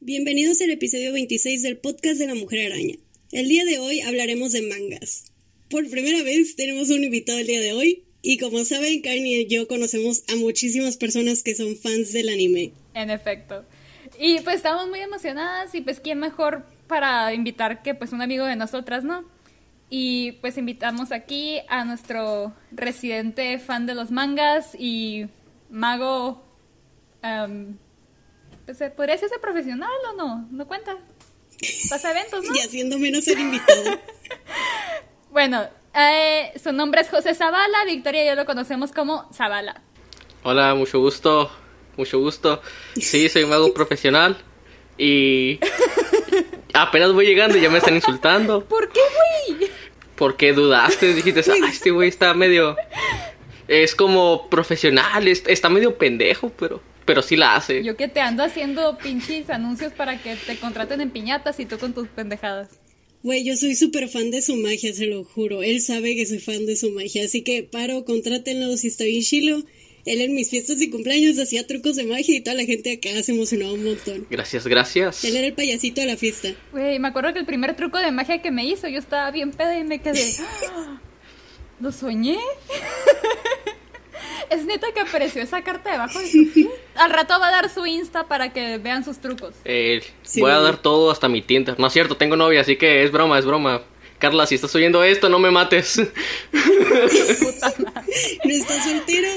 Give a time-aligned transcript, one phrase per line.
[0.00, 2.94] Bienvenidos al episodio 26 del podcast de la Mujer Araña.
[3.32, 5.32] El día de hoy hablaremos de mangas.
[5.68, 9.46] Por primera vez tenemos un invitado el día de hoy y como saben, Kanye y
[9.48, 12.70] yo conocemos a muchísimas personas que son fans del anime.
[12.94, 13.64] En efecto.
[14.20, 18.44] Y pues estamos muy emocionadas y pues quién mejor para invitar que pues un amigo
[18.44, 19.24] de nosotras, ¿no?
[19.88, 25.28] Y pues invitamos aquí a nuestro residente fan de los mangas y
[25.70, 26.44] mago...
[27.22, 27.76] em,
[28.64, 30.48] pues, ¿Podría decirse profesional o no?
[30.50, 30.96] ¿No cuenta?
[31.88, 32.54] Pasa eventos, ¿no?
[32.56, 33.82] Y haciendo menos el invitado.
[35.30, 39.82] Bueno, eh, su nombre es José Zavala, Victoria y yo lo conocemos como Zavala.
[40.44, 41.50] Hola, mucho gusto,
[41.98, 42.62] mucho gusto.
[42.98, 44.38] Sí, soy mago profesional
[44.96, 45.60] y
[46.82, 48.64] apenas voy llegando y ya me están insultando.
[48.68, 49.00] ¿Por qué,
[49.58, 49.70] güey?
[50.16, 51.12] ¿Por qué dudaste?
[51.14, 52.76] Dijiste, ah, este güey está medio...
[53.68, 57.82] Es como profesional, es- está medio pendejo, pero, pero sí la hace.
[57.82, 61.76] Yo que te ando haciendo pinches anuncios para que te contraten en piñatas y tú
[61.78, 62.68] con tus pendejadas.
[63.24, 65.64] Güey, yo soy súper fan de su magia, se lo juro.
[65.64, 69.22] Él sabe que soy fan de su magia, así que paro, contrátenlo si está bien
[69.22, 69.62] chilo.
[70.06, 73.20] Él en mis fiestas y cumpleaños hacía trucos de magia y toda la gente acá
[73.24, 74.24] se emocionaba un montón.
[74.30, 75.24] Gracias, gracias.
[75.24, 76.50] Él era el payasito de la fiesta.
[76.70, 79.50] Güey, me acuerdo que el primer truco de magia que me hizo, yo estaba bien
[79.50, 80.24] peda y me quedé.
[80.72, 81.00] ¡Ah!
[81.80, 82.38] ¿Lo soñé?
[84.50, 86.70] es neta que apareció esa carta debajo de su?
[86.94, 89.54] Al rato va a dar su Insta para que vean sus trucos.
[89.64, 91.78] Eh, Sí, voy a dar todo hasta mi Tinder.
[91.80, 93.82] No es cierto, tengo novia, así que es broma, es broma.
[94.18, 96.00] Carla, si estás oyendo esto, no me mates.
[96.50, 98.12] Puta madre.
[98.44, 99.28] ¿No está soltero?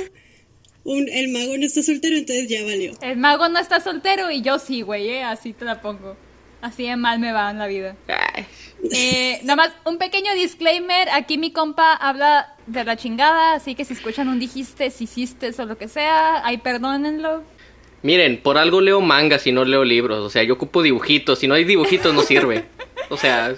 [0.89, 2.93] Un- el mago no está soltero, entonces ya valió.
[3.01, 5.23] El mago no está soltero y yo sí, güey, ¿eh?
[5.23, 6.17] así te la pongo.
[6.61, 7.95] Así de mal me va en la vida.
[8.91, 11.07] Eh, nada más, un pequeño disclaimer.
[11.09, 15.51] Aquí mi compa habla de la chingada, así que si escuchan un dijiste, si hiciste
[15.59, 17.43] o lo que sea, ahí perdónenlo.
[18.01, 20.19] Miren, por algo leo mangas y no leo libros.
[20.19, 21.37] O sea, yo ocupo dibujitos.
[21.39, 22.65] Si no hay dibujitos, no sirve.
[23.09, 23.55] O sea,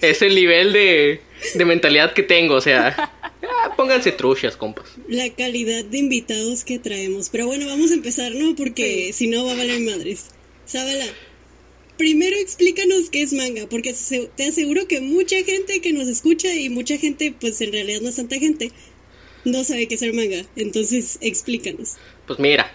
[0.00, 1.20] es el nivel de,
[1.54, 2.54] de mentalidad que tengo.
[2.54, 4.86] O sea, ah, pónganse truchas, compas.
[5.08, 7.28] La calidad de invitados que traemos.
[7.30, 8.54] Pero bueno, vamos a empezar, ¿no?
[8.56, 10.26] Porque si no va a valer madres.
[10.66, 11.06] Sábala,
[11.96, 13.94] primero explícanos qué es manga, porque
[14.36, 18.08] te aseguro que mucha gente que nos escucha y mucha gente, pues en realidad no
[18.08, 18.70] es tanta gente,
[19.44, 20.46] no sabe qué es el manga.
[20.56, 21.96] Entonces, explícanos.
[22.26, 22.72] Pues mira,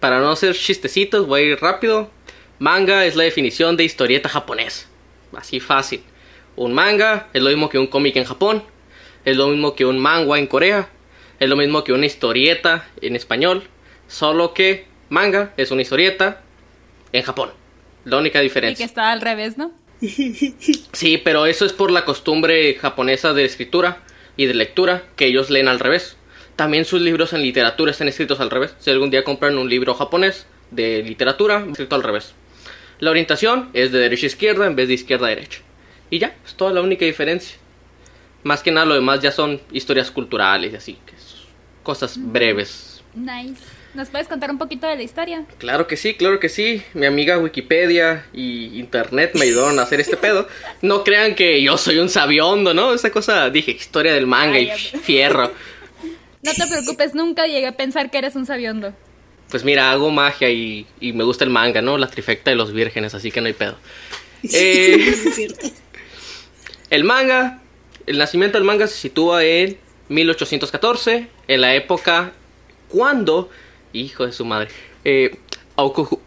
[0.00, 2.10] para no hacer chistecitos, voy a ir rápido.
[2.58, 4.88] Manga es la definición de historieta japonés.
[5.36, 6.02] Así fácil.
[6.56, 8.64] Un manga es lo mismo que un cómic en Japón.
[9.24, 10.88] Es lo mismo que un manga en Corea.
[11.38, 13.62] Es lo mismo que una historieta en español.
[14.08, 16.42] Solo que manga es una historieta
[17.12, 17.50] en Japón.
[18.04, 18.84] La única Y diferencia.
[18.84, 19.72] que está al revés, ¿no?
[20.00, 24.02] Sí, pero eso es por la costumbre japonesa de escritura
[24.36, 26.16] y de lectura, que ellos leen al revés.
[26.56, 28.74] También sus libros en literatura están escritos al revés.
[28.80, 32.34] Si algún día compran un libro japonés de literatura, escrito al revés.
[33.00, 35.60] La orientación es de derecha a izquierda en vez de izquierda a derecha.
[36.10, 37.56] Y ya, es toda la única diferencia.
[38.42, 41.14] Más que nada lo demás ya son historias culturales y así, que
[41.82, 43.02] cosas breves.
[43.14, 43.62] Nice.
[43.94, 45.44] ¿Nos puedes contar un poquito de la historia?
[45.58, 46.82] Claro que sí, claro que sí.
[46.92, 50.46] Mi amiga Wikipedia y Internet me ayudaron a hacer este pedo.
[50.82, 52.92] No crean que yo soy un sabiondo, ¿no?
[52.92, 55.52] Esa cosa, dije, historia del manga y Ay, fierro.
[56.40, 58.94] No te preocupes, nunca llegué a pensar que eres un sabiondo.
[59.50, 61.96] Pues mira, hago magia y, y me gusta el manga, ¿no?
[61.98, 63.76] La trifecta de los vírgenes, así que no hay pedo.
[64.52, 65.66] Eh, es cierto.
[66.90, 67.60] el manga,
[68.06, 69.76] el nacimiento del manga se sitúa en
[70.10, 72.32] 1814, en la época
[72.88, 73.50] cuando,
[73.92, 74.68] hijo de su madre,
[75.04, 75.36] eh,
[75.76, 76.20] Oku-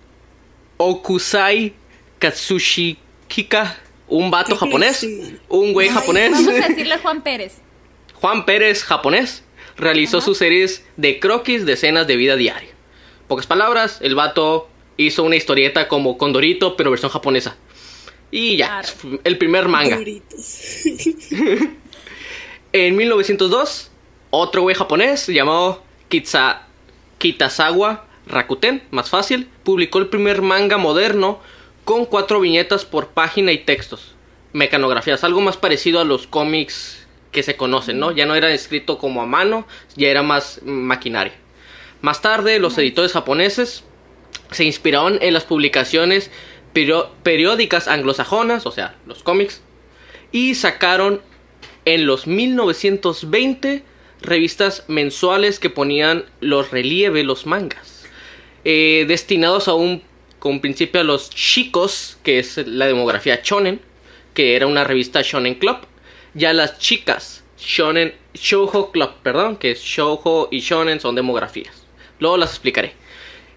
[0.77, 1.73] Okusai
[2.19, 3.77] Katsushikika,
[4.07, 5.05] un vato japonés,
[5.47, 7.53] un güey japonés, Vamos a decirle Juan Pérez.
[8.15, 9.43] Juan Pérez, japonés,
[9.77, 10.25] realizó Ajá.
[10.25, 12.70] sus series de croquis de escenas de vida diaria.
[13.31, 17.55] Pocas palabras, el vato hizo una historieta como Condorito, pero versión japonesa.
[18.29, 18.81] Y ya,
[19.23, 19.97] el primer manga.
[22.73, 23.89] En 1902,
[24.31, 26.63] otro güey japonés llamado Kitsa,
[27.19, 31.39] Kitazawa Rakuten, más fácil, publicó el primer manga moderno
[31.85, 34.13] con cuatro viñetas por página y textos.
[34.51, 38.11] Mecanografías, algo más parecido a los cómics que se conocen, ¿no?
[38.11, 41.40] Ya no era escrito como a mano, ya era más maquinaria.
[42.01, 43.83] Más tarde, los editores japoneses
[44.51, 46.31] se inspiraron en las publicaciones
[47.23, 49.61] periódicas anglosajonas, o sea, los cómics,
[50.31, 51.21] y sacaron
[51.85, 53.83] en los 1920
[54.21, 58.05] revistas mensuales que ponían los relieves, los mangas,
[58.63, 60.03] eh, destinados a un,
[60.39, 63.81] con principio a los chicos, que es la demografía chonen,
[64.33, 65.77] que era una revista Shonen Club,
[66.33, 71.80] y a las chicas Shonen Shoujo Club, perdón, que es Shoujo y Shonen son demografías.
[72.21, 72.93] Luego las explicaré.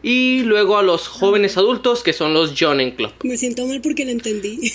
[0.02, 3.12] Y luego a los jóvenes adultos, que son los Shonen Club.
[3.22, 4.72] Me siento mal porque la entendí.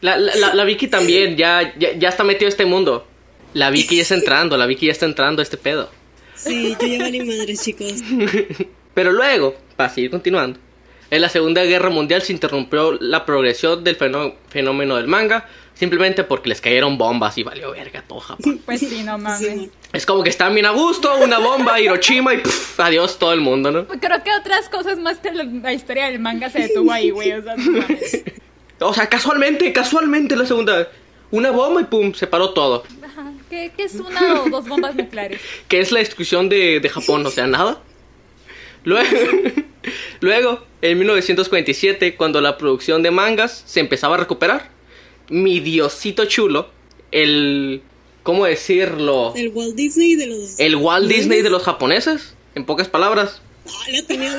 [0.00, 3.06] La, la, la- la Vicky también, ya, ya, ya está metido a este mundo.
[3.52, 5.90] La Vicky ya está entrando, la Vicky ya está entrando a este pedo.
[6.36, 7.94] Sí, yo ya valí madres, chicos.
[8.94, 10.58] Pero luego, para seguir continuando,
[11.10, 15.48] en la Segunda Guerra Mundial se interrumpió la progresión del fenó- fenómeno del manga
[15.80, 18.60] simplemente porque les cayeron bombas y valió verga todo Japón.
[18.66, 19.70] Pues sí, no mames.
[19.94, 23.40] Es como que están bien a gusto, una bomba, Hiroshima y pff, adiós todo el
[23.40, 23.86] mundo, ¿no?
[23.86, 27.32] Creo que otras cosas más que la, la historia del manga se detuvo ahí, güey.
[27.32, 28.24] O sea, no mames.
[28.82, 30.88] O sea, casualmente, casualmente la segunda,
[31.30, 32.82] una bomba y pum, se paró todo.
[33.04, 33.30] Ajá.
[33.50, 35.40] ¿Qué, qué es una o dos bombas nucleares?
[35.68, 37.82] que es la destrucción de, de Japón, o sea, nada.
[38.84, 39.10] Luego,
[40.20, 44.70] luego, en 1947, cuando la producción de mangas se empezaba a recuperar,
[45.30, 46.68] mi diosito chulo,
[47.10, 47.82] el...
[48.22, 49.32] ¿Cómo decirlo?
[49.34, 50.60] El Walt Disney de los.
[50.60, 53.40] El Walt Disney de los japoneses, en pocas palabras.
[53.66, 53.70] Ah,
[54.06, 54.36] tenía.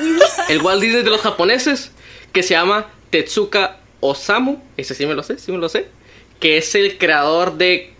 [0.48, 1.90] El Walt Disney de los japoneses,
[2.32, 5.88] que se llama Tetsuka Osamu, ese sí me lo sé, sí me lo sé,
[6.38, 7.92] que es el creador de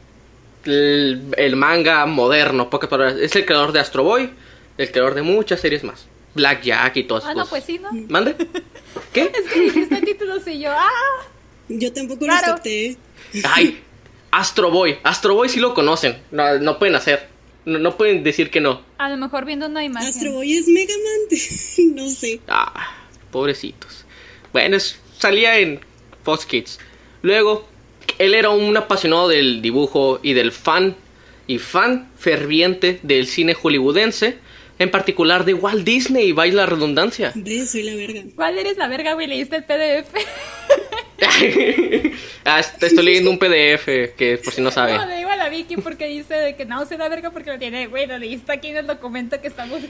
[0.64, 4.30] el, el manga moderno, pocas palabras, es el creador de Astro Boy,
[4.78, 7.50] el creador de muchas series más, Black Jack y todas Ah, esas no, cosas.
[7.50, 7.90] pues sí, ¿no?
[8.08, 8.36] ¿Mande?
[9.12, 9.32] ¿Qué?
[9.34, 10.88] Es que dijiste títulos y yo, ah,
[11.78, 12.46] Yo tampoco Claro.
[12.48, 12.96] lo acepté.
[13.44, 13.80] Ay,
[14.30, 17.28] Astro Boy, Astro Boy sí lo conocen, no, no pueden hacer,
[17.66, 18.82] no, no pueden decir que no.
[18.98, 20.08] a lo mejor viendo una imagen.
[20.08, 21.38] Astro Boy es Mega Man.
[21.96, 22.40] no sé.
[22.48, 22.94] Ah,
[23.30, 24.04] pobrecitos.
[24.52, 25.80] Bueno, es- salía en
[26.24, 26.78] Fox Kids.
[27.22, 27.68] Luego,
[28.18, 30.96] él era un apasionado del dibujo y del fan
[31.46, 34.38] y fan ferviente del cine hollywoodense,
[34.78, 37.32] en particular de Walt Disney, y vaya la redundancia.
[37.66, 38.22] Soy la verga.
[38.34, 39.26] ¿Cuál eres la verga, güey?
[39.26, 40.08] ¿Leíste el PDF?
[42.44, 43.84] Ah, est- estoy leyendo un PDF
[44.16, 44.96] que por si no saben.
[44.96, 47.50] No, le digo a la Vicky porque dice de que no, soy la verga porque
[47.52, 49.80] lo tiene, güey, lo leíste aquí en el documento que estamos...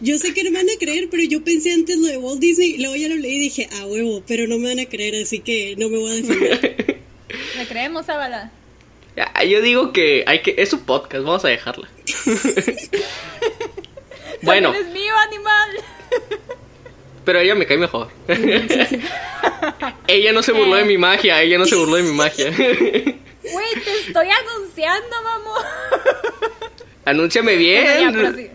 [0.00, 2.38] Yo sé que no me van a creer, pero yo pensé antes lo de Walt
[2.40, 2.76] Disney.
[2.76, 5.38] Luego ya lo leí y dije, a huevo, pero no me van a creer, así
[5.40, 7.00] que no me voy a defender.
[7.56, 8.52] Le creemos, Ábala.
[9.16, 11.88] Ah, Yo digo que hay que es su podcast, vamos a dejarla.
[14.42, 15.68] bueno, Eres mío, animal.
[17.24, 18.08] Pero ella me cae mejor.
[20.06, 22.50] ella no se burló de mi magia, ella no se burló de mi magia.
[22.50, 25.62] Güey, te estoy anunciando, mamón.
[27.04, 27.84] Anúnciame bien.
[27.84, 28.50] Bueno, ya, pero sí.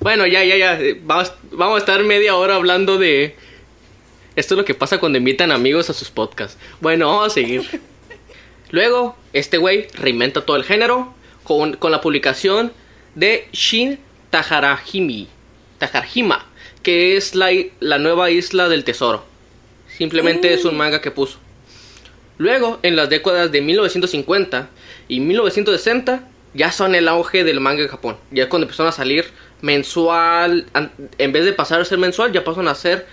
[0.00, 0.78] Bueno, ya, ya, ya.
[1.02, 3.36] Vamos, vamos a estar media hora hablando de.
[4.36, 6.58] Esto es lo que pasa cuando invitan amigos a sus podcasts.
[6.80, 7.80] Bueno, vamos a seguir.
[8.70, 12.72] Luego, este güey reinventa todo el género con, con la publicación
[13.14, 13.98] de Shin
[14.30, 15.28] Taharahimi.
[15.78, 16.46] Taharahima,
[16.84, 17.50] que es la,
[17.80, 19.24] la nueva isla del tesoro.
[19.88, 21.38] Simplemente es un manga que puso.
[22.38, 24.68] Luego, en las décadas de 1950
[25.08, 28.16] y 1960, ya son el auge del manga en Japón.
[28.30, 29.26] Ya es cuando empezaron a salir
[29.60, 30.66] mensual,
[31.18, 33.06] en vez de pasar a ser mensual, ya pasan a ser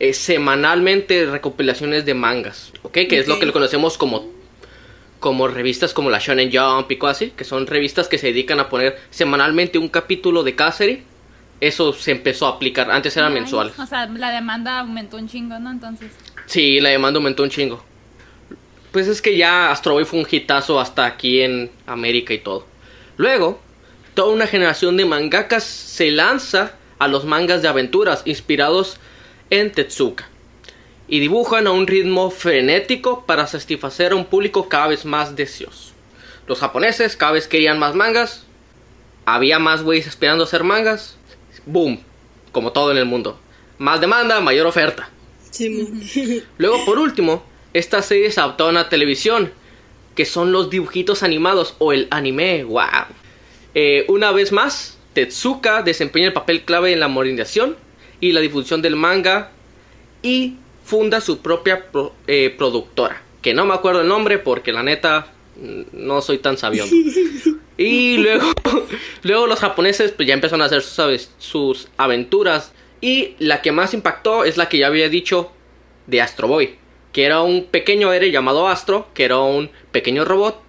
[0.00, 2.92] eh, semanalmente recopilaciones de mangas, ¿ok?
[3.08, 4.28] Que es lo que lo conocemos como,
[5.20, 8.60] como revistas como la Shonen Jump y cosas así, que son revistas que se dedican
[8.60, 11.02] a poner semanalmente un capítulo de cada serie.
[11.64, 13.78] Eso se empezó a aplicar, antes eran Ay, mensuales.
[13.78, 15.70] O sea, la demanda aumentó un chingo, ¿no?
[15.70, 16.12] Entonces.
[16.44, 17.82] Sí, la demanda aumentó un chingo.
[18.92, 22.66] Pues es que ya Astro Boy fue un hitazo hasta aquí en América y todo.
[23.16, 23.62] Luego,
[24.12, 28.98] toda una generación de mangakas se lanza a los mangas de aventuras inspirados
[29.48, 30.28] en Tetsuka.
[31.08, 35.94] Y dibujan a un ritmo frenético para satisfacer a un público cada vez más deseoso.
[36.46, 38.44] Los japoneses cada vez querían más mangas.
[39.24, 41.16] Había más güeyes esperando hacer mangas.
[41.66, 42.00] Boom.
[42.52, 43.38] Como todo en el mundo.
[43.78, 45.08] Más demanda, mayor oferta.
[46.58, 47.42] Luego, por último,
[47.72, 49.52] esta serie se adaptó a una televisión,
[50.14, 52.64] que son los dibujitos animados o el anime.
[52.64, 52.84] ¡Wow!
[53.74, 57.76] Eh, una vez más, Tetsuka desempeña el papel clave en la modernización
[58.20, 59.50] y la difusión del manga
[60.22, 64.82] y funda su propia pro- eh, productora, que no me acuerdo el nombre porque la
[64.82, 66.94] neta no soy tan sabiondo.
[67.76, 68.52] Y luego,
[69.22, 72.72] luego los japoneses pues ya empezaron a hacer sus aventuras.
[73.00, 75.50] Y la que más impactó es la que ya había dicho
[76.06, 76.76] de Astro Boy.
[77.12, 80.60] Que era un pequeño héroe llamado Astro, que era un pequeño robot.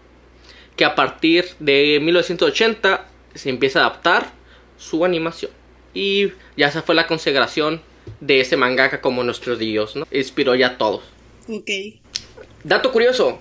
[0.75, 4.33] Que a partir de 1980 se empieza a adaptar
[4.77, 5.51] su animación.
[5.93, 7.81] Y ya esa fue la consagración
[8.19, 10.05] de ese mangaka como nuestro dios, ¿no?
[10.11, 11.03] Inspiró ya a todos.
[11.47, 11.69] ok.
[12.63, 13.39] Dato curioso.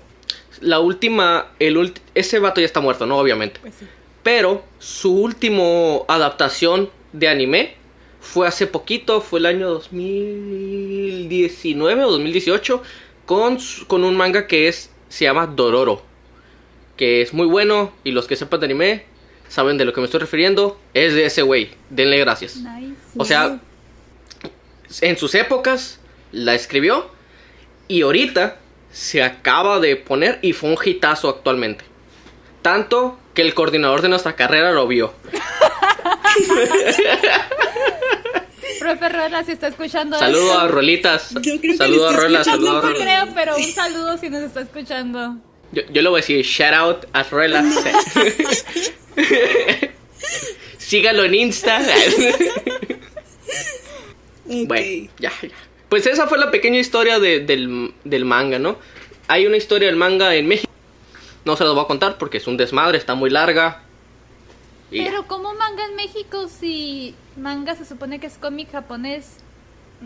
[0.61, 3.19] La última, el ulti- ese vato ya está muerto, ¿no?
[3.19, 3.61] Obviamente.
[3.61, 3.87] Pues sí.
[4.23, 7.75] Pero su último adaptación de anime
[8.21, 12.83] fue hace poquito, fue el año 2019 o 2018,
[13.27, 16.03] con, con un manga que es se llama Dororo,
[16.97, 19.05] que es muy bueno y los que sepan de anime
[19.49, 22.57] saben de lo que me estoy refiriendo, es de ese güey, denle gracias.
[22.57, 22.95] Nice.
[23.17, 23.61] O sea,
[25.01, 26.01] en sus épocas
[26.33, 27.09] la escribió
[27.87, 28.59] y ahorita
[28.95, 31.85] se acaba de poner y fue un hitazo actualmente.
[32.63, 35.13] Tanto que el coordinador de nuestra carrera lo vio.
[38.79, 41.31] Profe Rola, si está escuchando Saludo a Rolitas.
[41.31, 43.05] Yo creo que Saludo lo a está Rola, escuchando, saludo a No Rola.
[43.05, 45.37] creo, pero un saludo si nos está escuchando.
[45.73, 47.65] Yo, yo le voy a decir shout out a Rola.
[50.79, 51.81] Sígalo en Insta.
[54.47, 54.67] Ok.
[54.69, 55.49] Bueno, ya, ya.
[55.95, 58.79] Pues esa fue la pequeña historia de- del, del manga, ¿no?
[59.29, 60.69] Hay una historia del manga en México.
[61.45, 63.81] No se los voy a contar porque es un desmadre, está muy larga.
[64.91, 65.05] Y.
[65.05, 69.37] Pero ¿cómo manga en México si manga se supone que es cómic japonés?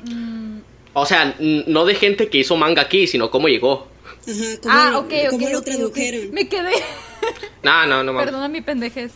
[0.04, 0.58] Mm,
[0.92, 3.88] O sea, no de gente que hizo manga aquí, sino cómo llegó.
[4.28, 6.30] Ajá, ¿cómo, ah, lo- ok, cómo ok, lo tradujeron?
[6.32, 6.72] Me quedé.
[7.62, 8.26] No, no, no mames.
[8.26, 9.12] Perdona mi pendejez.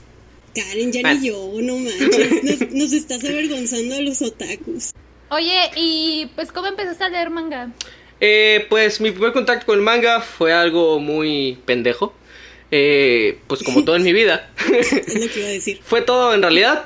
[0.55, 1.21] Karen, ya Bueno.
[1.21, 2.45] ni yo, no manches.
[2.63, 4.93] Nos, nos estás avergonzando a los otakus.
[5.33, 7.71] Oye, y pues ¿cómo empezaste a leer manga?
[8.21, 12.13] Eh, pues mi primer contacto con el manga fue algo muy pendejo.
[12.71, 14.51] Eh, pues como todo en mi vida.
[14.69, 15.81] Es lo que iba a decir.
[15.83, 16.85] fue todo en realidad.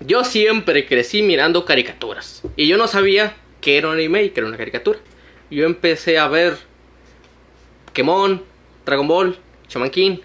[0.00, 2.42] Yo siempre crecí mirando caricaturas.
[2.56, 4.98] Y yo no sabía que era un anime y que era una caricatura.
[5.48, 6.58] Yo empecé a ver
[7.84, 8.42] Pokémon,
[8.84, 9.38] Dragon Ball,
[9.68, 10.18] Shaman King,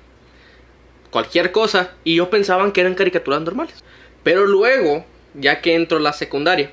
[1.11, 1.93] cualquier cosa.
[2.03, 3.75] Y yo pensaban que eran caricaturas normales.
[4.23, 6.71] Pero luego, ya que entro a la secundaria,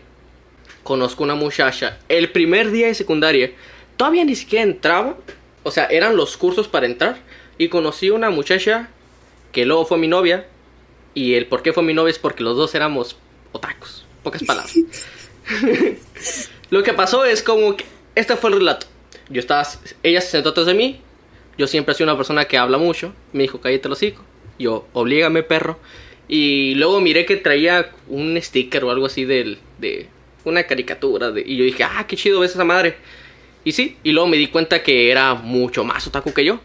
[0.88, 1.98] conozco una muchacha.
[2.08, 3.52] El primer día de secundaria,
[3.98, 5.18] todavía ni siquiera entraba.
[5.62, 7.18] O sea, eran los cursos para entrar.
[7.58, 8.88] Y conocí una muchacha
[9.52, 10.46] que luego fue mi novia.
[11.12, 13.18] Y el por qué fue mi novia es porque los dos éramos
[13.52, 14.06] otakus.
[14.22, 14.74] Pocas palabras.
[16.70, 18.86] Lo que pasó es como que este fue el relato.
[19.28, 19.68] Yo estaba,
[20.02, 21.02] ella se sentó atrás de mí.
[21.58, 23.12] Yo siempre he sido una persona que habla mucho.
[23.34, 24.24] Me dijo, cállate el hocico.
[24.58, 25.78] Yo, oblígame, perro.
[26.28, 30.08] Y luego miré que traía un sticker o algo así del, de
[30.44, 31.30] una caricatura.
[31.30, 32.96] De, y yo dije, ah, qué chido ves esa madre.
[33.64, 36.60] Y sí, y luego me di cuenta que era mucho más otaku que yo.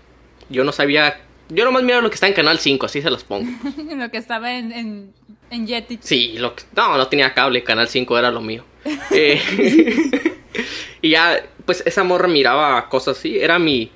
[0.49, 1.19] Yo no sabía.
[1.49, 3.49] Yo nomás miraba lo que está en Canal 5, así se las pongo.
[3.95, 5.13] Lo que estaba en, en,
[5.51, 6.05] en Jetix.
[6.05, 8.63] Sí, lo que- no, no tenía cable, Canal 5 era lo mío.
[9.11, 9.41] Eh,
[11.01, 13.91] y ya, pues esa morra miraba cosas así, era mi,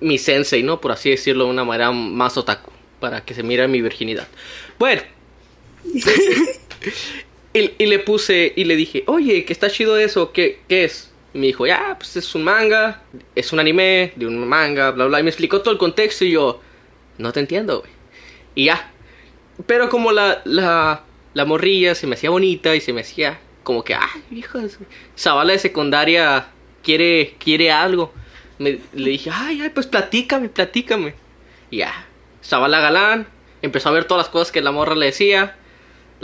[0.00, 0.80] mi sensei, ¿no?
[0.80, 2.70] Por así decirlo de una manera más otaku,
[3.00, 4.26] para que se mire mi virginidad.
[4.78, 5.02] Bueno.
[7.54, 11.12] Y, le puse, y le dije, oye, que está chido eso, ¿qué, qué es?
[11.32, 13.02] Y me dijo, ya, pues es un manga,
[13.34, 15.20] es un anime de un manga, bla, bla.
[15.20, 16.60] Y me explicó todo el contexto y yo,
[17.18, 17.92] no te entiendo, güey.
[18.54, 18.90] Y ya,
[19.66, 21.02] pero como la, la,
[21.34, 23.94] la morrilla se me hacía bonita y se me hacía como que,
[24.30, 24.84] de su-
[25.16, 26.48] Zavala de secundaria
[26.82, 28.12] quiere, quiere algo.
[28.58, 31.14] Me- le dije, ay, ay, pues platícame, platícame.
[31.70, 32.06] Y ya,
[32.44, 33.26] Zavala galán,
[33.62, 35.56] empezó a ver todas las cosas que la morra le decía.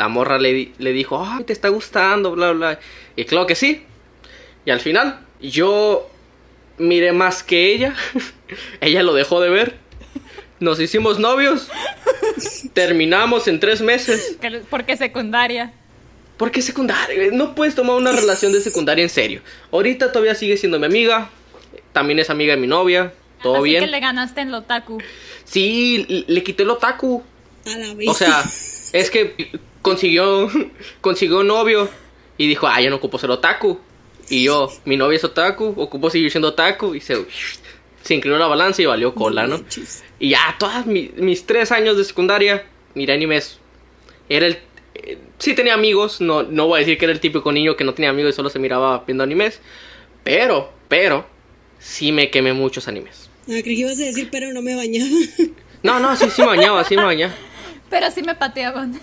[0.01, 2.81] La morra le, le dijo, ay, te está gustando, bla, bla.
[3.17, 3.83] Y claro que sí.
[4.65, 6.09] Y al final, yo
[6.79, 7.95] miré más que ella.
[8.81, 9.77] ella lo dejó de ver.
[10.59, 11.69] Nos hicimos novios.
[12.73, 14.39] Terminamos en tres meses.
[14.41, 15.75] Que- Porque secundaria.
[16.39, 19.43] Porque secundaria, no puedes tomar una relación de secundaria en serio.
[19.71, 21.29] Ahorita todavía sigue siendo mi amiga.
[21.93, 23.13] También es amiga de mi novia.
[23.43, 23.85] Todo Así bien.
[23.85, 24.97] que le ganaste en Lotaku.
[25.45, 27.23] Sí, le- le quité el otaku.
[27.67, 28.09] A la vez.
[28.09, 28.43] O sea,
[28.95, 29.51] es que
[29.83, 30.49] consiguió
[31.01, 31.89] consiguió novio
[32.39, 33.79] y dijo, ah, ya no ocupo ser otaku.
[34.29, 36.95] Y yo, mi novia es otaku, ocupo seguir siendo otaku.
[36.95, 37.27] Y se,
[38.03, 39.61] se inclinó la balanza y valió cola, ¿no?
[40.19, 43.59] Y ya, todos mis tres años de secundaria, miré animes.
[44.29, 44.59] Era el.
[44.95, 47.85] eh, sí tenía amigos, no, no voy a decir que era el típico niño que
[47.85, 49.61] no tenía amigos y solo se miraba viendo animes.
[50.23, 51.27] Pero, pero,
[51.79, 53.29] sí me quemé muchos animes.
[53.43, 55.11] Ah, creí que ibas a decir, pero no me bañaba.
[55.83, 57.35] No, no, sí, sí me bañaba, sí me bañaba.
[57.91, 59.01] Pero sí me pateaban.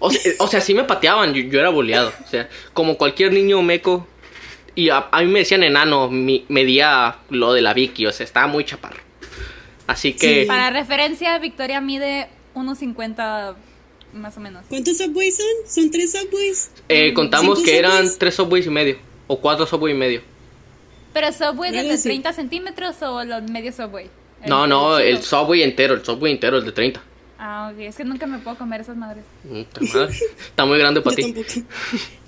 [0.00, 2.12] O sea, o sea, sí me pateaban, yo, yo era boleado.
[2.24, 4.06] O sea, como cualquier niño meco.
[4.74, 8.24] Y a, a mí me decían enano, mi- medía lo de la Vicky, o sea,
[8.24, 9.00] estaba muy chaparro.
[9.86, 10.42] Así que.
[10.42, 10.46] Sí.
[10.46, 13.54] Para referencia, Victoria mide 1.50
[14.14, 14.64] más o menos.
[14.68, 15.46] ¿Cuántos subways son?
[15.66, 16.70] ¿Son tres subways?
[16.88, 18.18] eh, contamos ¿Cinco que eran subways?
[18.18, 18.98] tres subways y medio.
[19.26, 20.22] O cuatro subways y medio.
[21.12, 22.04] ¿Pero Subway de así.
[22.04, 24.08] 30 centímetros o los medio Subway?
[24.46, 27.02] No, no, el subway entero, el subway entero, el de 30.
[27.42, 27.80] Ah, ok.
[27.80, 29.24] Es que nunca me puedo comer esas madres.
[29.50, 31.34] Está muy grande para ti.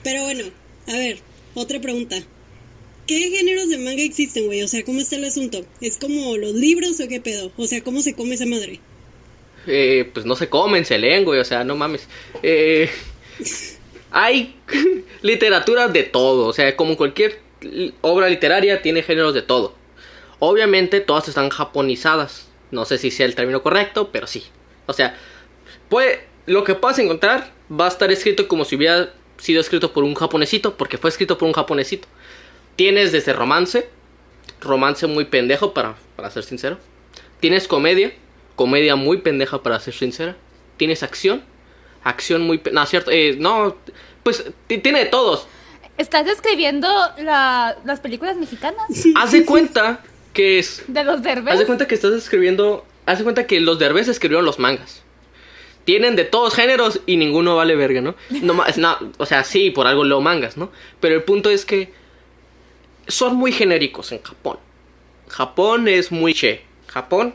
[0.02, 0.44] Pero bueno,
[0.88, 1.18] a ver,
[1.54, 2.16] otra pregunta.
[3.06, 4.62] ¿Qué géneros de manga existen, güey?
[4.62, 5.66] O sea, ¿cómo está el asunto?
[5.82, 7.52] ¿Es como los libros o qué pedo?
[7.58, 8.80] O sea, ¿cómo se come esa madre?
[9.66, 12.08] Eh, pues no se comen, se leen, güey, o sea, no mames.
[12.42, 12.88] Eh,
[14.10, 14.56] hay
[15.22, 17.38] literatura de todo, o sea, como cualquier
[18.00, 19.74] obra literaria tiene géneros de todo.
[20.38, 22.48] Obviamente todas están japonizadas.
[22.70, 24.44] No sé si sea el término correcto, pero sí.
[24.86, 25.16] O sea,
[25.88, 30.04] puede, lo que puedas encontrar va a estar escrito como si hubiera sido escrito por
[30.04, 32.08] un japonesito, porque fue escrito por un japonesito.
[32.76, 33.88] Tienes desde romance,
[34.60, 36.78] romance muy pendejo para, para ser sincero.
[37.40, 38.12] Tienes comedia,
[38.56, 40.36] comedia muy pendeja para ser sincera.
[40.76, 41.42] Tienes acción,
[42.04, 42.60] acción muy...
[42.72, 43.76] No, cierto, eh, no,
[44.22, 45.46] pues ti- tiene de todos.
[45.98, 48.82] ¿Estás describiendo la- las películas mexicanas?
[49.16, 50.00] Haz de cuenta
[50.32, 50.82] que es...
[50.86, 51.54] De los derbés.
[51.54, 52.86] Haz de cuenta que estás escribiendo...
[53.06, 55.02] Haz de cuenta que los derbés escribieron los mangas.
[55.84, 58.14] Tienen de todos géneros y ninguno vale verga, ¿no?
[58.30, 60.70] no, es na- o sea, sí, por algo leo mangas, ¿no?
[61.00, 61.92] Pero el punto es que
[63.08, 64.58] son muy genéricos en Japón.
[65.28, 66.62] Japón es muy che.
[66.86, 67.34] Japón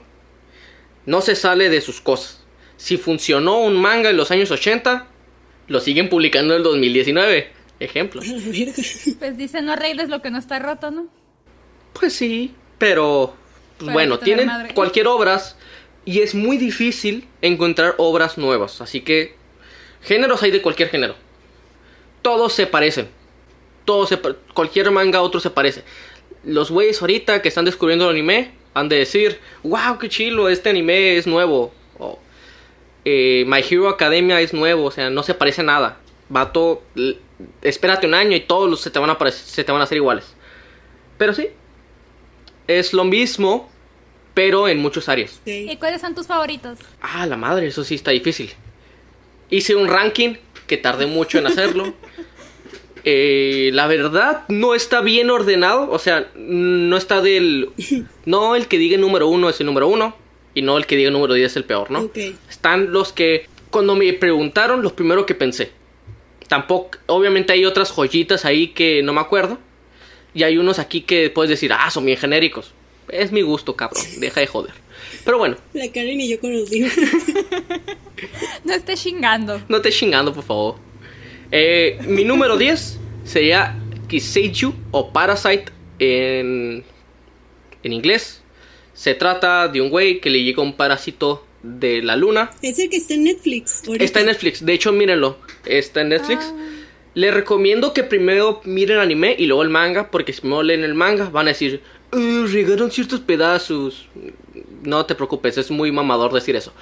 [1.05, 2.45] no se sale de sus cosas.
[2.77, 5.07] Si funcionó un manga en los años 80,
[5.67, 7.51] lo siguen publicando en el 2019.
[7.79, 8.21] Ejemplo.
[9.19, 11.07] Pues dicen, no arregles lo que no está roto, ¿no?
[11.93, 13.35] Pues sí, pero
[13.79, 14.73] Para bueno, tienen madre.
[14.73, 15.55] cualquier obras
[16.05, 19.35] y es muy difícil encontrar obras nuevas, así que
[20.01, 21.15] géneros hay de cualquier género.
[22.21, 23.09] Todos se parecen.
[23.85, 24.19] Todos se
[24.53, 25.83] cualquier manga a otro se parece.
[26.43, 30.69] Los güeyes ahorita que están descubriendo el anime han de decir, "Wow, qué chilo, este
[30.69, 32.19] anime es nuevo." O
[33.05, 35.97] eh, My Hero Academia es nuevo, o sea, no se parece a nada.
[36.29, 36.83] Vato,
[37.61, 39.97] espérate un año y todos los se te van a se te van a hacer
[39.97, 40.35] iguales.
[41.17, 41.49] Pero sí,
[42.67, 43.69] es lo mismo,
[44.33, 45.41] pero en muchas áreas.
[45.45, 46.79] ¿Y cuáles son tus favoritos?
[47.01, 48.51] Ah, la madre, eso sí está difícil.
[49.49, 50.35] Hice un ranking
[50.67, 51.93] que tardé mucho en hacerlo.
[53.09, 55.89] Eh, la verdad, no está bien ordenado.
[55.91, 57.69] O sea, no está del.
[58.25, 60.13] No el que diga número uno es el número uno.
[60.53, 61.99] Y no el que diga número 10 es el peor, ¿no?
[62.01, 62.17] Ok.
[62.49, 63.47] Están los que.
[63.69, 65.71] Cuando me preguntaron, los primero que pensé.
[66.49, 66.97] Tampoco.
[67.05, 69.57] Obviamente hay otras joyitas ahí que no me acuerdo.
[70.33, 72.71] Y hay unos aquí que puedes decir, ah, son bien genéricos.
[73.09, 74.03] Es mi gusto, cabrón.
[74.19, 74.73] Deja de joder.
[75.23, 75.55] Pero bueno.
[75.73, 76.93] La Karen y yo con los libros.
[78.63, 79.61] No estés chingando.
[79.69, 80.75] No te chingando, por favor.
[81.51, 85.65] Eh, mi número 10 sería Kiseiju o Parasite
[85.99, 86.83] en,
[87.83, 88.41] en inglés.
[88.93, 92.49] Se trata de un güey que le llega un parásito de la luna.
[92.63, 93.83] Es el que está en Netflix.
[93.85, 94.03] ahorita.
[94.03, 95.37] Está en Netflix, de hecho, mírenlo.
[95.65, 96.51] Está en Netflix.
[96.51, 96.73] Ah.
[97.17, 100.93] Les recomiendo que primero miren anime y luego el manga, porque si no leen el
[100.93, 101.81] manga van a decir,
[102.13, 104.07] "Eh, regaron ciertos pedazos.
[104.83, 106.73] No te preocupes, es muy mamador decir eso.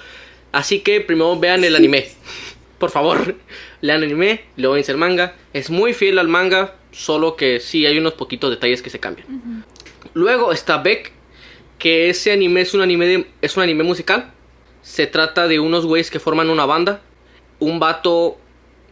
[0.52, 2.08] Así que primero vean el anime.
[2.78, 3.34] Por favor,
[3.80, 5.34] lean el anime, luego ven el manga.
[5.54, 9.64] Es muy fiel al manga, solo que sí hay unos poquitos detalles que se cambian.
[10.12, 11.12] Luego está Beck,
[11.78, 14.32] que ese anime es un anime, de- es un anime musical.
[14.82, 17.00] Se trata de unos güeyes que forman una banda.
[17.58, 18.36] Un vato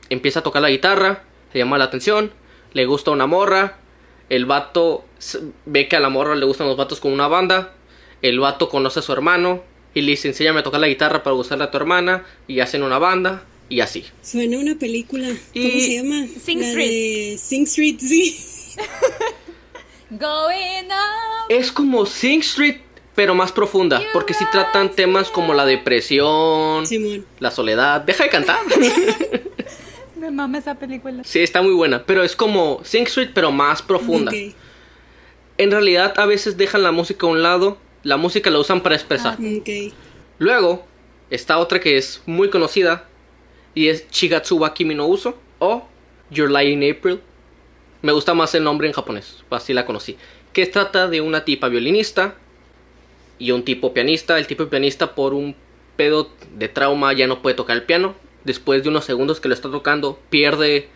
[0.08, 1.22] empieza a tocar la guitarra,
[1.54, 2.30] le llama la atención,
[2.74, 3.78] le gusta una morra.
[4.28, 5.04] El vato
[5.64, 7.72] ve que a la morra le gustan los vatos con una banda.
[8.22, 9.62] El vato conoce a su hermano
[9.94, 12.24] y le dice, enséñame a tocar la guitarra para gustarle a tu hermana.
[12.48, 14.04] Y hacen una banda y así.
[14.22, 15.26] Suena una película.
[15.28, 16.26] ¿Cómo Y- se llama?
[16.42, 16.88] Sing La Street.
[16.90, 18.36] de Sing Street, sí.
[20.10, 21.46] Going up.
[21.48, 22.76] Es como Sing Street,
[23.14, 27.26] pero más profunda, porque si tratan temas como la depresión, Simón.
[27.40, 28.00] la soledad.
[28.00, 28.58] Deja de cantar.
[30.24, 31.22] Me mama esa película.
[31.22, 34.32] sí, está muy buena, pero es como Sing Street, pero más profunda.
[35.58, 38.94] En realidad, a veces dejan la música a un lado, la música la usan para
[38.94, 39.34] expresar.
[39.34, 39.92] Ok.
[40.38, 40.86] Luego,
[41.28, 43.06] está otra que es muy conocida,
[43.74, 45.86] y es Chigatsuba Kimi no Uso, o
[46.30, 47.20] Your Lie in April.
[48.00, 50.16] Me gusta más el nombre en japonés, así la conocí.
[50.54, 52.34] Que trata de una tipa violinista
[53.38, 54.38] y un tipo pianista.
[54.38, 55.54] El tipo pianista por un
[55.96, 58.14] pedo de trauma ya no puede tocar el piano.
[58.44, 60.88] Después de unos segundos que lo está tocando, pierde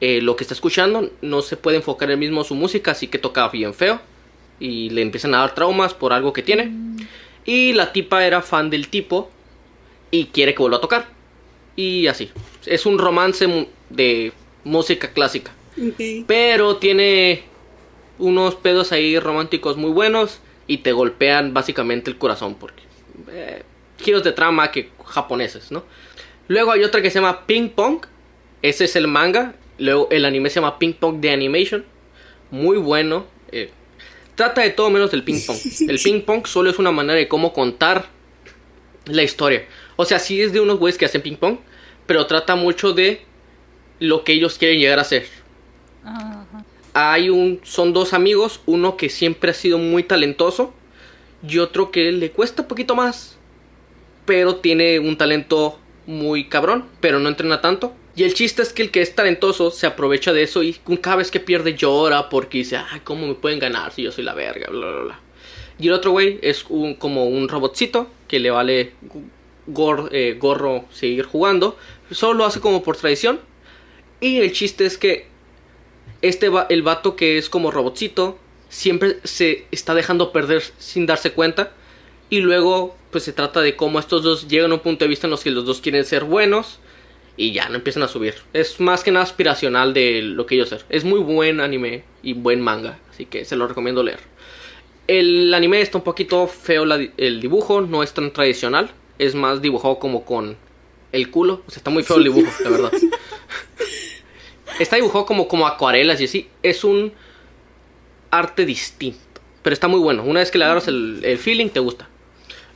[0.00, 1.10] eh, lo que está escuchando.
[1.22, 4.00] No se puede enfocar él mismo su música, así que toca bien feo.
[4.60, 6.72] Y le empiezan a dar traumas por algo que tiene.
[7.44, 9.30] Y la tipa era fan del tipo
[10.10, 11.08] y quiere que vuelva a tocar.
[11.76, 12.30] Y así.
[12.66, 14.32] Es un romance de
[14.64, 15.52] música clásica.
[16.26, 17.42] Pero tiene
[18.18, 22.82] unos pedos ahí románticos muy buenos y te golpean básicamente el corazón porque
[23.30, 23.62] eh,
[23.98, 25.84] giros de trama que japoneses, ¿no?
[26.48, 28.04] Luego hay otra que se llama Ping Pong.
[28.62, 29.54] Ese es el manga.
[29.78, 31.84] Luego el anime se llama Ping Pong de Animation.
[32.50, 33.26] Muy bueno.
[33.52, 33.70] eh,
[34.34, 35.56] trata de todo menos del ping pong.
[35.88, 38.06] El ping pong solo es una manera de cómo contar
[39.06, 39.66] la historia.
[39.96, 41.58] O sea, sí es de unos güeyes que hacen ping pong,
[42.06, 43.22] pero trata mucho de
[44.00, 45.26] lo que ellos quieren llegar a ser
[46.02, 46.64] Ajá.
[46.92, 50.74] hay un son dos amigos, uno que siempre ha sido muy talentoso
[51.46, 53.38] y otro que le cuesta un poquito más,
[54.26, 58.82] pero tiene un talento muy cabrón, pero no entrena tanto Y el chiste es que
[58.82, 62.58] el que es talentoso se aprovecha de eso y cada vez que pierde llora porque
[62.58, 64.68] dice, ay, ¿cómo me pueden ganar si yo soy la verga?
[64.70, 65.20] Bla, bla, bla.
[65.78, 68.92] Y el otro güey es un, como un robotcito que le vale
[70.12, 71.76] eh, gorro seguir jugando.
[72.10, 73.40] Solo lo hace como por tradición.
[74.20, 75.26] Y el chiste es que
[76.22, 78.38] este va- el vato que es como robotcito
[78.68, 81.72] siempre se está dejando perder sin darse cuenta.
[82.30, 85.26] Y luego pues se trata de cómo estos dos llegan a un punto de vista
[85.26, 86.80] en los que los dos quieren ser buenos
[87.36, 88.34] y ya no empiezan a subir.
[88.52, 90.84] Es más que nada aspiracional de lo que ellos ser.
[90.88, 94.20] Es muy buen anime y buen manga, así que se lo recomiendo leer.
[95.06, 99.60] El anime está un poquito feo la el dibujo, no es tan tradicional, es más
[99.60, 100.56] dibujado como con
[101.12, 102.92] el culo, o sea, está muy feo el dibujo, la verdad.
[104.80, 107.12] Está dibujado como como acuarelas y así, es un
[108.32, 110.24] arte distinto, pero está muy bueno.
[110.24, 112.08] Una vez que le agarras el, el feeling te gusta.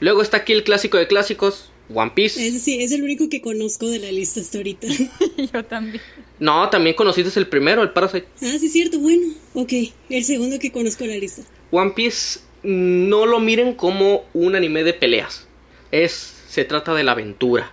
[0.01, 2.47] Luego está aquí el clásico de clásicos, One Piece.
[2.47, 4.87] Ese sí, es el único que conozco de la lista hasta ahorita.
[5.53, 6.03] Yo también.
[6.39, 8.27] No, también conociste el primero, el Parasite.
[8.43, 9.35] ah, sí, es cierto, bueno.
[9.55, 9.73] Ok,
[10.09, 11.43] el segundo que conozco de la lista.
[11.71, 15.47] One Piece no lo miren como un anime de peleas.
[15.91, 17.73] Es se trata de la aventura.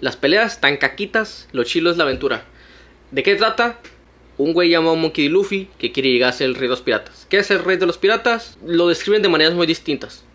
[0.00, 2.44] Las peleas están caquitas, lo chilo es la aventura.
[3.10, 3.80] ¿De qué trata?
[4.36, 5.30] Un güey llamado Monkey D.
[5.30, 7.26] Luffy que quiere llegar a ser el rey de los piratas.
[7.30, 8.58] ¿Qué es el rey de los piratas?
[8.64, 10.25] Lo describen de maneras muy distintas.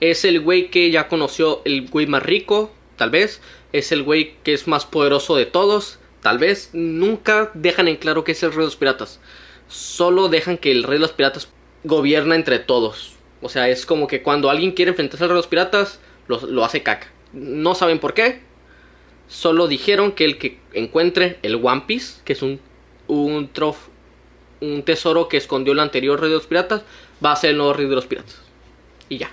[0.00, 3.40] Es el güey que ya conoció el güey más rico, tal vez.
[3.72, 6.70] Es el güey que es más poderoso de todos, tal vez.
[6.72, 9.20] Nunca dejan en claro qué es el rey de los piratas.
[9.68, 11.48] Solo dejan que el rey de los piratas
[11.84, 13.14] gobierna entre todos.
[13.40, 16.40] O sea, es como que cuando alguien quiere enfrentarse al rey de los piratas, lo,
[16.46, 17.08] lo hace caca.
[17.32, 18.40] No saben por qué.
[19.28, 22.60] Solo dijeron que el que encuentre el One Piece, que es un,
[23.08, 23.88] un, trof,
[24.60, 26.82] un tesoro que escondió el anterior rey de los piratas,
[27.24, 28.40] va a ser el nuevo rey de los piratas.
[29.08, 29.30] Y ya.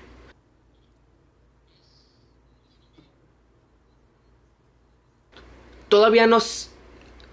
[5.94, 6.40] Todavía no,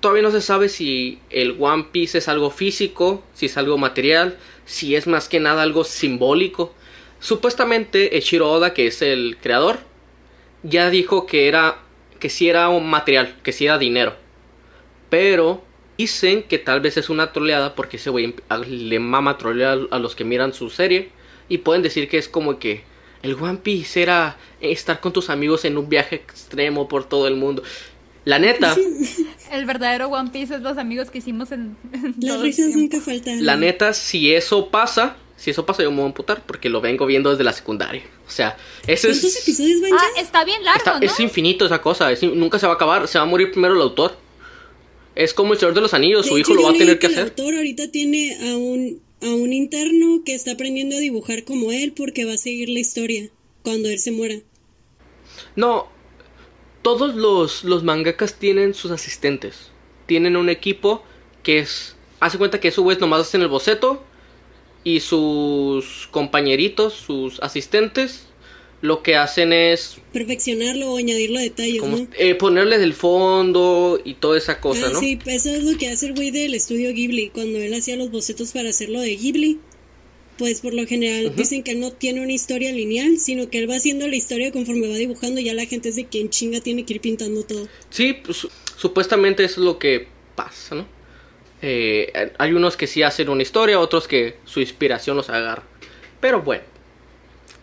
[0.00, 4.36] todavía no se sabe si el One Piece es algo físico, si es algo material,
[4.66, 6.74] si es más que nada algo simbólico.
[7.20, 9.78] Supuestamente Eshiro Oda, que es el creador,
[10.62, 11.78] ya dijo que era
[12.18, 14.14] que si era un material, que si era dinero.
[15.08, 15.64] Pero
[15.96, 18.34] dicen que tal vez es una troleada porque ese güey
[18.68, 21.08] le mama trolear a los que miran su serie
[21.48, 22.84] y pueden decir que es como que
[23.22, 27.36] el One Piece era estar con tus amigos en un viaje extremo por todo el
[27.36, 27.62] mundo.
[28.24, 28.76] La neta,
[29.50, 32.66] El verdadero One Piece es los amigos que hicimos en, en Las todo el risas
[32.66, 32.78] tiempo.
[32.78, 33.44] nunca faltan.
[33.44, 36.80] la neta, si eso pasa, si eso pasa yo me voy a amputar porque lo
[36.82, 38.02] vengo viendo desde la secundaria.
[38.28, 38.56] O sea,
[38.86, 39.42] ese ¿Cuántos es...
[39.42, 40.22] episodios van Ah, ya?
[40.22, 41.06] está bien largo, Está- ¿no?
[41.06, 43.50] Es infinito esa cosa, es in- nunca se va a acabar, se va a morir
[43.50, 44.16] primero el autor.
[45.16, 46.98] Es como el Señor de los Anillos, su De hijo hecho, lo va a tener
[46.98, 47.24] que El hacer.
[47.24, 51.92] autor ahorita tiene a un, a un interno que está aprendiendo a dibujar como él
[51.96, 53.28] porque va a seguir la historia
[53.62, 54.36] cuando él se muera.
[55.56, 55.88] No,
[56.82, 59.70] todos los, los mangakas tienen sus asistentes.
[60.06, 61.02] Tienen un equipo
[61.42, 61.96] que es...
[62.20, 64.02] Hace cuenta que esos güeyes nomás hacen el boceto
[64.84, 68.26] y sus compañeritos, sus asistentes,
[68.82, 72.08] lo que hacen es Perfeccionarlo o añadirlo a detalles, como, ¿no?
[72.16, 75.00] eh, ponerles el fondo y toda esa cosa, ah, ¿no?
[75.00, 77.28] sí, eso es lo que hace el güey del estudio Ghibli.
[77.30, 79.58] Cuando él hacía los bocetos para hacerlo de Ghibli,
[80.40, 83.68] pues por lo general dicen que él no tiene una historia lineal, sino que él
[83.70, 86.60] va haciendo la historia conforme va dibujando y ya la gente es de quien chinga
[86.62, 87.68] tiene que ir pintando todo.
[87.90, 90.86] Sí, pues, su- supuestamente eso es lo que pasa, ¿no?
[91.60, 95.62] Eh, hay unos que sí hacen una historia, otros que su inspiración los agarra.
[96.20, 96.64] Pero bueno.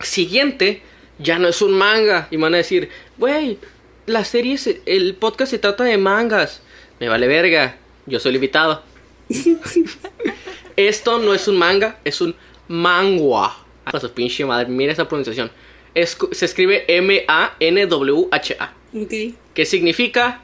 [0.00, 0.82] Siguiente,
[1.18, 2.28] ya no es un manga.
[2.30, 3.58] Y van a decir, güey,
[4.06, 6.62] la serie, se- el podcast se trata de mangas.
[7.00, 8.84] Me vale verga, yo soy el invitado.
[10.76, 12.36] Esto no es un manga, es un
[12.68, 13.64] mangua.
[13.84, 15.50] A su pinche madre, mira esa pronunciación.
[15.94, 19.12] Es- se escribe M-A-N-W-H-A Ok.
[19.54, 20.42] que significa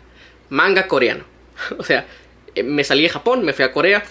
[0.48, 1.24] manga coreano.
[1.78, 2.06] O sea,
[2.54, 4.04] eh, me salí de Japón, me fui a Corea.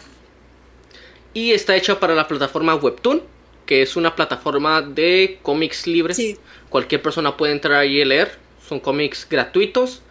[1.34, 3.24] Y está hecho para la plataforma Webtoon,
[3.66, 6.18] que es una plataforma de cómics libres.
[6.18, 6.38] Sí.
[6.70, 8.38] Cualquier persona puede entrar ahí y leer.
[8.68, 10.02] Son cómics gratuitos.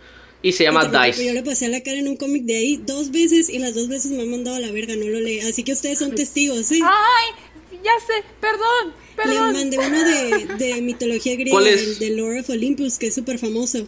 [0.44, 1.24] Y se llama Dice.
[1.24, 3.76] Yo le pasé a la cara en un cómic de ahí dos veces y las
[3.76, 5.38] dos veces me han mandado a la verga, no lo leí.
[5.38, 6.80] Así que ustedes son testigos, ¿sí?
[6.82, 7.51] Ay,
[7.82, 9.52] ya sé, perdón, Le perdón.
[9.52, 11.82] mandé uno de, de mitología griega, ¿Cuál es?
[11.82, 13.86] el de Lord of Olympus, que es súper famoso.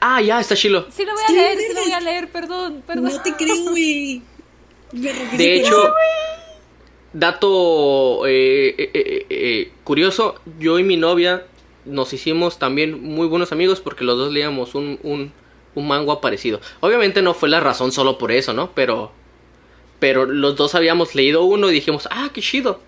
[0.00, 0.86] Ah, ya, está chilo.
[0.90, 3.12] Sí lo voy a leer, sí lo voy a leer, perdón, perdón.
[3.12, 4.22] No te creo, güey.
[4.92, 5.92] De hecho,
[7.12, 11.46] dato eh, eh, eh, eh, curioso, yo y mi novia
[11.84, 15.32] nos hicimos también muy buenos amigos porque los dos leíamos un, un,
[15.74, 16.60] un manga parecido.
[16.80, 18.70] Obviamente no fue la razón solo por eso, ¿no?
[18.74, 19.12] Pero,
[19.98, 22.80] pero los dos habíamos leído uno y dijimos, ah, qué chido.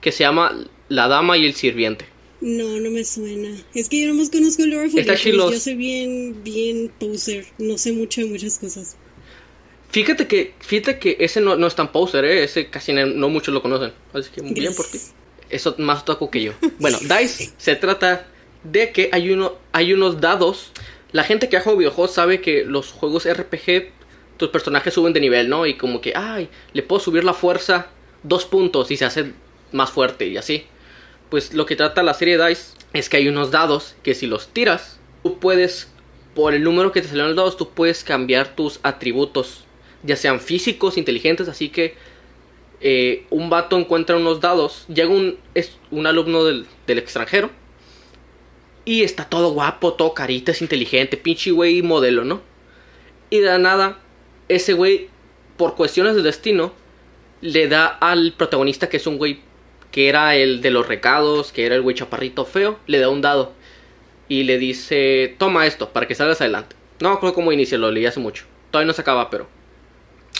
[0.00, 2.06] Que se llama La Dama y el Sirviente.
[2.40, 3.56] No, no me suena.
[3.74, 5.52] Es que yo nomás conozco el chilos.
[5.52, 7.46] Yo soy bien, bien poser.
[7.58, 8.96] No sé mucho de muchas cosas.
[9.90, 12.44] Fíjate que, fíjate que ese no, no es tan poser, ¿eh?
[12.44, 13.92] Ese casi no, no muchos lo conocen.
[14.12, 14.98] Así que muy bien por ti.
[15.48, 16.52] Eso más otaku que yo.
[16.78, 18.26] Bueno, Dice se trata
[18.62, 20.72] de que hay, uno, hay unos dados.
[21.12, 23.90] La gente que ha jugado videojuegos sabe que los juegos RPG,
[24.36, 25.66] tus personajes suben de nivel, ¿no?
[25.66, 27.88] Y como que, ay, le puedo subir la fuerza
[28.22, 29.32] dos puntos y se hace
[29.76, 30.64] más fuerte y así.
[31.30, 34.48] Pues lo que trata la serie Dice es que hay unos dados que si los
[34.48, 35.92] tiras, tú puedes,
[36.34, 39.64] por el número que te salió en los dados, tú puedes cambiar tus atributos,
[40.02, 41.94] ya sean físicos, inteligentes, así que
[42.80, 47.50] eh, un vato encuentra unos dados, llega un, es un alumno del, del extranjero
[48.84, 52.40] y está todo guapo, todo carita, es inteligente, pinche güey modelo, ¿no?
[53.30, 53.98] Y de nada,
[54.48, 55.08] ese güey,
[55.56, 56.72] por cuestiones del destino,
[57.40, 59.40] le da al protagonista, que es un güey
[59.90, 63.20] que era el de los recados, que era el güey chaparrito feo, le da un
[63.20, 63.52] dado
[64.28, 66.76] y le dice, toma esto para que salgas adelante.
[67.00, 68.44] No me acuerdo cómo inicia, lo leí hace mucho.
[68.70, 69.46] Todavía no se acaba, pero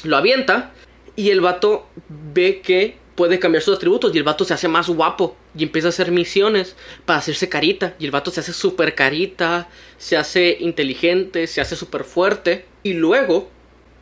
[0.04, 0.72] lo avienta
[1.14, 4.88] y el vato ve que puede cambiar sus atributos y el vato se hace más
[4.88, 8.94] guapo y empieza a hacer misiones para hacerse carita y el vato se hace súper
[8.94, 13.48] carita, se hace inteligente, se hace súper fuerte y luego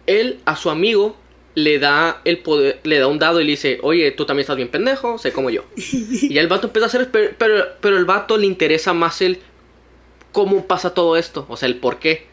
[0.07, 1.16] él a su amigo
[1.55, 4.57] le da el poder, le da un dado y le dice, oye, tú también estás
[4.57, 5.64] bien pendejo, sé como yo.
[5.77, 9.38] y el vato empieza a hacer, pero, pero, pero el vato le interesa más el
[10.33, 12.27] cómo pasa todo esto, o sea, el por qué.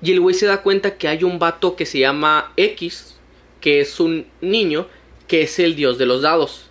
[0.00, 3.16] Y el güey se da cuenta que hay un vato que se llama X,
[3.60, 4.86] que es un niño,
[5.28, 6.70] que es el dios de los dados.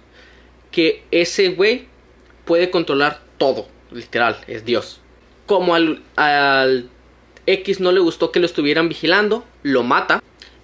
[0.71, 1.87] Que ese güey
[2.45, 4.99] puede controlar todo, literal, es dios.
[5.45, 6.89] Como al, al
[7.45, 10.21] X no le gustó que lo estuvieran vigilando, lo mata.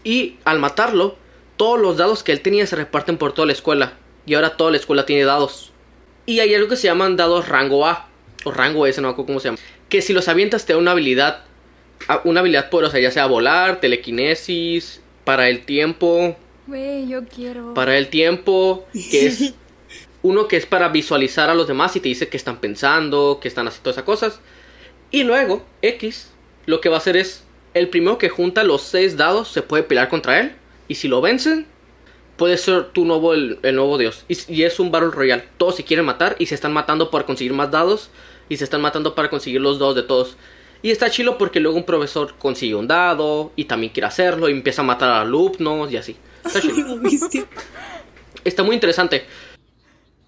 [0.08, 1.18] Y al matarlo,
[1.58, 3.98] todos los dados que él tenía se reparten por toda la escuela.
[4.26, 5.74] Y ahora toda la escuela tiene dados.
[6.26, 8.08] Y hay algo que se llaman dados rango A.
[8.46, 9.58] O rango S, no me acuerdo cómo se llama.
[9.90, 11.44] Que si los avientas te da una habilidad.
[12.24, 16.38] Una habilidad poderosa, ya sea volar, telequinesis, para el tiempo.
[16.68, 17.74] Güey, yo quiero.
[17.74, 19.56] Para el tiempo, que es
[20.22, 23.50] uno que es para visualizar a los demás y te dice que están pensando, que
[23.50, 24.40] están haciendo todas esas cosas.
[25.12, 26.32] Y luego, X,
[26.66, 27.44] lo que va a hacer es,
[27.78, 30.56] el primero que junta los seis dados se puede pelear contra él.
[30.88, 31.68] Y si lo vencen,
[32.38, 34.26] puede ser tu nuevo, el, el nuevo dios.
[34.28, 35.44] Y, y es un Battle Royale.
[35.58, 38.10] Todos se quieren matar y se están matando para conseguir más dados.
[38.50, 40.38] Y se están matando para conseguir los dados de todos.
[40.82, 44.54] Y está chilo porque luego un profesor consigue un dado y también quiere hacerlo y
[44.54, 46.16] empieza a matar a alumnos y así.
[46.46, 47.02] Está chilo.
[48.44, 49.26] Está muy interesante.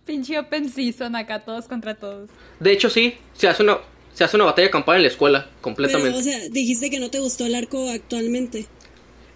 [0.05, 2.29] Pinche Open Season acá, todos contra todos.
[2.59, 3.77] De hecho, sí, se hace una,
[4.19, 6.19] se hace una batalla campal en la escuela, Pero, completamente.
[6.19, 8.65] o sea, dijiste que no te gustó el arco actualmente.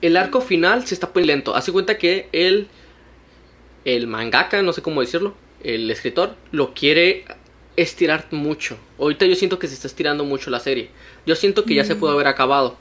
[0.01, 1.55] El arco final se está muy lento.
[1.55, 2.67] Hace cuenta que el,
[3.85, 7.23] el mangaka, no sé cómo decirlo, el escritor, lo quiere
[7.77, 8.77] estirar mucho.
[8.99, 10.89] Ahorita yo siento que se está estirando mucho la serie.
[11.25, 12.75] Yo siento que ya se pudo haber acabado.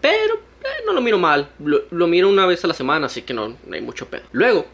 [0.00, 1.50] Pero eh, no lo miro mal.
[1.58, 4.22] Lo, lo miro una vez a la semana, así que no, no hay mucho pedo.
[4.32, 4.64] Luego,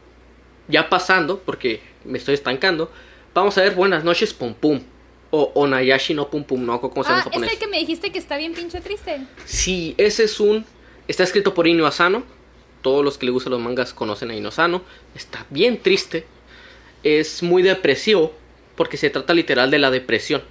[0.68, 2.92] ya pasando, porque me estoy estancando,
[3.34, 4.80] vamos a ver Buenas noches, Pum Pum.
[5.30, 7.48] O Onayashi no Pum Pum, no me acuerdo cómo se llama Ah, en japonés.
[7.50, 9.20] es el que me dijiste que está bien pinche triste.
[9.44, 10.64] Sí, ese es un.
[11.08, 12.22] Está escrito por Inu Asano.
[12.82, 14.82] Todos los que le gustan los mangas conocen a Inu Asano.
[15.14, 16.26] Está bien triste.
[17.02, 18.32] Es muy depresivo.
[18.76, 20.42] Porque se trata literal de la depresión.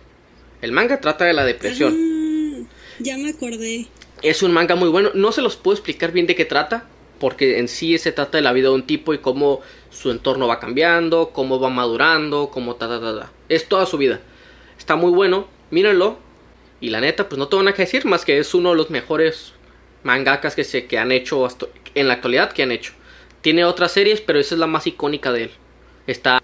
[0.61, 1.95] El manga trata de la depresión.
[1.95, 2.67] Ah,
[2.99, 3.87] ya me acordé.
[4.21, 5.11] Es un manga muy bueno.
[5.13, 6.85] No se los puedo explicar bien de qué trata.
[7.19, 10.47] Porque en sí se trata de la vida de un tipo y cómo su entorno
[10.47, 13.17] va cambiando, cómo va madurando, cómo ta ta ta.
[13.19, 13.31] ta.
[13.47, 14.19] Es toda su vida.
[14.85, 15.47] Está muy bueno.
[15.71, 16.19] Mírenlo.
[16.79, 18.91] Y la neta, pues no tengo nada que decir más que es uno de los
[18.91, 19.53] mejores
[20.03, 22.93] mangakas que se que han hecho hasta- en la actualidad que han hecho.
[23.41, 25.51] Tiene otras series, pero esa es la más icónica de él.
[26.05, 26.39] Está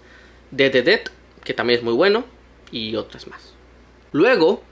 [0.50, 1.02] Dead Dead,
[1.44, 2.24] que también es muy bueno,
[2.72, 3.54] y otras más.
[4.10, 4.64] Luego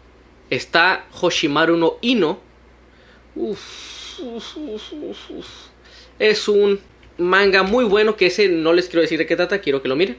[0.51, 2.41] está Hoshimaru no Ino.
[3.37, 4.19] Uf.
[6.19, 6.81] Es un
[7.19, 9.95] manga muy bueno que ese no les quiero decir de qué trata, quiero que lo
[9.95, 10.19] miren.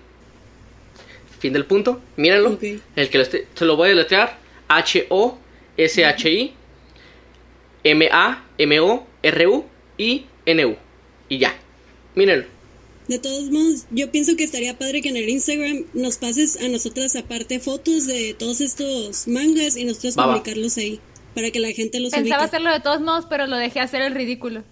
[1.41, 2.57] Fin del punto, mírenlo.
[2.95, 4.37] El que lo esté- se lo voy a deletrear.
[4.69, 6.53] H-O-S-H-I
[9.43, 10.75] M-A-M-O-R-U-I-N-U.
[11.29, 11.55] Y ya.
[12.15, 12.45] Mírenlo.
[13.07, 16.67] De todos modos, yo pienso que estaría padre que en el Instagram nos pases a
[16.69, 20.33] nosotras aparte fotos de todos estos mangas y nosotros Va, va.
[20.33, 20.99] publicarlos ahí
[21.33, 22.45] para que la gente los Pensaba ubique.
[22.55, 24.63] hacerlo de todos modos, pero lo dejé hacer el ridículo.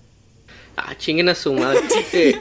[0.77, 1.79] Ah, chinguen a su madre.
[2.13, 2.37] Eh,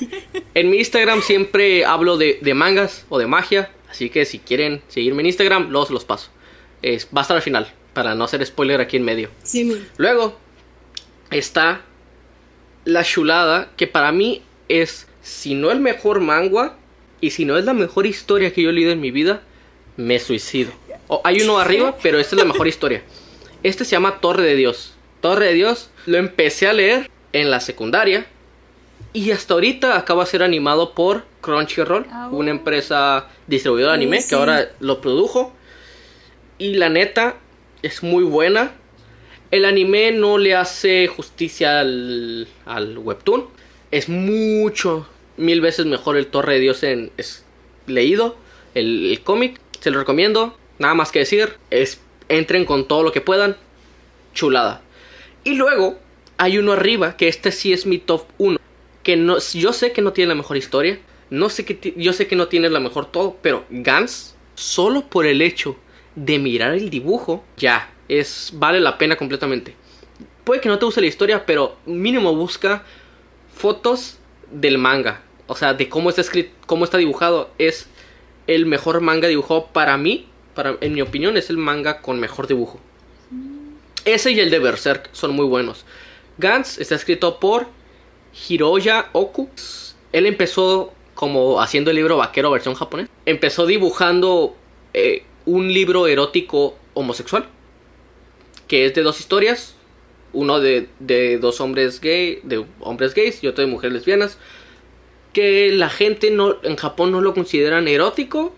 [0.55, 3.71] en mi Instagram siempre hablo de, de mangas o de magia.
[3.91, 6.31] Así que si quieren seguirme en Instagram, se los paso.
[6.83, 9.31] Es, va a estar al final, para no hacer spoiler aquí en medio.
[9.97, 10.39] Luego
[11.31, 11.83] está
[12.85, 16.77] la chulada, que para mí es, si no el mejor manga,
[17.21, 19.43] y si no es la mejor historia que yo he leído en mi vida,
[19.97, 20.73] me suicido.
[21.25, 23.03] Hay uno arriba, pero esta es la mejor historia.
[23.63, 24.95] Este se llama Torre de Dios.
[25.21, 28.27] Torre de Dios, lo empecé a leer en la secundaria.
[29.13, 34.21] Y hasta ahorita acaba de ser animado por Crunchyroll, Ah, una empresa distribuidora de anime
[34.21, 34.29] sí.
[34.31, 35.53] que ahora lo produjo.
[36.59, 37.37] Y la neta
[37.83, 38.73] es muy buena.
[39.51, 43.47] El anime no le hace justicia al, al webtoon.
[43.91, 47.45] Es mucho, mil veces mejor el Torre de Dios en es
[47.87, 48.37] leído.
[48.75, 50.57] El, el cómic, se lo recomiendo.
[50.79, 51.55] Nada más que decir.
[51.71, 53.57] Es, entren con todo lo que puedan.
[54.35, 54.83] Chulada.
[55.45, 55.99] Y luego
[56.37, 58.59] hay uno arriba, que este sí es mi top 1.
[59.09, 61.01] Que no, yo sé que no tiene la mejor historia.
[61.31, 63.39] No sé que yo sé que no tiene la mejor todo.
[63.41, 65.79] Pero Gans, solo por el hecho
[66.15, 69.75] de mirar el dibujo, ya, es, vale la pena completamente.
[70.45, 72.85] Puede que no te guste la historia, pero mínimo busca
[73.55, 74.19] fotos
[74.51, 75.23] del manga.
[75.47, 77.49] O sea, de cómo está escrito, cómo está dibujado.
[77.57, 77.89] Es
[78.47, 80.29] el mejor manga dibujado para mí.
[80.53, 82.79] Para, en mi opinión, es el manga con mejor dibujo.
[84.05, 85.87] Ese y el de Berserk son muy buenos.
[86.37, 87.78] Gantz está escrito por
[88.33, 89.49] Hiroya Oku.
[90.13, 93.09] Él empezó como haciendo el libro vaquero versión japonés.
[93.27, 94.57] Empezó dibujando
[94.95, 97.47] eh, un libro erótico homosexual.
[98.67, 99.75] Que es de dos historias.
[100.33, 104.39] Uno de, de dos hombres gay, de hombres gays y otro de mujeres lesbianas.
[105.33, 108.55] Que la gente no, en Japón no lo consideran erótico.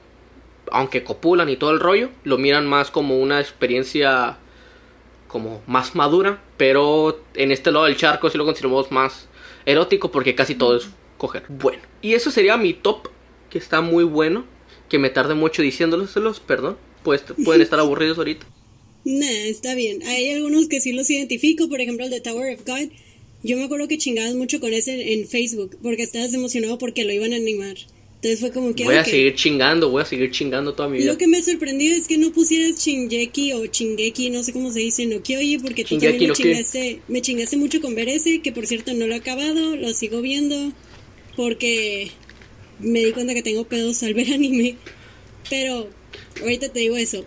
[0.70, 2.10] Aunque copulan y todo el rollo.
[2.24, 4.38] Lo miran más como una experiencia
[5.30, 9.28] como más madura, pero en este lado del charco sí lo consideramos más
[9.66, 11.44] erótico porque casi todo es coger.
[11.48, 13.08] Bueno, y eso sería mi top,
[13.50, 14.46] que está muy bueno,
[14.88, 18.46] que me tardé mucho diciéndolos, perdón, pues pueden estar aburridos ahorita.
[19.04, 20.02] Nah, está bien.
[20.02, 22.90] Hay algunos que sí los identifico, por ejemplo el de Tower of God.
[23.42, 27.12] Yo me acuerdo que chingabas mucho con ese en Facebook, porque estabas emocionado porque lo
[27.12, 27.76] iban a animar.
[28.22, 28.84] Entonces fue como que...
[28.84, 31.10] Voy a seguir chingando, voy a seguir chingando toda mi vida.
[31.12, 34.80] Lo que me sorprendió es que no pusieras Shingeki o Chingeki, no sé cómo se
[34.80, 38.42] dice, no Kyoji, porque tú también me no chingaste, me chingaste mucho con ver ese,
[38.42, 40.74] que por cierto no lo he acabado, lo sigo viendo,
[41.34, 42.10] porque
[42.78, 44.76] me di cuenta que tengo pedos al ver anime.
[45.48, 45.88] Pero
[46.42, 47.24] ahorita te digo eso.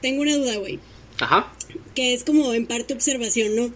[0.00, 0.78] Tengo una duda, güey,
[1.18, 1.54] Ajá.
[1.94, 3.74] que es como en parte observación, ¿no?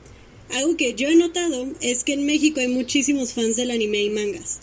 [0.55, 4.09] Algo que yo he notado es que en México hay muchísimos fans del anime y
[4.09, 4.61] mangas.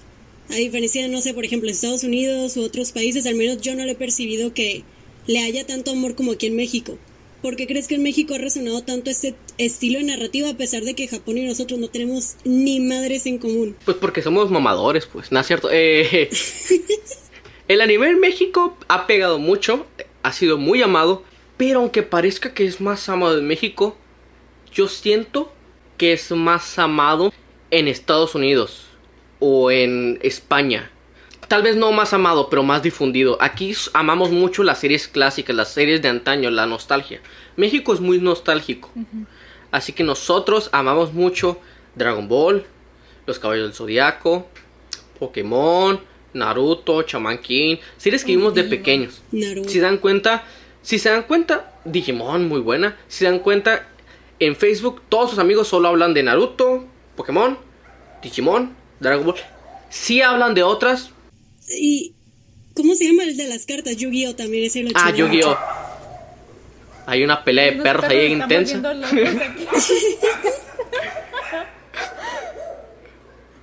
[0.50, 3.86] A diferencia no sé, por ejemplo, Estados Unidos u otros países, al menos yo no
[3.86, 4.84] le he percibido que
[5.28, 6.98] le haya tanto amor como aquí en México.
[7.42, 10.84] ¿Por qué crees que en México ha resonado tanto este estilo de narrativa a pesar
[10.84, 13.76] de que Japón y nosotros no tenemos ni madres en común?
[13.84, 15.70] Pues porque somos mamadores, pues, ¿no es cierto?
[15.72, 16.30] Eh,
[17.68, 19.88] el anime en México ha pegado mucho,
[20.22, 21.24] ha sido muy amado,
[21.58, 23.98] pero aunque parezca que es más amado en México,
[24.72, 25.52] yo siento
[25.98, 27.34] que es más amado
[27.72, 28.91] en Estados Unidos
[29.42, 30.90] o en España.
[31.50, 33.38] Tal vez no más amado, pero más difundido.
[33.42, 37.20] Aquí amamos mucho las series clásicas, las series de antaño, la nostalgia.
[37.58, 38.90] México es muy nostálgico.
[39.70, 41.60] Así que nosotros amamos mucho
[41.96, 42.64] Dragon Ball,
[43.26, 44.48] Los Caballos del Zodiaco,
[45.20, 46.00] Pokémon,
[46.34, 49.22] Naruto, Shaman King, series que vimos de pequeños.
[49.34, 49.68] Naruto.
[49.68, 50.46] Si dan cuenta,
[50.82, 52.98] si se dan cuenta, Digimon muy buena.
[53.10, 53.90] Si se dan cuenta,
[54.40, 57.58] en Facebook todos sus amigos solo hablan de Naruto, Pokémon,
[58.22, 59.36] Digimon, Dragon Ball.
[59.90, 61.12] Si hablan de otras,
[61.80, 62.16] ¿Y
[62.76, 63.96] cómo se llama el de las cartas?
[63.98, 65.58] Yu-Gi-Oh también ese lo ah, chingaba Yu-Gi-Oh.
[67.08, 68.82] Hay una pelea de perros ahí están intensa.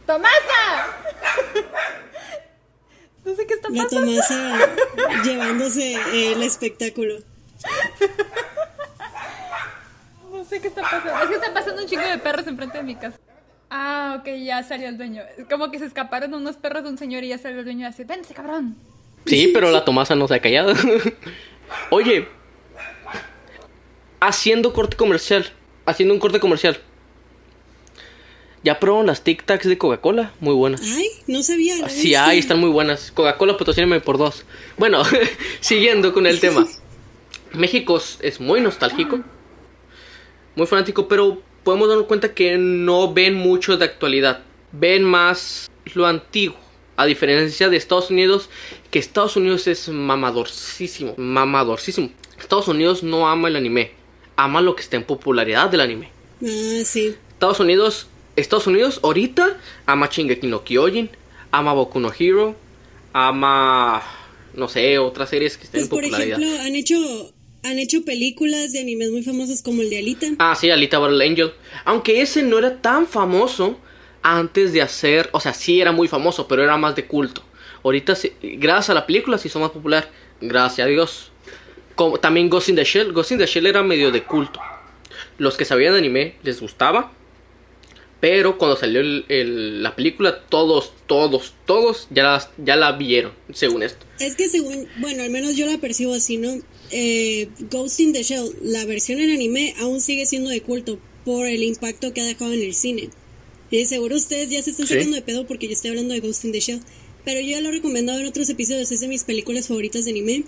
[0.07, 0.87] ¡Tomasa!
[3.25, 4.11] No sé qué está La pasando.
[4.11, 4.69] Tomasa
[5.23, 5.97] llevándose
[6.33, 7.19] el espectáculo.
[10.33, 11.23] No sé qué está pasando.
[11.23, 13.19] Es que está pasando un chingo de perros enfrente de mi casa.
[13.71, 15.23] Ah, ok, ya salió el dueño.
[15.51, 17.85] Como que se escaparon unos perros de un señor y ya salió el dueño y
[17.91, 18.77] así, vente cabrón.
[19.27, 20.73] Sí, pero la Tomasa no se ha callado.
[21.91, 22.27] Oye,
[24.21, 25.51] haciendo corte comercial,
[25.87, 26.79] haciendo un corte comercial.
[28.65, 30.33] ¿Ya probaron las Tic Tacs de Coca-Cola?
[30.41, 30.81] Muy buenas.
[30.83, 31.89] Ay, no sabía.
[31.89, 33.13] Sí, que- están muy buenas.
[33.13, 34.45] Coca-Cola patrocíname por dos.
[34.77, 35.03] Bueno,
[35.61, 36.67] siguiendo con el tema.
[37.53, 39.21] México es- es muy nostálgico,
[40.57, 44.41] muy fanático, pero podemos darnos cuenta que no ven mucho de actualidad.
[44.73, 46.57] Ven más lo antiguo.
[46.97, 48.49] A diferencia de Estados Unidos,
[48.91, 51.13] que Estados Unidos es mamadorcísimo.
[51.19, 52.09] Mamadorcísimo.
[52.41, 53.91] Estados Unidos no ama el anime.
[54.37, 56.09] Ama lo que está en popularidad del anime.
[56.43, 57.15] Ah, sí.
[57.35, 58.07] Estados Unidos,
[58.37, 61.11] Estados Unidos ahorita ama Shingeki no Kyojin,
[61.51, 62.57] ama Boku no Hero,
[63.13, 64.03] ama
[64.55, 66.41] no sé, otras series que estén Pues en por popularidad.
[66.41, 66.97] ejemplo, han hecho
[67.63, 70.27] han hecho películas de animes muy famosas como el de Alita.
[70.39, 71.53] Ah, sí, Alita Battle Angel.
[71.85, 73.79] Aunque ese no era tan famoso
[74.23, 77.43] antes de hacer, o sea, sí era muy famoso, pero era más de culto.
[77.85, 80.11] Ahorita, gracias a la película, se hizo más popular.
[80.41, 81.31] Gracias a Dios.
[81.95, 83.13] Como, también Ghost in the Shell.
[83.13, 84.61] Ghost in the Shell era medio de culto.
[85.39, 87.13] Los que sabían de anime les gustaba.
[88.21, 93.33] Pero cuando salió el- el- la película, todos, todos, todos ya la, ya la vieron,
[93.53, 94.05] según esto.
[94.19, 96.51] Es que según, bueno, al menos yo la percibo así, ¿no?
[96.91, 101.47] Eh, Ghost in the Shell, la versión en anime aún sigue siendo de culto por
[101.47, 103.11] el impacto que ha dejado en el cine.
[103.71, 104.95] Y seguro ustedes ya se están Sí.
[104.95, 106.81] sacando de pedo porque yo estoy hablando de Ghost in the Shell.
[107.25, 110.13] Pero yo ya lo he recomendado en otros episodios, es de mis películas favoritas de
[110.13, 110.45] anime.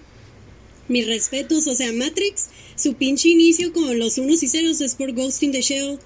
[0.89, 5.13] Mis respetos, o sea, Matrix, su pinche inicio con los unos y ceros es por
[5.13, 5.99] Ghost in the Shell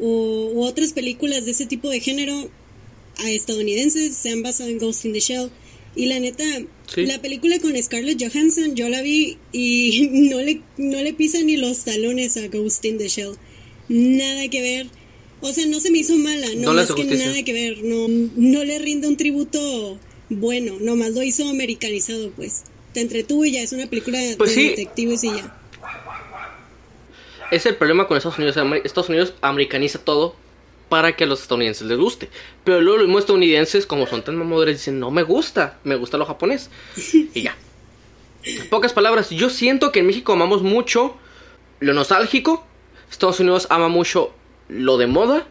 [0.00, 2.50] o u otras películas de ese tipo de género
[3.18, 5.50] a estadounidenses se han basado en Ghost in the Shell.
[5.94, 6.44] Y la neta,
[6.92, 7.04] Sí.
[7.06, 11.56] la película con Scarlett Johansson, yo la vi y no le, no le pisa ni
[11.56, 13.32] los talones a Ghost in the Shell.
[13.88, 14.86] Nada que ver.
[15.40, 17.84] O sea, no se me hizo mala, no, No más que nada que ver.
[17.84, 19.98] No, no le rinde un tributo
[20.30, 22.64] bueno, nomás lo hizo americanizado, pues.
[22.92, 24.68] Te entretuvo y ya es una película Pues de sí.
[24.68, 25.54] detectives y ya.
[27.50, 28.56] Es el problema con Estados Unidos.
[28.84, 30.34] Estados Unidos americaniza todo
[30.88, 32.28] para que a los estadounidenses les guste.
[32.64, 36.18] Pero luego los mismos estadounidenses, como son tan mamadores, dicen, no me gusta, me gusta
[36.18, 36.70] lo japonés.
[37.12, 37.56] y ya.
[38.44, 41.16] En pocas palabras, yo siento que en México amamos mucho
[41.80, 42.66] lo nostálgico.
[43.10, 44.32] Estados Unidos ama mucho
[44.68, 45.46] lo de moda.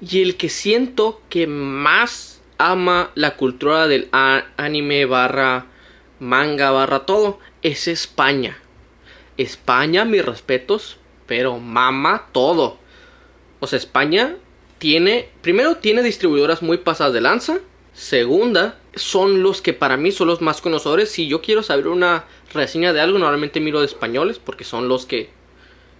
[0.00, 5.66] Y el que siento que más ama la cultura del anime barra
[6.18, 8.58] manga barra todo es España.
[9.36, 12.78] España, mis respetos, pero mama todo.
[13.60, 14.36] O sea, España
[14.82, 17.60] tiene, primero tiene distribuidoras muy pasadas de lanza.
[17.94, 21.08] Segunda, son los que para mí son los más conocedores.
[21.08, 25.06] Si yo quiero saber una reseña de algo, normalmente miro de españoles porque son los
[25.06, 25.30] que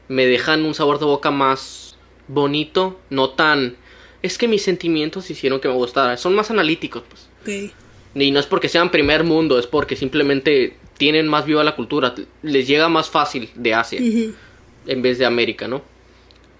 [0.08, 3.76] me dejan un sabor de boca más bonito, no tan...
[4.20, 6.16] Es que mis sentimientos hicieron que me gustara.
[6.16, 7.28] Son más analíticos, pues.
[7.42, 7.72] Ok.
[8.16, 12.16] Y no es porque sean primer mundo, es porque simplemente tienen más viva la cultura.
[12.42, 15.82] Les llega más fácil de Asia en vez de América, ¿no?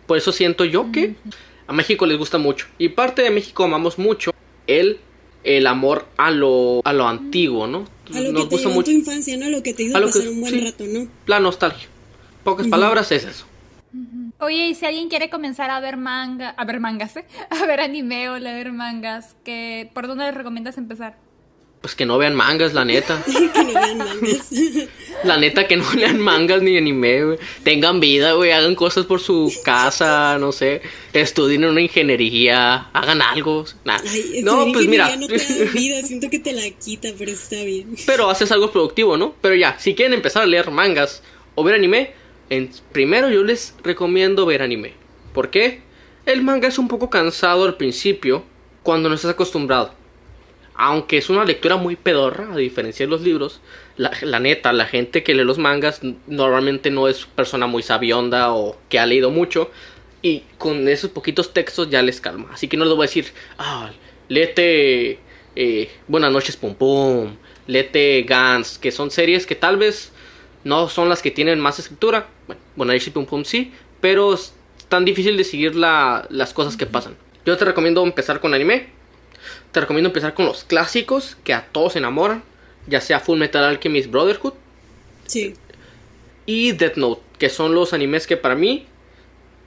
[0.07, 1.16] Por eso siento yo que
[1.67, 2.67] a México les gusta mucho.
[2.79, 4.33] Y parte de México amamos mucho
[4.67, 4.99] el,
[5.45, 7.85] el amor a lo, a lo antiguo, ¿no?
[8.15, 9.47] A lo Nos que te gusta mucho tu infancia, ¿no?
[9.47, 10.61] A lo que te hizo A lo que- pasar un buen sí.
[10.65, 11.09] rato, ¿no?
[11.27, 11.89] la nostalgia.
[12.45, 13.47] Pocas palabras es eso.
[14.41, 17.25] Oye, y si alguien quiere comenzar a ver manga, a ver mangas, ¿eh?
[17.51, 21.17] A ver anime o leer mangas, que, ¿por dónde les recomiendas empezar?
[21.83, 23.22] Pues que no vean mangas, la neta.
[23.55, 24.51] que no vean mangas.
[25.24, 27.39] La neta que no lean mangas ni anime, güey.
[27.62, 28.51] Tengan vida, güey.
[28.51, 30.83] Hagan cosas por su casa, no sé.
[31.12, 32.89] Estudien una ingeniería.
[32.93, 33.64] Hagan algo.
[33.85, 34.01] Nah.
[34.05, 35.14] Ay, No, pues mira.
[35.16, 37.95] no te da vida, siento que te la quita, pero está bien.
[38.05, 39.37] Pero haces algo productivo, ¿no?
[39.41, 41.22] Pero ya, si quieren empezar a leer mangas
[41.55, 42.14] o ver anime,
[42.51, 44.95] en, primero yo les recomiendo ver anime.
[45.33, 45.83] ¿Por qué?
[46.26, 48.45] El manga es un poco cansado al principio
[48.83, 49.95] cuando no estás acostumbrado.
[50.75, 53.61] Aunque es una lectura muy pedorra, a diferencia de los libros,
[53.97, 58.53] la, la neta, la gente que lee los mangas normalmente no es persona muy sabionda
[58.55, 59.70] o que ha leído mucho.
[60.23, 62.49] Y con esos poquitos textos ya les calma.
[62.53, 63.27] Así que no les voy a decir,
[63.59, 63.91] ah,
[64.29, 65.18] léete
[65.57, 70.12] eh, Buenas noches, Pum Pum, léete Gans, que son series que tal vez
[70.64, 72.29] no son las que tienen más escritura.
[72.47, 74.55] Bueno, Buenas noches, Pum Pum sí, pero es
[74.89, 77.16] tan difícil de seguir la- las cosas que pasan.
[77.45, 78.89] Yo te recomiendo empezar con anime.
[79.73, 82.43] Te recomiendo empezar con los clásicos que a todos enamoran,
[82.87, 84.55] ya sea Full Metal Alchemist Brotherhood
[85.27, 85.55] Sí.
[86.47, 88.87] y Death Note, que son los animes que para mí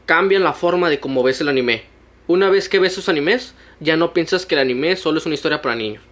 [0.06, 1.84] cambian la forma de cómo ves el anime.
[2.28, 5.36] Una vez que ves esos animes, ya no piensas que el anime solo es una
[5.36, 6.04] historia para niños.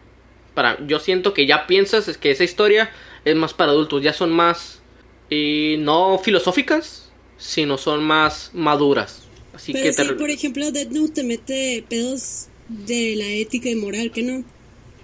[0.53, 2.91] Para, yo siento que ya piensas que esa historia
[3.25, 4.81] es más para adultos, ya son más
[5.29, 9.23] y no filosóficas, sino son más maduras.
[9.53, 13.75] Así Pero que te, por ejemplo, Death Note te mete pedos de la ética y
[13.75, 14.43] moral, que no?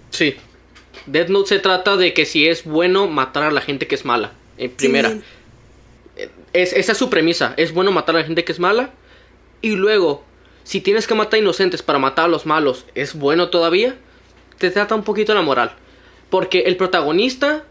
[0.10, 0.36] Sí.
[1.06, 4.06] Death Note se trata de que si es bueno matar a la gente que es
[4.06, 4.34] mala.
[4.58, 5.10] En primera.
[5.10, 5.24] Simón.
[6.54, 7.54] Es, esa es su premisa.
[7.58, 8.92] Es bueno matar a la gente que es mala.
[9.62, 10.24] Y luego,
[10.64, 13.98] si tienes que matar inocentes para matar a los malos, ¿es bueno todavía?
[14.58, 15.74] Te trata un poquito la moral.
[16.30, 17.66] Porque el protagonista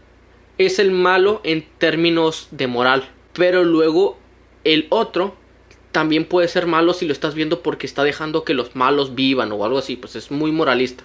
[0.57, 3.09] es el malo en términos de moral.
[3.33, 4.17] Pero luego
[4.63, 5.35] el otro
[5.99, 9.51] también puede ser malo si lo estás viendo porque está dejando que los malos vivan
[9.51, 9.97] o algo así.
[9.97, 11.03] Pues es muy moralista.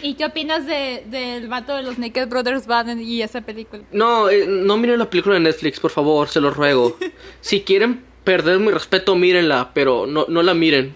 [0.00, 3.82] ¿Y qué opinas de, del vato de los Naked Brothers Band y esa película?
[3.90, 6.96] No, eh, no miren la película de Netflix, por favor, se los ruego.
[7.40, 10.94] si quieren perder mi respeto, mírenla, pero no, no la miren.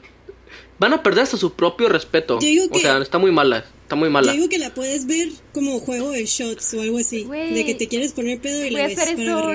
[0.79, 2.39] Van a perder hasta su propio respeto.
[2.41, 4.33] Yo digo O que- sea, está muy mala, está muy Yo mala.
[4.33, 7.25] digo que la puedes ver como juego de shots o algo así.
[7.25, 7.55] Güey.
[7.55, 9.55] De que te quieres poner pedo y la ves para o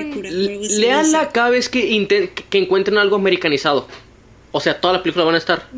[0.78, 3.86] Leanla cada vez que, que encuentren algo americanizado.
[4.50, 5.68] O sea, toda la película van a estar.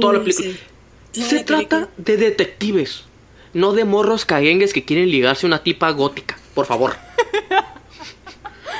[0.00, 0.48] toda la película.
[0.50, 0.58] sí.
[1.12, 1.90] Toda Se la trata película.
[1.96, 3.02] de detectives,
[3.54, 6.38] no de morros caguengues que quieren ligarse a una tipa gótica.
[6.54, 6.94] Por favor.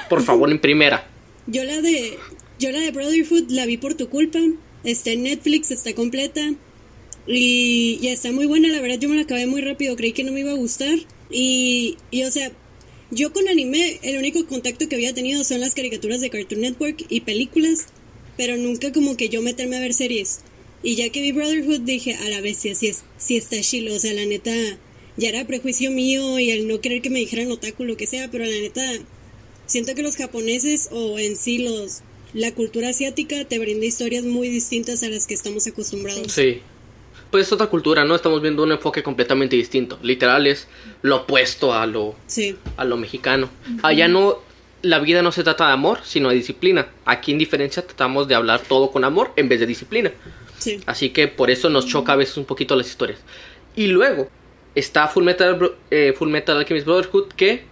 [0.08, 1.06] por favor, en primera.
[1.46, 2.18] Yo la de
[2.58, 4.38] yo la de Brotherhood la vi por tu culpa
[4.84, 6.54] Está en Netflix, está completa.
[7.26, 10.32] Y, está muy buena, la verdad yo me la acabé muy rápido, creí que no
[10.32, 10.98] me iba a gustar.
[11.30, 12.50] Y, y o sea,
[13.10, 17.04] yo con anime, el único contacto que había tenido son las caricaturas de Cartoon Network
[17.08, 17.86] y películas,
[18.36, 20.40] pero nunca como que yo meterme a ver series.
[20.82, 23.98] Y ya que vi Brotherhood dije, a la bestia, si, es, si está chilo, o
[23.98, 24.52] sea, la neta,
[25.16, 28.30] ya era prejuicio mío y el no querer que me dijeran otaku, lo que sea,
[28.30, 28.82] pero la neta,
[29.66, 32.02] siento que los japoneses o en sí los
[32.34, 36.32] la cultura asiática te brinda historias muy distintas a las que estamos acostumbrados.
[36.32, 36.60] Sí.
[37.30, 38.16] Pues es otra cultura, ¿no?
[38.16, 39.98] Estamos viendo un enfoque completamente distinto.
[40.02, 40.66] Literal es
[41.02, 43.48] lo opuesto a lo, Sí, a lo mexicano.
[43.82, 44.38] Allá no,
[44.82, 46.88] la vida no se trata de amor, sino de disciplina.
[47.04, 50.10] Aquí en diferencia tratamos de hablar todo con amor en vez de disciplina.
[50.58, 50.80] sí.
[50.86, 53.20] Así que por eso nos choca a veces un poquito las historias.
[53.76, 54.28] Y luego
[54.74, 57.62] está Full Metal, eh, Full Metal Alchemist Brotherhood, que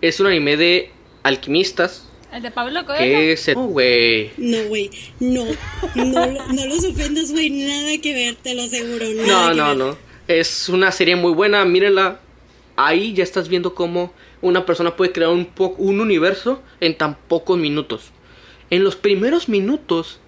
[0.00, 0.90] es un anime de
[1.22, 2.08] alquimistas.
[2.36, 3.34] El de Pablo Coelho.
[3.56, 4.30] Oh, güey.
[4.36, 5.46] No, güey, no,
[5.94, 9.06] no, no los ofendas, güey, nada que ver, te lo aseguro.
[9.08, 9.76] No, nada no, ver.
[9.78, 9.98] no.
[10.28, 12.20] Es una serie muy buena, mírenla.
[12.76, 14.12] Ahí ya estás viendo cómo
[14.42, 18.10] una persona puede crear un, po- un universo en tan pocos minutos.
[18.68, 20.18] En los primeros minutos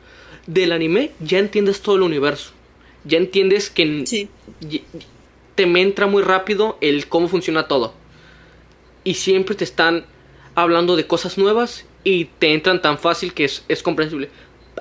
[0.46, 2.52] del anime ya entiendes todo el universo.
[3.04, 4.30] Ya entiendes que Sí.
[5.56, 7.92] te me entra muy rápido el cómo funciona todo.
[9.04, 10.06] Y siempre te están
[10.54, 14.28] hablando de cosas nuevas y te entran tan fácil que es, es comprensible.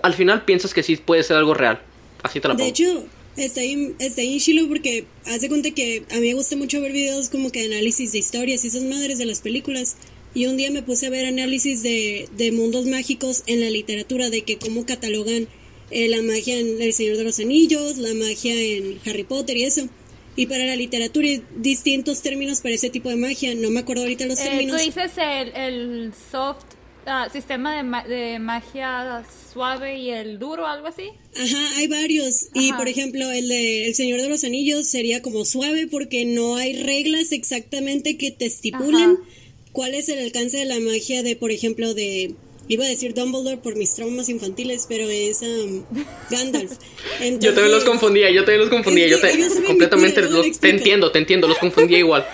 [0.04, 1.82] Al final piensas que sí puede ser algo real.
[2.24, 2.70] Así te la De pongo.
[2.70, 3.06] hecho,
[3.36, 7.30] está ahí, está chilo porque hace cuenta que a mí me gusta mucho ver videos
[7.30, 9.98] como que de análisis de historias y esas madres de las películas.
[10.34, 14.30] Y un día me puse a ver análisis de, de mundos mágicos en la literatura,
[14.30, 15.48] de que cómo catalogan
[15.90, 19.64] eh, la magia en El Señor de los Anillos, la magia en Harry Potter y
[19.64, 19.88] eso.
[20.36, 23.56] Y para la literatura hay distintos términos para ese tipo de magia.
[23.56, 26.66] No me acuerdo ahorita los Eh, tú dices el, el soft
[27.08, 31.10] ah, sistema de, ma- de magia suave y el duro, algo así.
[31.36, 32.48] Ajá, hay varios.
[32.54, 36.56] Y por ejemplo, el de El Señor de los Anillos sería como suave porque no
[36.56, 39.18] hay reglas exactamente que te estipulen Ajá.
[39.72, 42.36] cuál es el alcance de la magia de, por ejemplo, de.
[42.70, 45.86] Iba a decir Dumbledore por mis traumas infantiles, pero es um,
[46.30, 46.74] Gandalf.
[47.40, 49.32] Yo también los confundía, yo también los confundía, yo te,
[49.66, 52.28] completamente los- te entiendo, te entiendo, los confundía igual.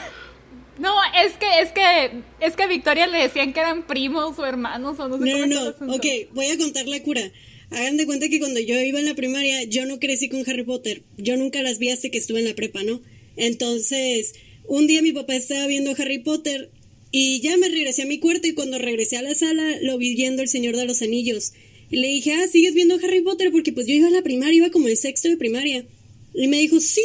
[0.80, 0.93] No,
[1.24, 4.99] es que, es que, es que a Victoria le decían que eran primos o hermanos
[4.99, 5.93] o no sé No, no, no.
[5.93, 7.32] Ok, voy a contar la cura.
[7.69, 10.63] Hagan de cuenta que cuando yo iba en la primaria, yo no crecí con Harry
[10.63, 11.03] Potter.
[11.17, 13.01] Yo nunca las vi hasta que estuve en la prepa, ¿no?
[13.36, 14.34] Entonces,
[14.65, 16.69] un día mi papá estaba viendo Harry Potter
[17.11, 20.15] y ya me regresé a mi cuarto y cuando regresé a la sala lo vi
[20.15, 21.53] viendo El Señor de los Anillos.
[21.89, 23.51] Y le dije, ah, ¿sigues viendo Harry Potter?
[23.51, 25.86] Porque pues yo iba a la primaria, iba como en sexto de primaria.
[26.34, 27.01] Y me dijo, sí.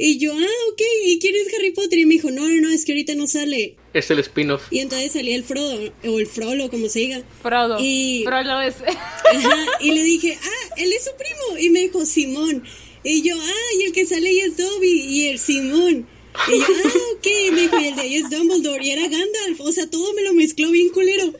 [0.00, 1.98] Y yo, ah, ok, ¿y quién es Harry Potter?
[1.98, 3.74] Y me dijo, no, no, no, es que ahorita no sale.
[3.92, 4.62] Es el spin-off.
[4.70, 7.22] Y entonces salía el Frodo, o el Frollo, como se diga.
[7.42, 7.78] Frodo.
[7.80, 8.76] Y- Frodo es...
[8.86, 11.58] Ajá, y le dije, ah, él es su primo.
[11.58, 12.62] Y me dijo, Simón.
[13.02, 14.88] Y yo, ah, y el que sale ahí es Dobby.
[15.08, 16.06] Y el Simón.
[16.46, 17.26] Y yo, ah, ok.
[17.48, 18.84] Y me dijo, y el de ahí es Dumbledore.
[18.86, 19.60] Y era Gandalf.
[19.60, 21.32] O sea, todo me lo mezcló bien culero.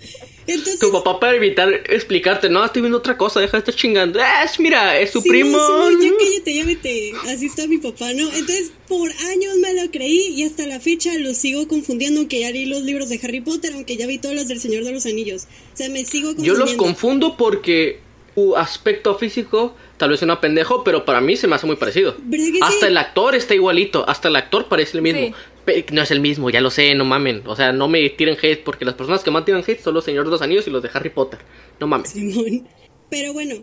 [0.49, 4.19] Entonces, Tu papá para evitar explicarte, no, estoy viendo otra cosa, deja de estar chingando.
[4.21, 5.59] Ah, es, mira, es su Simón, primo.
[5.67, 7.13] Simón, ya cállate, ya vete.
[7.29, 8.25] Así está mi papá, ¿no?
[8.33, 12.51] Entonces, por años me lo creí y hasta la fecha lo sigo confundiendo, aunque ya
[12.51, 15.07] leí los libros de Harry Potter, aunque ya vi todos los del Señor de los
[15.07, 15.47] Anillos.
[15.75, 16.61] O sea, me sigo Yo confundiendo.
[16.65, 18.01] los confundo porque
[18.35, 22.17] su aspecto físico tal vez suena pendejo, pero para mí se me hace muy parecido.
[22.19, 22.87] ¿Verdad que Hasta sí?
[22.87, 25.21] el actor está igualito, hasta el actor parece el mismo.
[25.67, 25.85] Sí.
[25.93, 27.43] No es el mismo, ya lo sé, no mamen.
[27.47, 30.05] O sea, no me tiren hate porque las personas que más tiran hate son los
[30.05, 31.41] Señores de los Anillos y los de Harry Potter.
[31.79, 32.09] No mames.
[32.13, 32.67] Simón.
[33.11, 33.57] Pero bueno,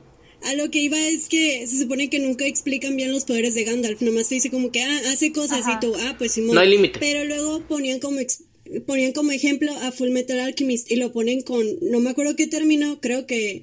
[0.43, 3.63] a lo que iba es que se supone que nunca explican bien los poderes de
[3.63, 4.01] Gandalf.
[4.01, 5.79] Nomás te dice como que, ah, hace cosas Ajá.
[5.81, 6.53] y tú, ah, pues Simón.
[6.55, 6.99] No hay límite.
[6.99, 8.43] Pero luego ponían como, ex-
[8.85, 12.45] ponían como ejemplo a Full Metal Alchemist y lo ponen con, no me acuerdo qué
[12.45, 13.61] término, creo que,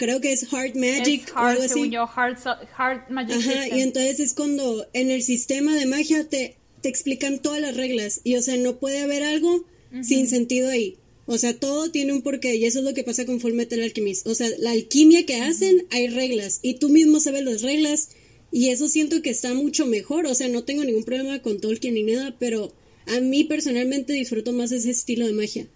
[0.00, 1.74] creo que es Hard Magic es o algo hard, así.
[1.74, 2.38] según yo, hard,
[2.76, 3.78] hard magic Ajá, system.
[3.78, 8.22] y entonces es cuando en el sistema de magia te, te explican todas las reglas.
[8.24, 9.64] Y o sea, no puede haber algo
[10.02, 10.96] sin sentido ahí.
[11.26, 12.56] O sea, todo tiene un porqué.
[12.56, 14.26] Y eso es lo que pasa con Full Metal Alchemist.
[14.26, 16.60] O sea, la alquimia que hacen, hay reglas.
[16.62, 18.08] Y tú mismo sabes las reglas.
[18.50, 20.26] Y eso siento que está mucho mejor.
[20.26, 22.34] O sea, no tengo ningún problema con Tolkien ni nada.
[22.38, 22.72] Pero
[23.06, 25.66] a mí personalmente disfruto más ese estilo de magia.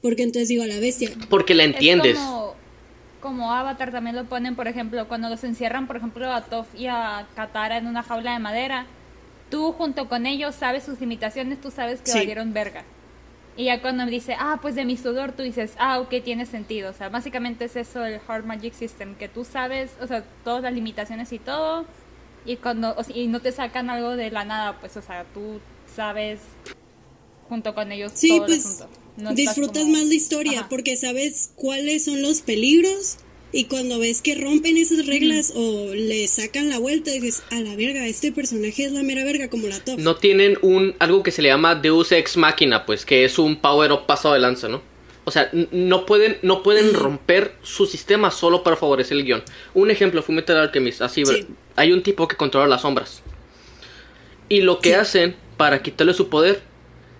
[0.00, 1.10] Porque entonces digo, a la bestia.
[1.28, 2.12] Porque la entiendes.
[2.12, 2.53] Es como,
[3.24, 6.88] como Avatar también lo ponen, por ejemplo, cuando los encierran, por ejemplo, a Toph y
[6.88, 8.84] a Katara en una jaula de madera.
[9.50, 12.18] Tú junto con ellos sabes sus limitaciones, tú sabes que Sí.
[12.18, 12.84] valieron verga.
[13.56, 16.90] Y ya cuando dice, ah, pues de mi sudor, tú dices, ah, ok, tiene sentido.
[16.90, 20.62] O sea, básicamente es eso el Hard Magic System, que tú sabes, o sea, todas
[20.62, 21.86] las limitaciones y todo.
[22.44, 25.24] Y cuando, o sea, y no te sacan algo de la nada, pues, o sea,
[25.32, 25.60] tú
[25.96, 26.40] sabes
[27.48, 28.88] junto con ellos Sí, todo el pues asunto.
[29.16, 30.68] No disfrutas como- más la historia Ajá.
[30.68, 33.18] porque sabes cuáles son los peligros
[33.56, 37.76] Y cuando ves que rompen esas reglas o le sacan la vuelta, dices, a la
[37.76, 39.96] verga, este personaje es la mera verga como la top.
[40.00, 43.54] No tienen un algo que se le llama Deus Ex Machina, pues, que es un
[43.60, 44.82] power up pasado de lanza, ¿no?
[45.24, 49.44] O sea, no pueden, no pueden romper su sistema solo para favorecer el guion.
[49.72, 51.46] Un ejemplo, fue Metal Alchemist, así, Sí.
[51.76, 53.22] hay un tipo que controla las sombras.
[54.48, 54.94] Y lo que Sí.
[54.96, 56.60] hacen para quitarle su poder,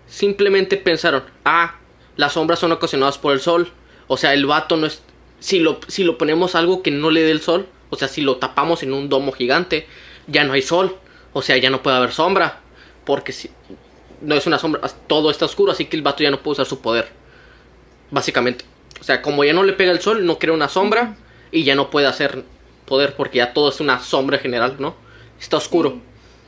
[0.09, 1.79] simplemente pensaron, ah,
[2.17, 3.71] las sombras son ocasionadas por el sol.
[4.07, 5.03] O sea, el vato no es...
[5.41, 8.23] Si lo, si lo ponemos algo que no le dé el sol, o sea, si
[8.23, 9.87] lo tapamos en un domo gigante,
[10.27, 10.97] ya no hay sol.
[11.33, 12.61] O sea, ya no puede haber sombra.
[13.05, 13.51] Porque si,
[14.21, 16.67] no es una sombra, todo está oscuro, así que el vato ya no puede usar
[16.67, 17.09] su poder.
[18.11, 18.65] Básicamente.
[19.01, 21.17] O sea, como ya no le pega el sol, no crea una sombra
[21.51, 22.45] y ya no puede hacer
[22.87, 24.95] poder porque ya todo es una sombra general, ¿no?
[25.41, 26.01] Está oscuro.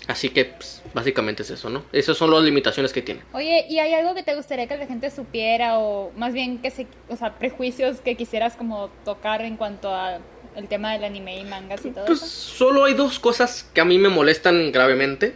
[0.06, 1.82] Así que pues, básicamente es eso, ¿no?
[1.92, 3.22] Esas son las limitaciones que tiene.
[3.32, 6.70] Oye, ¿y hay algo que te gustaría que la gente supiera o más bien que
[6.70, 10.18] se, o sea, prejuicios que quisieras como tocar en cuanto a
[10.54, 12.28] el tema del anime y mangas y todo Pues eso?
[12.28, 15.34] solo hay dos cosas que a mí me molestan gravemente.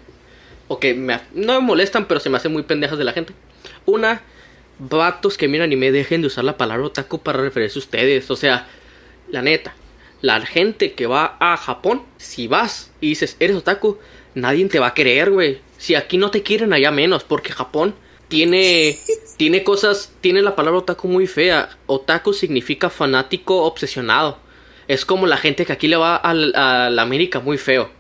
[0.68, 3.33] O que me, no me molestan, pero se me hacen muy pendejas de la gente.
[3.87, 4.23] Una,
[4.79, 8.31] vatos que miran anime dejen de usar la palabra otaku para referirse a ustedes.
[8.31, 8.68] O sea,
[9.29, 9.75] la neta,
[10.23, 13.99] la gente que va a Japón, si vas y dices, eres otaku,
[14.35, 15.61] nadie te va a querer, güey.
[15.78, 17.95] Si aquí no te quieren, allá menos, porque Japón
[18.28, 18.99] tiene,
[19.37, 21.70] tiene cosas, tiene la palabra otaku muy fea.
[21.87, 24.39] Otaku significa fanático obsesionado.
[24.89, 27.91] Es como la gente que aquí le va a la América muy feo.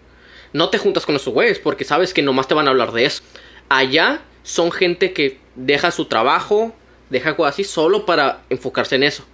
[0.52, 3.04] No te juntas con esos güeyes porque sabes que nomás te van a hablar de
[3.04, 3.22] eso.
[3.68, 6.74] Allá son gente que deja su trabajo,
[7.08, 9.24] deja cosas así solo para enfocarse en eso.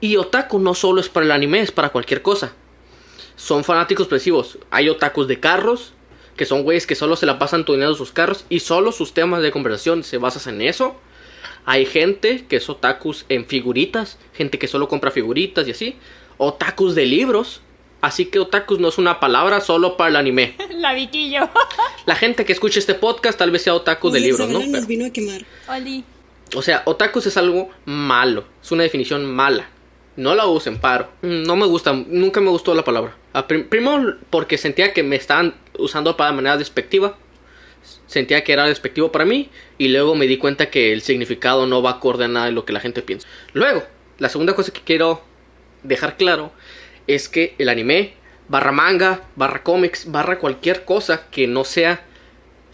[0.00, 2.52] Y otaku no solo es para el anime, es para cualquier cosa.
[3.36, 4.58] Son fanáticos expresivos.
[4.70, 5.94] Hay otakus de carros,
[6.36, 9.42] que son güeyes que solo se la pasan tuneando sus carros y solo sus temas
[9.42, 10.96] de conversación se basan en eso.
[11.66, 15.96] Hay gente que es otakus en figuritas, gente que solo compra figuritas y así.
[16.36, 17.60] Otakus de libros.
[18.00, 20.56] Así que otakus no es una palabra solo para el anime.
[20.74, 21.48] La Viquillo.
[22.06, 24.58] La gente que escucha este podcast tal vez sea otaku de libros, ¿no?
[24.60, 25.42] Zavala nos Pero- vino a quemar.
[25.68, 26.04] Oli.
[26.54, 28.44] o sea, otakus es algo malo.
[28.62, 29.70] Es una definición mala.
[30.16, 31.08] No la usen, paro.
[31.22, 33.16] No me gusta, nunca me gustó la palabra.
[33.32, 37.16] A prim- primero porque sentía que me estaban usando para manera despectiva.
[38.06, 39.50] Sentía que era despectivo para mí.
[39.76, 42.64] Y luego me di cuenta que el significado no va acorde a nada de lo
[42.64, 43.26] que la gente piensa.
[43.52, 43.82] Luego,
[44.18, 45.22] la segunda cosa que quiero
[45.82, 46.52] dejar claro
[47.06, 48.14] es que el anime,
[48.48, 52.04] barra manga, barra cómics, barra cualquier cosa que no sea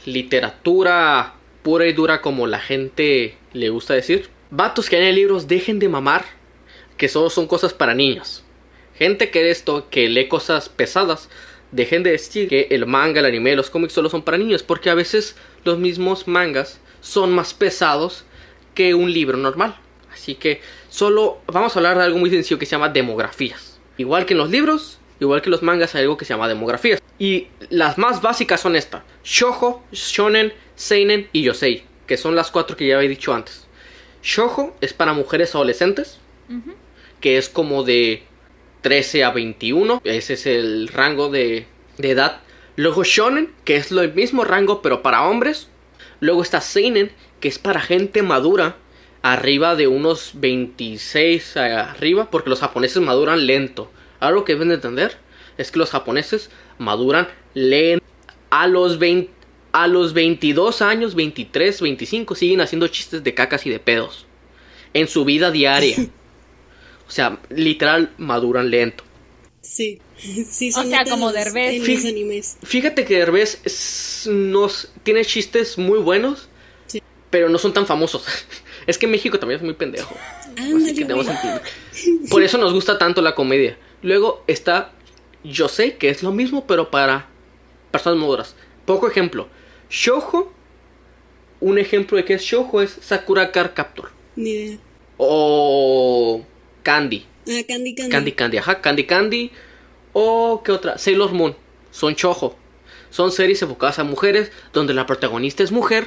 [0.05, 4.29] literatura pura y dura como la gente le gusta decir.
[4.51, 6.25] Vatos que en libros dejen de mamar
[7.01, 8.45] que solo son cosas para niños.
[8.95, 11.31] Gente que esto, que lee cosas pesadas,
[11.73, 14.91] dejen de decir que el manga, el anime, los cómics solo son para niños, porque
[14.91, 15.35] a veces
[15.65, 18.27] los mismos mangas son más pesados
[18.75, 19.79] que un libro normal.
[20.13, 23.81] Así que solo vamos a hablar de algo muy sencillo que se llama demografías.
[23.97, 26.49] Igual que en los libros, igual que en los mangas hay algo que se llama
[26.49, 27.01] demografías.
[27.19, 32.77] Y las más básicas son estas: Shoujo, Shonen, Seinen y Yosei, que son las cuatro
[32.77, 33.67] que ya había dicho antes.
[34.23, 36.19] Shoujo es para mujeres adolescentes,
[37.21, 38.23] que es como de
[38.83, 41.67] 13 a 21, ese es el rango de,
[41.99, 42.41] de edad.
[42.77, 45.69] Luego Shonen, que es lo mismo rango pero para hombres.
[46.21, 47.11] Luego está Seinen,
[47.41, 48.77] que es para gente madura,
[49.23, 53.91] arriba de unos 26 arriba, porque los japoneses maduran lento.
[54.19, 55.17] Algo que deben de entender
[55.59, 58.05] es que los japoneses maduran lento.
[58.51, 59.31] A los 20,
[59.73, 64.27] a los 22 años, 23, 25 siguen haciendo chistes de cacas y de pedos
[64.93, 65.97] en su vida diaria.
[67.11, 69.03] O sea, literal maduran lento.
[69.63, 70.01] Sí.
[70.17, 71.87] sí O sea, como los- Derbez.
[71.89, 72.57] Los animes.
[72.63, 76.49] Fíjate que Derbez es- nos tiene chistes muy buenos,
[76.87, 77.03] Sí.
[77.31, 78.25] pero no son tan famosos.
[78.87, 80.15] Es que México también es muy pendejo.
[80.57, 81.37] Así Ándale, que debemos güey.
[81.37, 81.63] entender.
[82.31, 83.77] Por eso nos gusta tanto la comedia.
[84.03, 84.93] Luego está
[85.45, 87.29] Yo sé que es lo mismo, pero para
[87.91, 88.55] personas maduras.
[88.87, 89.49] Poco ejemplo.
[89.91, 90.53] Shoujo.
[91.61, 94.11] Un ejemplo de que es Shoujo es Sakura Card Captor.
[94.37, 94.79] Ni idea.
[95.19, 96.43] O
[96.83, 97.27] Candy.
[97.49, 98.11] Ah, Candy Candy.
[98.11, 99.51] Candy Candy, ajá, Candy Candy.
[100.13, 101.57] O qué otra, Sailor Moon.
[101.91, 102.57] Son chojo.
[103.11, 106.07] Son series enfocadas a mujeres donde la protagonista es mujer,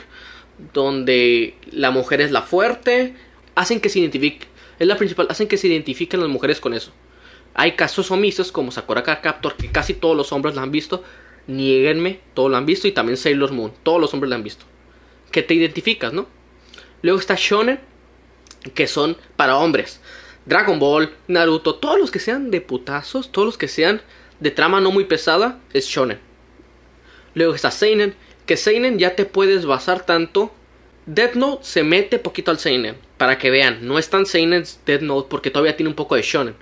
[0.74, 3.14] donde la mujer es la fuerte.
[3.56, 4.48] Hacen que se identifique,
[4.80, 6.92] es la principal, hacen que se identifiquen las mujeres con eso.
[7.54, 11.04] Hay casos omisos como Sakura Card Captor que casi todos los hombres la han visto.
[11.46, 14.66] Niéguenme, todos lo han visto y también Sailor Moon, todos los hombres la han visto.
[15.30, 16.28] Que te identificas, ¿no?
[17.02, 17.80] Luego está Shonen,
[18.74, 20.00] que son para hombres.
[20.46, 24.02] Dragon Ball, Naruto, todos los que sean de putazos, todos los que sean
[24.39, 26.20] de trama no muy pesada, es shonen.
[27.34, 28.16] Luego está Seinen,
[28.46, 30.52] que Seinen ya te puedes basar tanto.
[31.06, 35.02] Death Note se mete poquito al Seinen, para que vean, no es tan Seinen Death
[35.02, 36.56] Note porque todavía tiene un poco de shonen.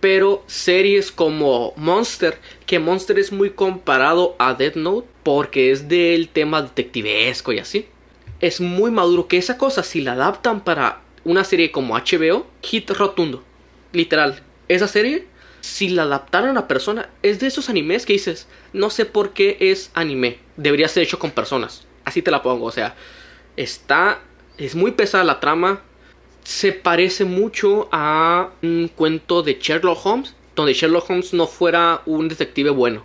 [0.00, 6.28] Pero series como Monster, que Monster es muy comparado a Death Note porque es del
[6.28, 7.86] tema detectivesco y así.
[8.40, 12.90] Es muy maduro que esa cosa si la adaptan para una serie como HBO, hit
[12.90, 13.42] rotundo.
[13.92, 15.26] Literal, esa serie
[15.64, 19.56] si la adaptaran a persona, es de esos animes que dices, no sé por qué
[19.60, 21.86] es anime, debería ser hecho con personas.
[22.04, 22.94] Así te la pongo, o sea,
[23.56, 24.20] está
[24.58, 25.82] es muy pesada la trama,
[26.44, 32.28] se parece mucho a un cuento de Sherlock Holmes, donde Sherlock Holmes no fuera un
[32.28, 33.02] detective bueno.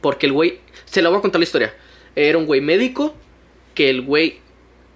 [0.00, 1.74] Porque el güey, se lo voy a contar la historia.
[2.14, 3.14] Era un güey médico
[3.74, 4.38] que el güey,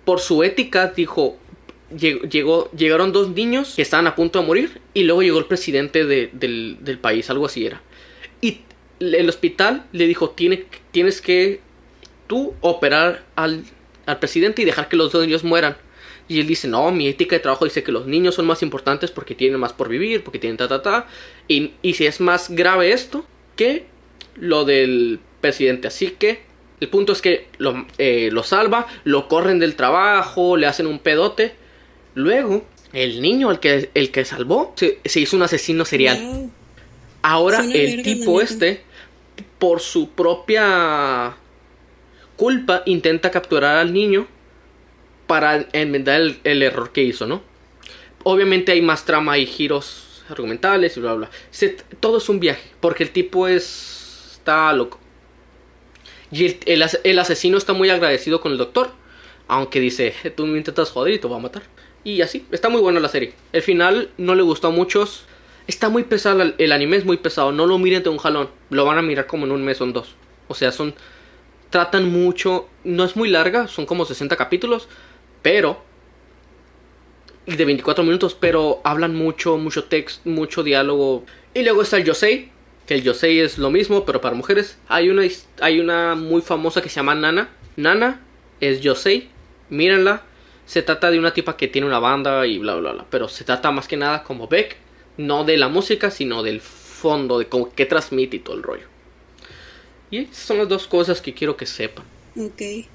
[0.05, 1.37] por su ética, dijo,
[1.97, 6.05] llegó, llegaron dos niños que estaban a punto de morir y luego llegó el presidente
[6.05, 7.83] del, país, algo así era.
[8.41, 8.61] Y
[9.01, 11.61] el hospital le dijo, Tiene, tienes que
[12.27, 13.65] tú operar al,
[14.07, 15.77] al presidente y dejar que los dos niños mueran.
[16.29, 19.11] Y él dice, no, mi ética de trabajo dice que los niños son más importantes
[19.11, 21.07] porque tienen más por vivir, porque tienen ta, ta, ta.
[21.49, 23.25] Y, y si es más grave esto
[23.57, 23.87] que
[24.37, 25.89] lo del presidente.
[25.89, 26.43] Así que
[26.81, 30.99] el punto es que lo, eh, lo salva, lo corren del trabajo, le hacen un
[30.99, 31.55] pedote.
[32.19, 36.51] Luego, el niño, el que, el que salvó, se, hizo un asesino serial.
[37.23, 38.83] Ahora el tipo este,
[39.61, 41.37] por su propia
[42.35, 44.27] culpa, intenta capturar al niño
[45.29, 47.41] para enmendar el, error que hizo, ¿no?
[48.25, 51.31] Obviamente hay más trama y giros argumentales y bla bla.
[52.01, 54.33] todo es un viaje, porque el tipo es...
[54.33, 54.99] está loco.
[56.33, 58.91] Y el, el, asesino está muy agradecido con el doctor.
[59.47, 61.63] Aunque dice, tú me intentas joder y te voy a matar.
[62.05, 63.35] Y así, está muy buena la serie.
[63.53, 65.25] El final no le gustó a muchos.
[65.67, 67.53] Está muy pesado, el anime es muy pesado.
[67.53, 68.49] No lo miren de un jalón.
[68.71, 70.15] Lo van a mirar como en un mes o en dos.
[70.47, 70.95] O sea, son.
[71.71, 72.69] Tratan mucho.
[72.85, 74.89] No es muy larga, son como 60 capítulos.
[75.43, 75.83] Pero.
[77.47, 81.25] De 24 minutos, pero hablan mucho, mucho texto, mucho diálogo.
[81.55, 82.51] Y luego está el Yosei.
[82.87, 84.79] Que el Yosei es lo mismo, pero para mujeres.
[84.89, 85.23] Hay una,
[85.61, 87.51] hay una muy famosa que se llama Nana.
[87.77, 88.23] Nana
[88.61, 89.29] es Yosei.
[89.69, 90.23] Mírenla
[90.69, 93.07] se trata de una tipa que tiene una banda y bla bla bla.
[93.11, 94.77] Pero se trata más que nada como Beck,
[95.17, 98.87] no de la música, sino del fondo, de cómo, qué transmite y todo el rollo.
[100.11, 102.05] Y esas son las dos cosas que quiero que sepan.
[102.37, 102.87] Ok.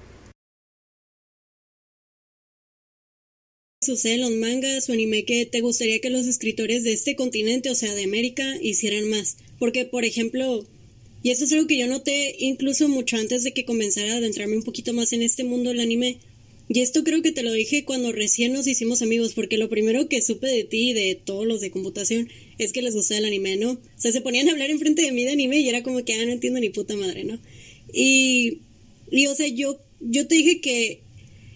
[3.81, 7.69] sucede en los mangas o anime que te gustaría que los escritores de este continente,
[7.69, 9.35] o sea, de América, hicieran más?
[9.59, 10.65] Porque, por ejemplo,
[11.21, 14.55] y esto es algo que yo noté incluso mucho antes de que comenzara a adentrarme
[14.55, 16.19] un poquito más en este mundo del anime,
[16.69, 20.07] y esto creo que te lo dije cuando recién nos hicimos amigos, porque lo primero
[20.07, 23.25] que supe de ti y de todos los de computación es que les gustaba el
[23.25, 23.71] anime, ¿no?
[23.71, 26.13] O sea, se ponían a hablar enfrente de mí de anime y era como que,
[26.13, 27.39] ah, no entiendo ni puta madre, ¿no?
[27.93, 28.59] Y,
[29.11, 31.01] y o sea, yo, yo te dije que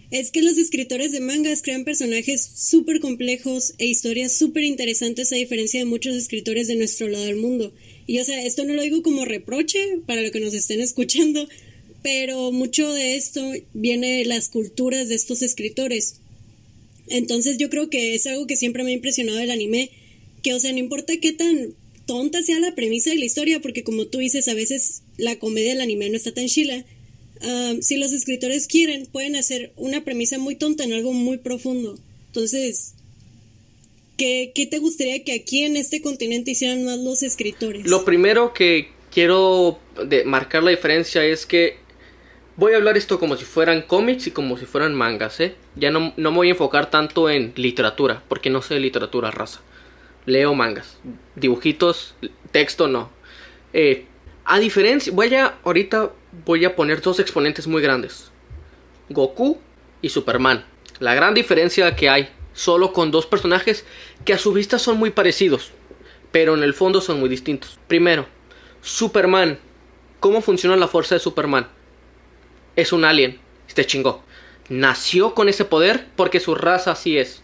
[0.09, 5.35] es que los escritores de mangas crean personajes súper complejos e historias súper interesantes a
[5.35, 7.73] diferencia de muchos escritores de nuestro lado del mundo.
[8.05, 11.47] Y o sea, esto no lo digo como reproche para lo que nos estén escuchando,
[12.07, 13.41] pero mucho de esto
[13.73, 16.21] viene de las culturas de estos escritores.
[17.09, 19.91] Entonces yo creo que es algo que siempre me ha impresionado del anime,
[20.41, 21.73] que o sea, no importa qué tan
[22.05, 25.71] tonta sea la premisa de la historia, porque como tú dices, a veces la comedia
[25.71, 26.85] del anime no está tan chila.
[27.41, 31.99] Ah, si los escritores quieren, pueden hacer una premisa muy tonta en algo muy profundo.
[32.27, 32.93] Entonces,
[34.15, 37.85] ¿qué, qué te gustaría que aquí en este continente hicieran más los escritores?
[37.85, 39.81] Lo primero que quiero
[40.23, 41.85] marcar la diferencia es que
[42.57, 45.55] voy a hablar esto como si fueran cómics y como si fueran mangas, ¿eh?
[45.75, 49.61] Ya no, me voy a enfocar tanto en literatura, porque no sé literatura raza.
[50.25, 50.97] Leo mangas,
[51.35, 52.15] dibujitos,
[52.51, 53.09] texto no.
[53.71, 54.05] Eh,
[54.43, 56.11] a diferencia, voy a, ahorita
[56.45, 58.31] voy a poner dos exponentes muy grandes.
[59.09, 59.59] Goku
[60.01, 60.65] y Superman.
[60.99, 63.85] La gran diferencia que hay, solo con dos personajes
[64.25, 65.71] que a su vista son muy parecidos,
[66.31, 67.79] pero en el fondo son muy distintos.
[67.87, 68.25] Primero,
[68.81, 69.59] Superman.
[70.19, 71.67] ¿Cómo funciona la fuerza de Superman?
[72.77, 73.39] Es un alien.
[73.67, 74.23] Este chingó.
[74.69, 77.43] Nació con ese poder porque su raza así es.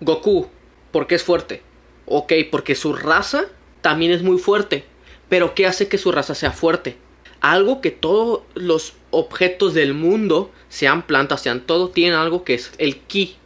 [0.00, 0.46] Goku,
[0.92, 1.62] porque es fuerte.
[2.04, 3.46] Ok, porque su raza
[3.80, 4.84] también es muy fuerte.
[5.28, 6.96] Pero ¿qué hace que su raza sea fuerte?
[7.40, 12.72] Algo que todos los objetos del mundo, sean plantas, sean todo, tienen algo que es
[12.78, 13.36] el ki.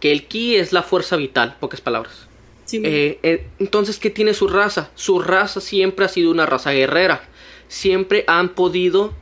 [0.00, 2.26] Que el ki es la fuerza vital, pocas palabras.
[2.72, 4.90] Eh, eh, entonces, ¿qué tiene su raza?
[4.94, 7.22] Su raza siempre ha sido una raza guerrera.
[7.68, 9.14] Siempre han podido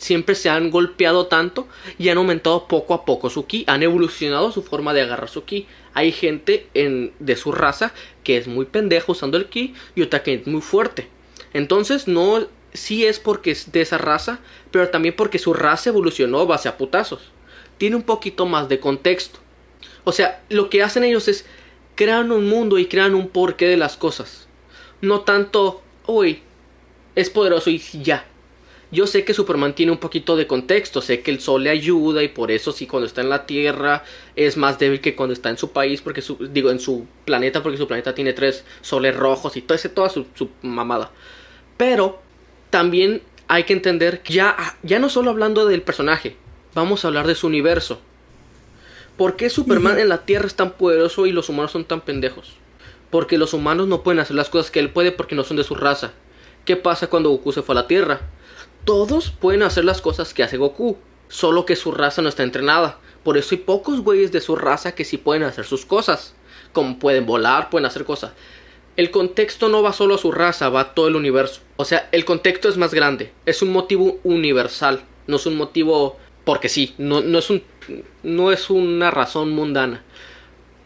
[0.00, 4.50] siempre se han golpeado tanto y han aumentado poco a poco su ki, han evolucionado
[4.50, 5.66] su forma de agarrar su ki.
[5.92, 7.92] Hay gente en, de su raza
[8.24, 11.08] que es muy pendejo usando el ki y otra que es muy fuerte.
[11.52, 14.40] Entonces no, sí es porque es de esa raza,
[14.70, 17.20] pero también porque su raza evolucionó base a putazos.
[17.76, 19.38] Tiene un poquito más de contexto.
[20.04, 21.44] O sea, lo que hacen ellos es
[21.94, 24.48] crean un mundo y crean un porqué de las cosas.
[25.02, 26.42] No tanto, uy,
[27.14, 28.29] es poderoso y ya.
[28.92, 32.24] Yo sé que Superman tiene un poquito de contexto, sé que el sol le ayuda
[32.24, 34.02] y por eso sí cuando está en la Tierra
[34.34, 37.62] es más débil que cuando está en su país, porque su, digo en su planeta,
[37.62, 41.12] porque su planeta tiene tres soles rojos y todo ese, toda su, su mamada.
[41.76, 42.20] Pero
[42.70, 46.36] también hay que entender que ya, ya no solo hablando del personaje,
[46.74, 48.00] vamos a hablar de su universo.
[49.16, 52.54] ¿Por qué Superman en la Tierra es tan poderoso y los humanos son tan pendejos?
[53.10, 55.64] Porque los humanos no pueden hacer las cosas que él puede porque no son de
[55.64, 56.12] su raza.
[56.64, 58.20] ¿Qué pasa cuando Goku se fue a la Tierra?
[58.84, 60.96] Todos pueden hacer las cosas que hace Goku,
[61.28, 62.98] solo que su raza no está entrenada.
[63.22, 66.34] Por eso hay pocos güeyes de su raza que sí pueden hacer sus cosas.
[66.72, 68.32] Como pueden volar, pueden hacer cosas.
[68.96, 71.60] El contexto no va solo a su raza, va a todo el universo.
[71.76, 73.32] O sea, el contexto es más grande.
[73.44, 75.02] Es un motivo universal.
[75.26, 76.94] No es un motivo porque sí.
[76.96, 77.62] No, es, un,
[78.22, 80.02] no es una razón mundana.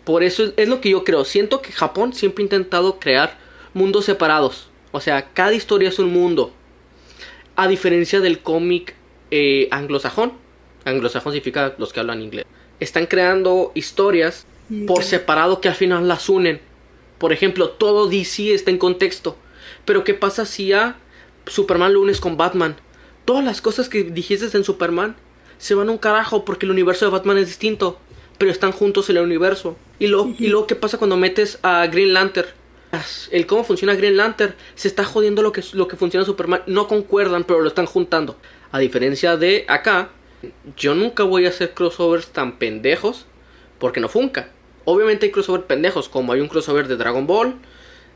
[0.05, 1.25] Por eso es lo que yo creo.
[1.25, 3.39] Siento que Japón siempre ha intentado crear
[3.73, 4.69] mundos separados.
[4.91, 6.53] O sea, cada historia es un mundo
[7.57, 8.95] a diferencia del cómic
[9.31, 10.33] eh, anglosajón,
[10.85, 12.47] anglosajón significa los que hablan inglés,
[12.81, 14.47] están creando historias
[14.87, 16.61] por separado que al final las unen.
[17.19, 19.37] Por ejemplo, todo DC está en contexto.
[19.85, 20.97] Pero ¿qué pasa si a
[21.47, 22.77] Superman lo unes con Batman?
[23.25, 25.17] Todas las cosas que dijiste en Superman
[25.59, 27.99] se van a un carajo porque el universo de Batman es distinto.
[28.39, 29.77] Pero están juntos en el universo.
[29.99, 32.49] Y luego, y luego ¿qué pasa cuando metes a Green Lantern?
[33.31, 36.63] El cómo funciona Green Lantern, se está jodiendo lo que, lo que funciona Superman.
[36.67, 38.37] No concuerdan, pero lo están juntando.
[38.73, 40.11] A diferencia de acá,
[40.77, 43.27] yo nunca voy a hacer crossovers tan pendejos
[43.79, 44.51] porque no funca.
[44.85, 47.57] Obviamente hay crossovers pendejos, como hay un crossover de Dragon Ball,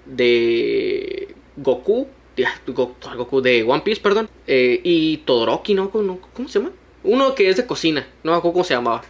[0.04, 5.90] de Goku, de, Goku de One Piece, perdón, eh, y Todoroki, ¿no?
[5.94, 6.20] ¿no?
[6.34, 6.72] ¿Cómo se llama?
[7.04, 9.02] Uno que es de cocina, no me acuerdo cómo se llamaba.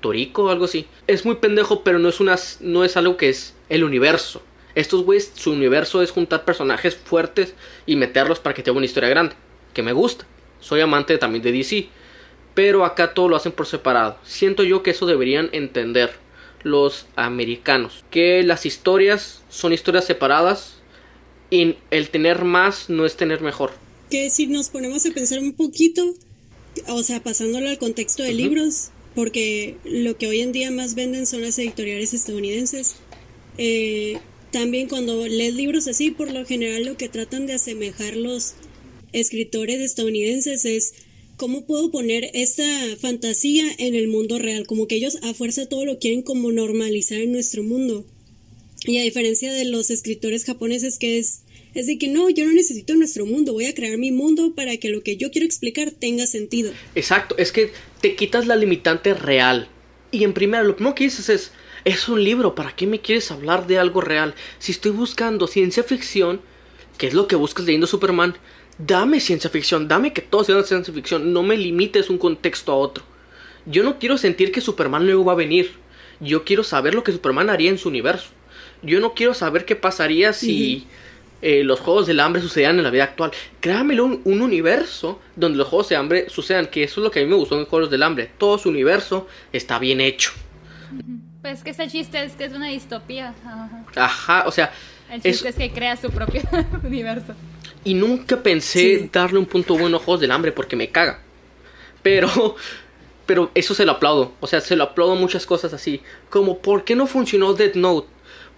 [0.00, 0.86] Torico o algo así.
[1.06, 4.42] Es muy pendejo, pero no es, una, no es algo que es el universo.
[4.74, 7.54] Estos güeyes, su universo es juntar personajes fuertes
[7.86, 9.34] y meterlos para que tenga una historia grande.
[9.74, 10.26] Que me gusta.
[10.60, 11.88] Soy amante también de DC.
[12.54, 14.18] Pero acá todo lo hacen por separado.
[14.24, 16.12] Siento yo que eso deberían entender
[16.62, 18.04] los americanos.
[18.10, 20.76] Que las historias son historias separadas.
[21.50, 23.72] Y el tener más no es tener mejor.
[24.10, 26.14] Que si nos ponemos a pensar un poquito,
[26.88, 31.26] o sea, pasándolo al contexto de libros, porque lo que hoy en día más venden
[31.26, 32.96] son las editoriales estadounidenses.
[33.58, 34.18] Eh,
[34.52, 38.54] también cuando lees libros así, por lo general lo que tratan de asemejar los
[39.12, 40.94] escritores estadounidenses es
[41.36, 42.64] cómo puedo poner esta
[43.00, 47.20] fantasía en el mundo real, como que ellos a fuerza todo lo quieren como normalizar
[47.20, 48.06] en nuestro mundo.
[48.84, 51.42] Y a diferencia de los escritores japoneses que es
[51.74, 54.76] es de que no, yo no necesito nuestro mundo, voy a crear mi mundo para
[54.76, 56.70] que lo que yo quiero explicar tenga sentido.
[56.94, 57.70] Exacto, es que
[58.02, 59.68] te quitas la limitante real.
[60.10, 61.52] Y en primera, lo que dices es,
[61.84, 64.34] es un libro, ¿para qué me quieres hablar de algo real?
[64.58, 66.40] Si estoy buscando ciencia ficción,
[66.98, 68.34] ¿qué es lo que buscas leyendo Superman?
[68.78, 72.76] Dame ciencia ficción, dame que todo sea ciencia ficción, no me limites un contexto a
[72.76, 73.04] otro.
[73.66, 75.72] Yo no quiero sentir que Superman luego va a venir.
[76.20, 78.28] Yo quiero saber lo que Superman haría en su universo.
[78.82, 80.86] Yo no quiero saber qué pasaría si
[81.42, 83.32] eh, los Juegos del Hambre sucedieran en la vida actual.
[83.60, 87.20] Créamelo un, un, universo donde los Juegos del Hambre sucedan, que eso es lo que
[87.20, 88.30] a mí me gustó en Juegos del Hambre.
[88.38, 90.32] Todo su universo está bien hecho.
[91.42, 93.34] Pues que ese chiste es que es una distopía.
[93.96, 94.72] Ajá, o sea.
[95.10, 96.40] El chiste es, que crea su propio
[96.84, 97.34] universo.
[97.84, 101.20] Y nunca pensé darle un punto bueno a Juegos del Hambre porque me caga.
[102.02, 102.56] Pero.
[103.24, 104.32] Pero eso se lo aplaudo.
[104.40, 106.02] O sea, se lo aplaudo muchas cosas así.
[106.28, 108.08] Como, ¿por qué no funcionó Death Note?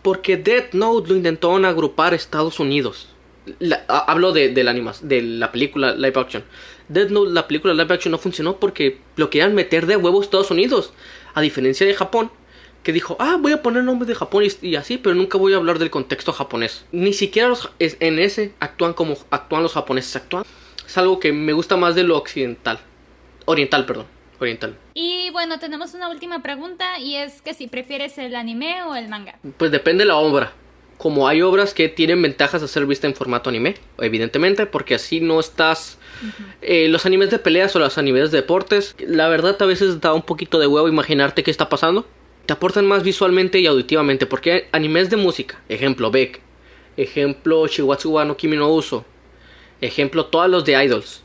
[0.00, 3.08] Porque Death Note lo intentaron agrupar Estados Unidos.
[3.88, 4.72] hablo de, de, la
[5.02, 6.44] de la película live action.
[6.88, 10.50] Death Note, la película live action no funcionó porque lo querían meter de huevo Estados
[10.50, 10.94] Unidos.
[11.34, 12.30] A diferencia de Japón,
[12.84, 15.56] que dijo, ah, voy a poner nombres de Japón y, así, pero nunca voy a
[15.56, 16.84] hablar del contexto japonés.
[16.92, 20.44] Ni siquiera los, en ese actúan como actúan los japoneses, actúan.
[20.86, 22.78] Es algo que me gusta más de lo occidental.
[23.46, 24.06] Oriental, perdón.
[24.38, 24.76] Oriental.
[24.92, 29.08] Y bueno, tenemos una última pregunta y es que si prefieres el anime o el
[29.08, 29.38] manga.
[29.56, 30.52] Pues depende de la obra.
[30.98, 35.20] Como hay obras que tienen ventajas a ser vista en formato anime, evidentemente, porque así
[35.20, 35.98] no estás...
[36.62, 40.14] Eh, los animes de peleas o los animes de deportes, la verdad a veces da
[40.14, 42.06] un poquito de huevo imaginarte qué está pasando
[42.46, 44.26] te aportan más visualmente y auditivamente.
[44.26, 46.40] Porque animes de música, ejemplo Beck,
[46.96, 49.04] ejemplo Shiwatsu no Kimi no Uso,
[49.80, 51.22] ejemplo todos los de idols.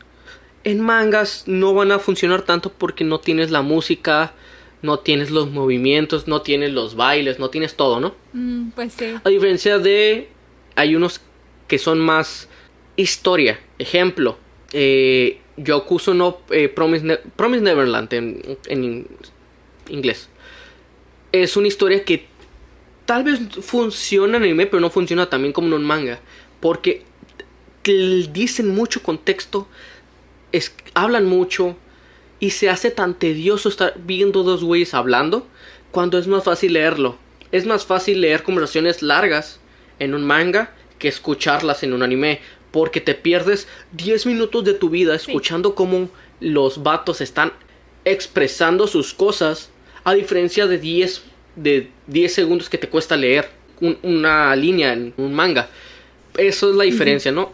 [0.64, 4.34] En mangas no van a funcionar tanto porque no tienes la música,
[4.82, 8.16] no tienes los movimientos, no tienes los bailes, no tienes todo, ¿no?
[8.34, 9.16] Mm, pues sí.
[9.24, 10.30] A diferencia de
[10.76, 11.22] hay unos
[11.68, 12.50] que son más
[12.98, 13.60] historia.
[13.78, 14.38] Ejemplo,
[14.74, 19.08] eh, Yokuso no eh, Promise, Promise, Neverland en, en
[19.90, 20.30] inglés
[21.32, 22.28] es una historia que
[23.06, 26.20] tal vez funciona en anime, pero no funciona también como en un manga.
[26.60, 27.04] Porque
[27.84, 29.68] dicen mucho contexto,
[30.52, 31.76] es, hablan mucho
[32.40, 35.48] y se hace tan tedioso estar viendo dos güeyes hablando
[35.92, 37.18] cuando es más fácil leerlo.
[37.52, 39.60] Es más fácil leer conversaciones largas
[39.98, 44.90] en un manga que escucharlas en un anime porque te pierdes 10 minutos de tu
[44.90, 46.10] vida escuchando cómo
[46.40, 47.54] los vatos están
[48.06, 49.72] expresando sus cosas
[50.10, 51.24] a diferencia de 10
[51.56, 53.50] de 10 segundos que te cuesta leer
[54.04, 55.70] una línea en un manga.
[56.38, 57.52] Eso es la diferencia, ¿no?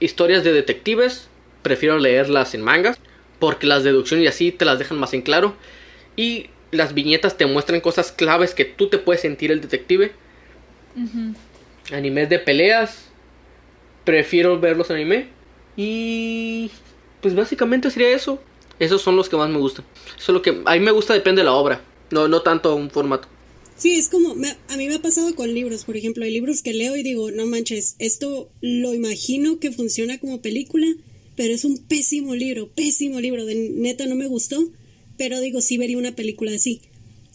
[0.00, 1.28] Historias de detectives,
[1.62, 2.98] prefiero leerlas en mangas,
[3.38, 5.54] porque las deducciones y así te las dejan más en claro.
[6.14, 10.12] Y las viñetas te muestran cosas claves que tú te puedes sentir el detective.
[11.92, 13.08] Animes de peleas,
[14.04, 15.28] prefiero verlos en anime.
[15.76, 16.70] Y
[17.20, 18.42] pues básicamente sería eso.
[18.78, 19.84] Esos son los que más me gustan.
[20.18, 23.28] Solo que a mí me gusta depende de la obra, no, no tanto un formato.
[23.76, 24.34] Sí, es como,
[24.68, 27.30] a mí me ha pasado con libros, por ejemplo, hay libros que leo y digo,
[27.30, 30.86] no manches, esto lo imagino que funciona como película,
[31.36, 34.70] pero es un pésimo libro, pésimo libro, de neta no me gustó,
[35.18, 36.80] pero digo, sí vería una película así.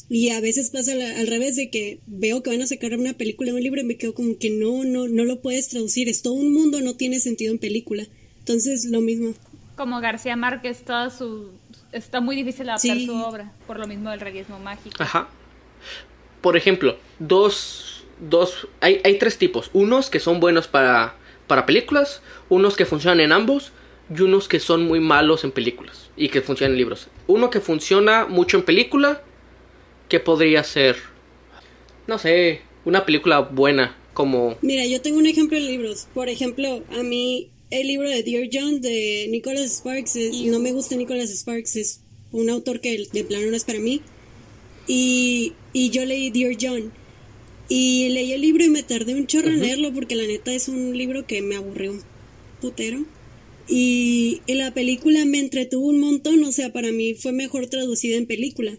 [0.09, 3.51] Y a veces pasa al revés de que veo que van a sacar una película
[3.51, 6.21] de un libro y me quedo como que no, no, no lo puedes traducir, es
[6.21, 8.07] todo un mundo, no tiene sentido en película.
[8.39, 9.35] Entonces, lo mismo.
[9.81, 11.49] Como García Márquez, toda su...
[11.91, 14.95] Está muy difícil adaptar su obra, por lo mismo del realismo mágico.
[15.01, 15.27] Ajá
[16.41, 19.69] por ejemplo, dos, dos, hay, hay tres tipos.
[19.73, 21.15] Unos que son buenos para,
[21.47, 23.71] para películas, unos que funcionan en ambos
[24.13, 27.07] y unos que son muy malos en películas y que funcionan en libros.
[27.27, 29.23] Uno que funciona mucho en película,
[30.09, 30.97] que podría ser,
[32.07, 34.57] no sé, una película buena como...
[34.61, 36.07] Mira, yo tengo un ejemplo en libros.
[36.13, 40.15] Por ejemplo, a mí el libro de Dear John de Nicholas Sparks,
[40.45, 42.01] no me gusta Nicholas Sparks, es
[42.31, 44.01] un autor que de plano no es para mí.
[44.87, 46.91] Y, yo leí Dear John.
[47.69, 50.67] Y leí el libro y me tardé un chorro en leerlo porque la neta es
[50.67, 52.01] un libro que me aburrió un
[52.59, 53.05] putero.
[53.69, 58.25] Y, la película me entretuvo un montón, o sea, para mí fue mejor traducida en
[58.25, 58.77] película.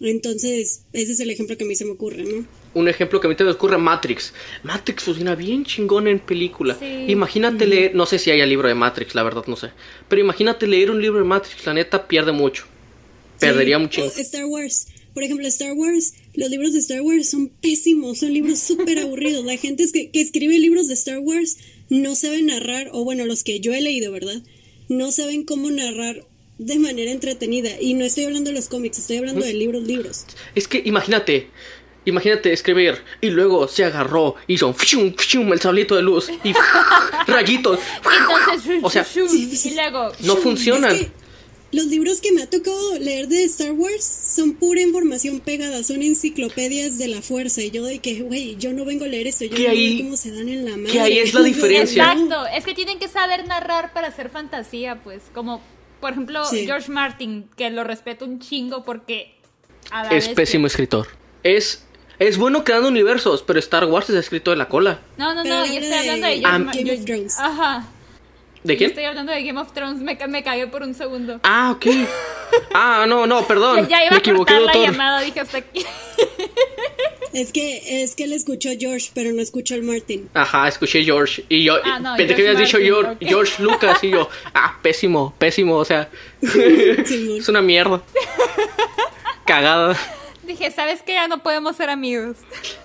[0.00, 2.46] Entonces, ese es el ejemplo que a mí se me ocurre, ¿no?
[2.72, 4.32] Un ejemplo que a mí se me ocurre, Matrix.
[4.62, 6.78] Matrix funciona bien chingón en película.
[7.08, 9.70] Imagínate leer, no sé si haya libro de Matrix, la verdad no sé.
[10.08, 12.64] Pero imagínate leer un libro de Matrix, la neta pierde mucho.
[13.40, 14.04] Perdería mucho.
[14.04, 14.86] Star Wars.
[15.14, 19.44] Por ejemplo, Star Wars, los libros de Star Wars son pésimos, son libros súper aburridos.
[19.44, 21.56] La gente que, que escribe libros de Star Wars
[21.88, 24.40] no sabe narrar, o bueno, los que yo he leído, ¿verdad?
[24.88, 26.24] No saben cómo narrar
[26.60, 27.70] de manera entretenida.
[27.80, 30.26] Y no estoy hablando de los cómics, estoy hablando de libros, libros.
[30.54, 31.48] Es que imagínate,
[32.04, 36.52] imagínate escribir y luego se agarró, hizo fium, fium, el sablito de luz y
[37.26, 37.78] rayitos.
[38.20, 40.96] Entonces, o sea, y luego, no funcionan.
[41.72, 46.02] Los libros que me ha tocado leer de Star Wars son pura información pegada, son
[46.02, 47.62] enciclopedias de la fuerza.
[47.62, 50.16] Y yo de que, güey, yo no vengo a leer esto, yo no ahí, cómo
[50.16, 50.90] se dan en la mano.
[50.90, 52.12] Que ahí es la diferencia.
[52.12, 55.22] Exacto, es que tienen que saber narrar para hacer fantasía, pues.
[55.32, 55.62] Como,
[56.00, 59.36] por ejemplo, George Martin, que lo respeto un chingo porque.
[60.10, 61.06] es pésimo escritor.
[61.44, 61.84] Es
[62.20, 65.00] es bueno creando universos, pero Star Wars es escrito de la cola.
[65.16, 67.26] No, no, no, yo estoy hablando de George Martin.
[67.38, 67.86] Ajá.
[68.62, 68.90] ¿De quién?
[68.90, 71.40] Estoy hablando de Game of Thrones, me, me cagué por un segundo.
[71.42, 71.86] Ah, ok.
[72.74, 73.86] Ah, no, no, perdón.
[73.88, 75.86] Ya, iba me equivoqué, a cortar la llamada, dije hasta aquí.
[77.32, 80.28] Es que, es que él escuchó George, pero no escuchó el Martin.
[80.34, 81.44] Ajá, escuché George.
[81.48, 84.02] Y yo, ah, no, pensé que habías dicho George, George Lucas.
[84.02, 85.76] Y yo, ah, pésimo, pésimo.
[85.76, 86.08] O sea,
[86.42, 88.02] es una mierda.
[89.46, 89.96] Cagada.
[90.50, 91.12] Dije, ¿sabes qué?
[91.12, 92.38] Ya no podemos ser amigos.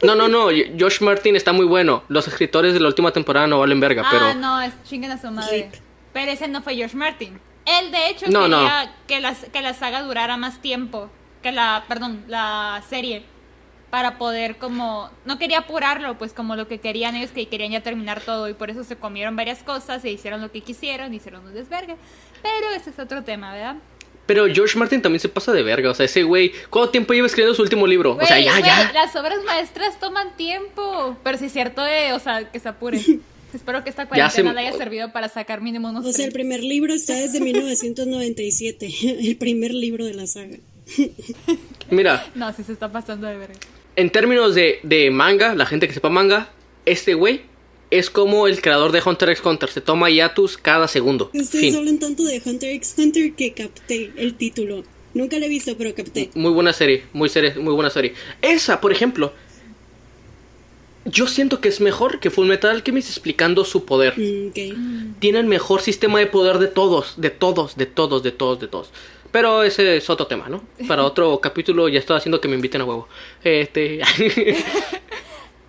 [0.03, 0.49] No, no, no.
[0.79, 2.03] Josh Martin está muy bueno.
[2.09, 4.25] Los escritores de la última temporada no valen verga, ah, pero.
[4.25, 5.71] Ah, no, es chinguen a su madre.
[6.13, 7.39] Pero ese no fue Josh Martin.
[7.65, 11.09] Él, de hecho, quería Que, la, que la saga durara más tiempo.
[11.41, 13.25] Que la, perdón, la serie.
[13.89, 15.09] Para poder, como.
[15.25, 18.47] No quería apurarlo, pues, como lo que querían ellos, que querían ya terminar todo.
[18.47, 21.97] Y por eso se comieron varias cosas, se hicieron lo que quisieron, hicieron un desvergue.
[22.43, 23.77] Pero ese es otro tema, ¿verdad?
[24.25, 25.91] Pero George Martin también se pasa de verga.
[25.91, 28.17] O sea, ese güey, ¿cuánto tiempo lleva escribiendo su último libro?
[28.19, 28.91] o sea, ya, ya.
[28.93, 31.17] Las obras maestras toman tiempo.
[31.23, 32.99] Pero sí es cierto, de, o sea, que se apure.
[33.53, 36.05] Espero que esta cuarentena le haya servido para sacar mínimo unos.
[36.05, 38.89] O sea, el primer libro está desde 1997.
[39.19, 40.57] el primer libro de la saga.
[41.89, 42.25] Mira.
[42.35, 43.55] No, sí se está pasando de verga.
[43.95, 46.49] En términos de, de manga, la gente que sepa manga,
[46.85, 47.43] este güey
[47.97, 51.29] es como el creador de Hunter x Hunter, se toma hiatus cada segundo.
[51.33, 54.83] Ustedes hablan tanto de Hunter x Hunter que capté el título.
[55.13, 56.29] Nunca lo he visto, pero capté.
[56.35, 58.13] Muy buena serie, muy, serie, muy buena serie.
[58.41, 59.31] Esa, por ejemplo,
[61.05, 64.13] yo siento que es mejor que Full Metal Alchemist explicando su poder.
[64.17, 68.59] Mm, Tiene el mejor sistema de poder de todos, de todos, de todos, de todos,
[68.59, 68.89] de todos.
[69.31, 70.63] Pero ese es otro tema, ¿no?
[70.87, 73.07] Para otro capítulo ya estoy haciendo que me inviten a huevo.
[73.43, 74.01] Este.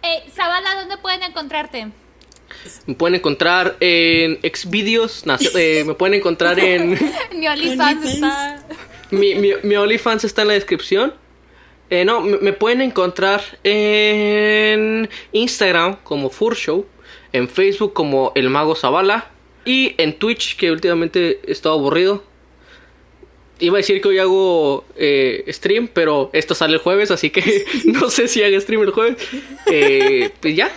[0.03, 1.89] Eh, Zavala, ¿dónde pueden encontrarte?
[2.87, 5.25] Me pueden encontrar en Xvideos.
[5.55, 6.91] eh, me pueden encontrar en.
[7.35, 8.15] Mi OnlyFans OnlyFans.
[8.15, 8.67] está...
[9.11, 11.15] Mi, mi, mi OnlyFans está en la descripción.
[11.91, 16.85] Eh, no, me, me pueden encontrar en Instagram como Furshow,
[17.33, 19.31] en Facebook como El Mago Zavala
[19.65, 22.25] y en Twitch, que últimamente he estado aburrido.
[23.59, 27.65] Iba a decir que hoy hago eh, stream, pero esto sale el jueves, así que
[27.85, 29.17] no sé si haga stream el jueves.
[29.67, 30.71] Eh, pues ya.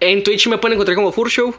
[0.00, 1.54] En Twitch me pueden encontrar como Furshow.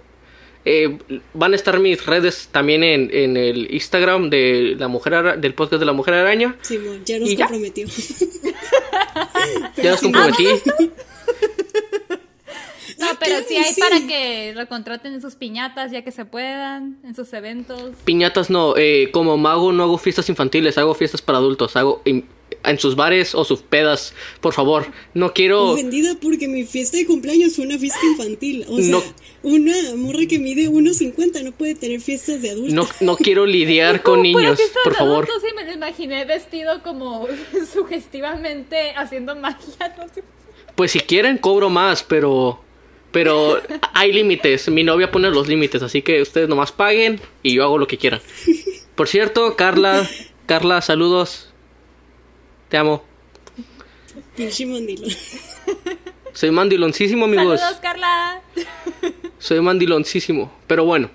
[0.66, 0.98] Eh,
[1.34, 5.54] van a estar mis redes también en, en el Instagram de la mujer Ara- del
[5.54, 6.56] podcast de la mujer araña.
[6.62, 7.88] Simón, ya nos comprometió.
[9.78, 10.46] Ya los comprometí.
[12.98, 13.80] No, pero sí hay sí.
[13.80, 17.96] para que lo contraten en sus piñatas ya que se puedan, en sus eventos.
[18.04, 22.02] Piñatas no, eh, como mago no hago fiestas infantiles, hago fiestas para adultos, hago
[22.70, 24.86] en, sus bares o sus pedas, por favor.
[25.14, 25.72] No quiero...
[25.72, 28.66] Ofendida porque mi fiesta de cumpleaños fue una fiesta infantil.
[28.70, 29.04] O sea, No.
[29.44, 32.74] una morra que mide 1.50 no puede tener fiestas de adultos.
[32.74, 35.26] No, no quiero lidiar con niños, por favor.
[35.26, 37.28] adultos, sí, me lo imaginé vestido como
[37.74, 40.24] sugestivamente haciendo magia, no sé.
[40.76, 42.62] Pues si quieren cobro más, pero...
[43.12, 43.60] Pero
[43.94, 47.78] hay límites, mi novia pone los límites, así que ustedes nomás paguen y yo hago
[47.80, 48.22] lo que quieran.
[48.96, 50.08] Por cierto, Carla,
[50.46, 51.49] Carla, saludos.
[52.70, 53.04] Te amo.
[54.36, 55.08] Pinche mandilo.
[56.34, 57.60] Soy mandiloncísimo, amigos.
[57.60, 58.42] Saludos, Carla.
[59.40, 60.52] Soy mandiloncísimo.
[60.68, 61.10] Pero bueno,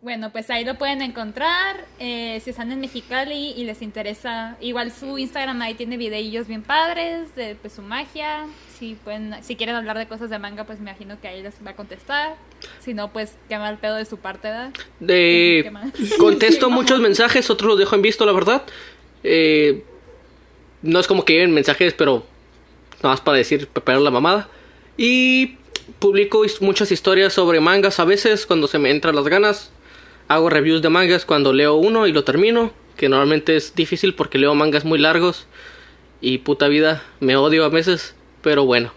[0.00, 1.86] Bueno, pues ahí lo pueden encontrar.
[1.98, 6.62] eh, si están en Mexicali y les interesa, igual su Instagram ahí tiene videillos bien
[6.62, 8.46] padres de pues, su magia.
[8.78, 11.54] Si pueden, si quieren hablar de cosas de manga, pues me imagino que ahí les
[11.66, 12.36] va a contestar.
[12.80, 14.72] Si no, pues qué mal pedo de su parte, ¿verdad?
[15.00, 15.72] de...
[16.18, 18.62] Contesto muchos mensajes, otros los dejo en visto, la verdad.
[19.22, 19.84] Eh,
[20.84, 22.24] no es como que lleven mensajes, pero
[23.02, 24.48] nada más para decir, preparar la mamada.
[24.96, 25.56] Y
[25.98, 29.70] publico muchas historias sobre mangas a veces cuando se me entran las ganas.
[30.28, 34.38] Hago reviews de mangas cuando leo uno y lo termino, que normalmente es difícil porque
[34.38, 35.46] leo mangas muy largos.
[36.20, 38.92] Y puta vida, me odio a veces, pero bueno.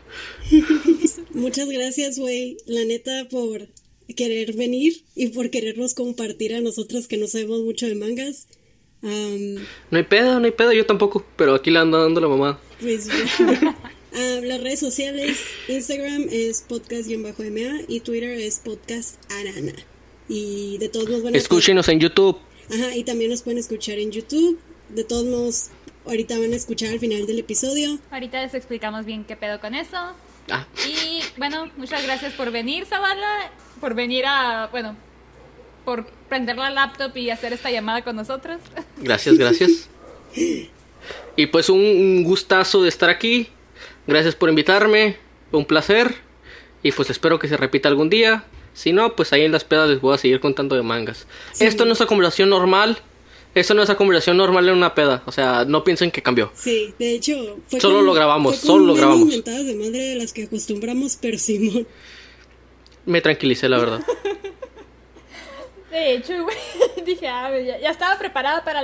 [1.34, 2.58] Muchas gracias, güey.
[2.66, 3.68] La neta, por
[4.16, 8.48] querer venir y por querernos compartir a nosotras que no sabemos mucho de mangas.
[9.08, 12.28] Am, No hay pedo, no hay pedo, yo tampoco, pero aquí le ando dando la
[12.28, 12.60] mamada.
[12.80, 13.08] pues.
[14.14, 15.38] Ah, las redes sociales,
[15.68, 19.74] Instagram es podcast-ma y Twitter es podcast arana.
[20.28, 22.36] Y de todos modos van a Escúchenos en YouTube.
[22.74, 24.58] Ajá, y también nos pueden escuchar en YouTube.
[24.89, 25.68] De todos modos,
[26.05, 27.99] ahorita van a escuchar al final del episodio.
[28.10, 29.97] Ahorita les explicamos bien qué pedo con eso.
[30.49, 33.51] Ah, Y bueno, muchas gracias por venir, Zavala.
[33.80, 34.95] Por venir a, bueno,
[35.88, 38.60] por prender la laptop y hacer esta llamada con nosotros.
[38.98, 39.90] Gracias, gracias.
[41.38, 43.48] Y pues un, un gustazo de estar aquí.
[44.08, 45.16] Gracias por invitarme.
[45.54, 46.14] Un placer.
[46.84, 48.44] Y pues espero que se repita algún día.
[48.74, 51.26] Si no, pues ahí en las pedas les voy a seguir contando de mangas.
[51.62, 52.98] Esto no es una conversación normal.
[53.56, 55.24] Esto no es una conversación normal en una peda.
[55.26, 56.52] O sea, no piensen que cambió.
[56.56, 59.30] Sí, de hecho, fue Solo con- lo grabamos, fue con solo lo grabamos.
[59.46, 61.88] de madre de las que acostumbramos, pero Simón.
[63.06, 64.02] Me tranquilicé, la verdad.
[65.92, 66.56] De hecho, güey,
[67.06, 68.82] dije, ah, ya, ya estaba preparada para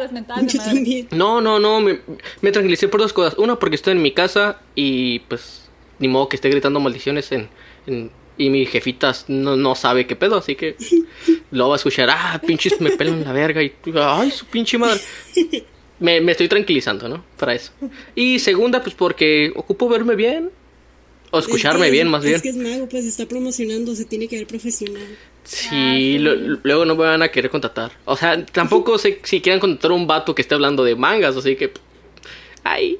[0.58, 0.74] madre.
[0.74, 1.08] también.
[1.12, 1.82] No, no, no.
[1.82, 1.99] Me,
[2.42, 3.38] me tranquilicé por dos cosas.
[3.38, 5.70] Una, porque estoy en mi casa y pues
[6.00, 7.50] ni modo que esté gritando maldiciones en...
[7.88, 10.75] en- y mi jefita no, no sabe qué pedo, así que
[11.51, 12.09] lo va a escuchar.
[12.09, 13.71] Ah, pinches me pelan la verga y...
[13.96, 15.00] Ay, su pinche madre.
[16.00, 17.24] Me, me estoy tranquilizando, ¿no?
[17.38, 17.71] Para eso.
[18.16, 20.50] Y segunda, pues porque ocupo verme bien.
[21.30, 22.36] O escucharme Es que- bien, más bien.
[22.36, 25.16] Es que es mago, pues está promocionando, se tiene que ver profesional.
[25.43, 26.17] Sí, Ah, sí.
[26.20, 27.91] lo- luego no me van a querer contratar.
[28.05, 31.36] O sea, tampoco sé si quieran contratar a un vato que esté hablando de mangas,
[31.36, 31.71] así que...
[32.63, 32.97] Ay,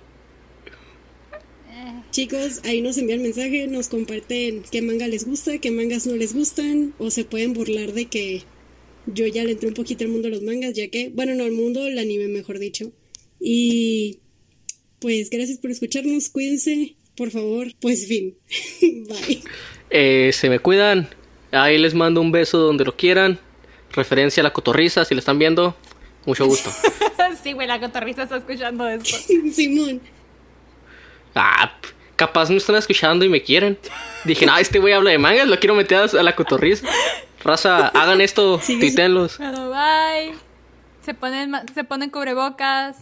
[2.12, 6.36] Chicos, ahí nos envían mensaje, nos comparten qué manga les gusta, qué mangas no les
[6.36, 8.44] gustan, o se pueden burlar de que
[9.08, 11.44] yo ya le entré un poquito al mundo de los mangas, ya que, bueno, no,
[11.44, 12.92] al mundo del anime, mejor dicho.
[13.40, 14.20] Y
[15.00, 18.38] pues gracias por escucharnos, cuídense, por favor, pues fin,
[18.82, 19.42] bye.
[19.90, 21.10] Eh, se me cuidan.
[21.54, 23.40] Ahí les mando un beso donde lo quieran.
[23.92, 25.76] Referencia a la cotorriza, si la están viendo.
[26.26, 26.72] Mucho gusto.
[27.44, 29.16] sí, güey, la cotorrista está escuchando esto.
[29.54, 30.02] Simón,
[31.36, 31.74] Ah,
[32.16, 33.78] capaz me están escuchando y me quieren.
[34.24, 36.88] Dije, ah, este güey habla de mangas, lo quiero meter a la cotorriza.
[37.44, 39.38] Raza, hagan esto, Sí, tuítenlos.
[39.38, 40.34] Bueno, bye.
[41.02, 42.98] Se ponen, se ponen cubrebocas.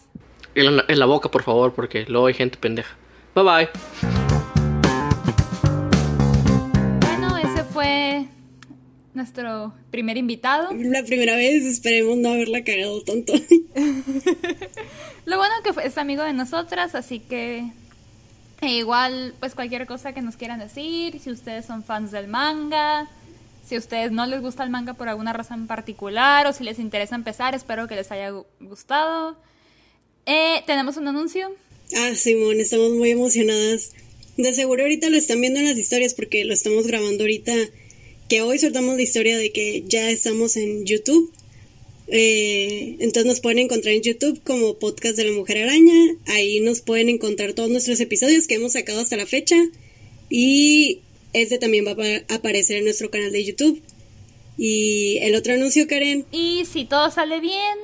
[0.55, 2.95] En la, en la boca, por favor, porque luego hay gente pendeja.
[3.35, 4.20] Bye bye.
[9.13, 10.69] Nuestro primer invitado.
[10.73, 13.33] La primera vez, esperemos no haberla cagado tanto.
[15.25, 17.71] Lo bueno que es amigo de nosotras, así que
[18.61, 23.09] e igual, pues cualquier cosa que nos quieran decir, si ustedes son fans del manga,
[23.67, 26.77] si a ustedes no les gusta el manga por alguna razón particular o si les
[26.77, 29.35] interesa empezar, espero que les haya gustado.
[30.27, 31.51] Eh, Tenemos un anuncio.
[31.95, 33.93] Ah, Simón, estamos muy emocionadas.
[34.37, 37.53] De seguro ahorita lo están viendo en las historias porque lo estamos grabando ahorita.
[38.31, 41.33] Que hoy soltamos la historia de que ya estamos en YouTube.
[42.07, 46.15] Eh, entonces nos pueden encontrar en YouTube como Podcast de la Mujer Araña.
[46.27, 49.57] Ahí nos pueden encontrar todos nuestros episodios que hemos sacado hasta la fecha.
[50.29, 51.01] Y
[51.33, 53.81] este también va a aparecer en nuestro canal de YouTube.
[54.55, 56.25] Y el otro anuncio, Karen.
[56.31, 57.77] Y si todo sale bien,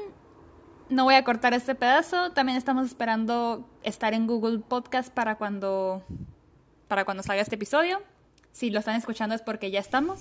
[0.90, 2.32] no voy a cortar este pedazo.
[2.32, 6.06] También estamos esperando estar en Google Podcast para cuando
[6.88, 8.02] para cuando salga este episodio.
[8.58, 10.20] Si lo están escuchando es porque ya estamos.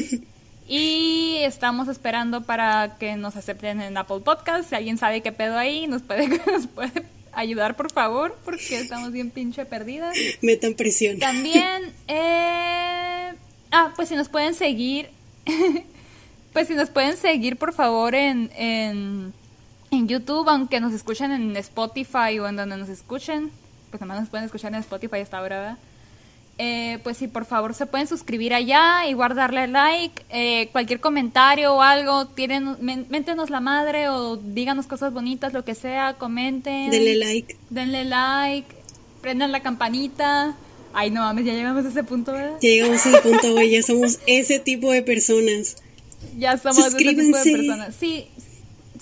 [0.68, 4.68] y estamos esperando para que nos acepten en Apple Podcast.
[4.68, 9.12] Si alguien sabe qué pedo ahí, nos puede, nos puede ayudar, por favor, porque estamos
[9.12, 10.14] bien pinche perdidas.
[10.42, 11.18] Metan presión.
[11.18, 13.32] También, eh...
[13.70, 15.08] ah, pues si nos pueden seguir,
[16.52, 19.32] pues si nos pueden seguir, por favor, en, en,
[19.90, 23.50] en YouTube, aunque nos escuchen en Spotify o en donde nos escuchen,
[23.88, 25.78] pues nada más nos pueden escuchar en Spotify hasta ahora, ¿verdad?
[26.62, 30.22] Eh, pues si por favor se pueden suscribir allá y guardarle like.
[30.28, 35.74] Eh, cualquier comentario o algo, tienen, méntenos la madre o díganos cosas bonitas, lo que
[35.74, 36.90] sea, comenten.
[36.90, 37.56] Denle like.
[37.70, 38.68] Denle like,
[39.22, 40.54] prendan la campanita.
[40.92, 42.58] Ay, no mames, ya llegamos a ese punto, ¿verdad?
[42.60, 45.76] Ya llegamos a ese punto, güey, ya somos ese tipo de personas.
[46.36, 47.94] Ya somos ese tipo de personas.
[47.98, 48.26] Sí,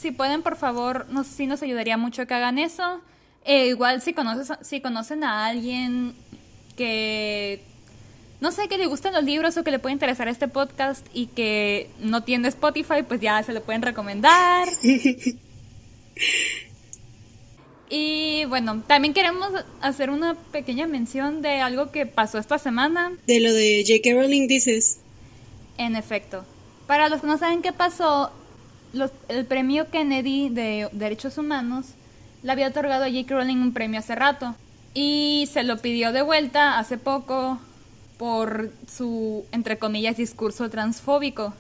[0.01, 3.01] si pueden, por favor, nos, sí nos ayudaría mucho que hagan eso.
[3.45, 6.15] Eh, igual si, conoces, si conocen a alguien
[6.79, 7.61] que
[8.41, 11.27] no sé, que le gustan los libros o que le puede interesar este podcast y
[11.27, 14.69] que no tiene Spotify, pues ya se lo pueden recomendar.
[17.91, 19.49] y bueno, también queremos
[19.81, 23.13] hacer una pequeña mención de algo que pasó esta semana.
[23.27, 24.15] De lo de J.K.
[24.15, 25.01] Rowling, dices.
[25.77, 26.45] En efecto.
[26.87, 28.31] Para los que no saben qué pasó,
[29.29, 31.87] el premio Kennedy de Derechos Humanos
[32.45, 33.35] le había otorgado a J.K.
[33.35, 34.55] Rowling un premio hace rato
[34.95, 37.61] y se lo pidió de vuelta hace poco
[38.19, 41.55] por su, entre comillas, discurso transfóbico.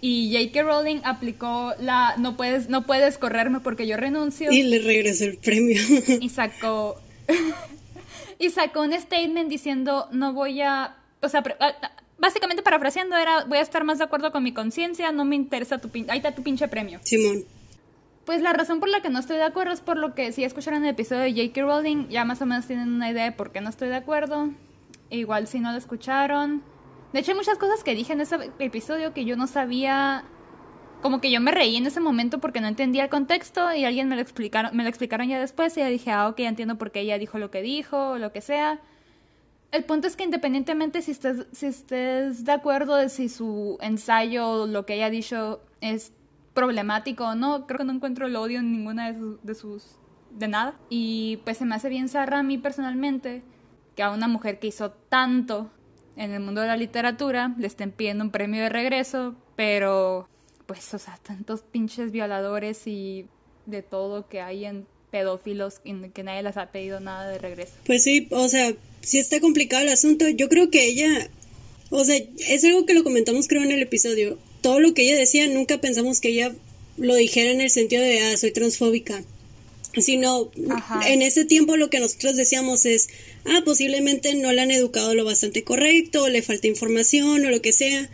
[0.00, 0.62] Y J.K.
[0.62, 4.52] Rowling aplicó la no puedes, no puedes correrme porque yo renuncio.
[4.52, 5.80] Y le regresó el premio.
[6.20, 7.00] y sacó.
[8.38, 10.94] y sacó un statement diciendo no voy a.
[11.20, 11.42] O sea,
[12.18, 15.78] básicamente parafraseando era voy a estar más de acuerdo con mi conciencia, no me interesa
[15.78, 17.00] tu ahí está tu pinche premio.
[17.02, 17.44] Simón.
[18.28, 20.44] Pues la razón por la que no estoy de acuerdo es por lo que si
[20.44, 21.62] escucharon el episodio de J.K.
[21.62, 24.50] Rowling, ya más o menos tienen una idea de por qué no estoy de acuerdo.
[25.08, 26.62] Igual si no lo escucharon.
[27.14, 30.24] De hecho hay muchas cosas que dije en ese episodio que yo no sabía.
[31.00, 34.10] Como que yo me reí en ese momento porque no entendía el contexto y alguien
[34.10, 36.76] me lo explicaron, me lo explicaron ya después y ya dije, ah, ok, ya entiendo
[36.76, 38.78] por qué ella dijo lo que dijo, o lo que sea.
[39.72, 44.66] El punto es que independientemente si estés, si de acuerdo de si su ensayo o
[44.66, 46.12] lo que ella dicho es
[46.58, 49.84] problemático no, creo que no encuentro el odio en ninguna de sus,
[50.36, 50.74] de nada.
[50.90, 53.42] Y pues se me hace bien zarra a mí personalmente
[53.94, 55.70] que a una mujer que hizo tanto
[56.16, 60.28] en el mundo de la literatura le estén pidiendo un premio de regreso, pero
[60.66, 63.26] pues, o sea, tantos pinches violadores y
[63.66, 67.74] de todo que hay en pedófilos y que nadie les ha pedido nada de regreso.
[67.86, 70.28] Pues sí, o sea, sí está complicado el asunto.
[70.28, 71.30] Yo creo que ella,
[71.90, 72.16] o sea,
[72.48, 75.80] es algo que lo comentamos creo en el episodio todo lo que ella decía, nunca
[75.80, 76.54] pensamos que ella
[76.96, 79.24] lo dijera en el sentido de, ah, soy transfóbica.
[79.96, 80.50] Sino,
[81.06, 83.08] en ese tiempo lo que nosotros decíamos es,
[83.44, 87.72] ah, posiblemente no la han educado lo bastante correcto, le falta información o lo que
[87.72, 88.10] sea.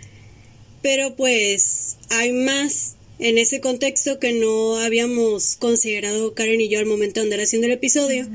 [0.82, 6.86] Pero pues hay más en ese contexto que no habíamos considerado Karen y yo al
[6.86, 8.28] momento de andar haciendo el episodio.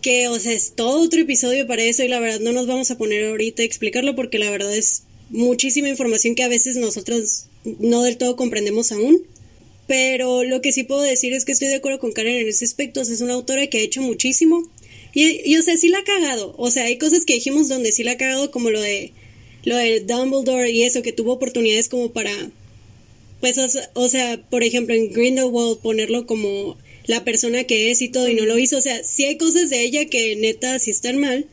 [0.00, 2.90] Que, o sea, es todo otro episodio para eso y la verdad no nos vamos
[2.90, 7.46] a poner ahorita a explicarlo porque la verdad es muchísima información que a veces nosotros
[7.64, 9.22] no del todo comprendemos aún.
[9.86, 12.64] Pero lo que sí puedo decir es que estoy de acuerdo con Karen en ese
[12.64, 13.00] aspecto.
[13.00, 14.70] es una autora que ha hecho muchísimo.
[15.12, 16.54] Y, o sea, sí la ha cagado.
[16.58, 19.12] O sea, hay cosas que dijimos donde sí la ha cagado, como lo de
[19.64, 22.30] lo de Dumbledore y eso, que tuvo oportunidades como para.
[23.40, 23.58] Pues,
[23.94, 26.76] o, sea, por ejemplo, en Grindelwald ponerlo como
[27.06, 28.78] la persona que es y todo, y no lo hizo.
[28.78, 31.46] O sea, sí hay cosas de ella que neta sí están mal.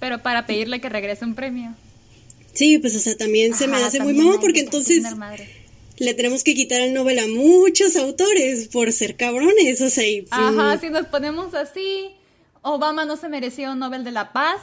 [0.00, 1.76] Pero para pedirle que regrese un premio.
[2.56, 5.04] Sí, pues o sea, también se me hace muy mamá porque entonces
[5.98, 10.26] le tenemos que quitar el Nobel a muchos autores por ser cabrones, o sea, y,
[10.30, 12.10] Ajá, si nos ponemos así,
[12.62, 14.60] Obama no se mereció un Nobel de la Paz.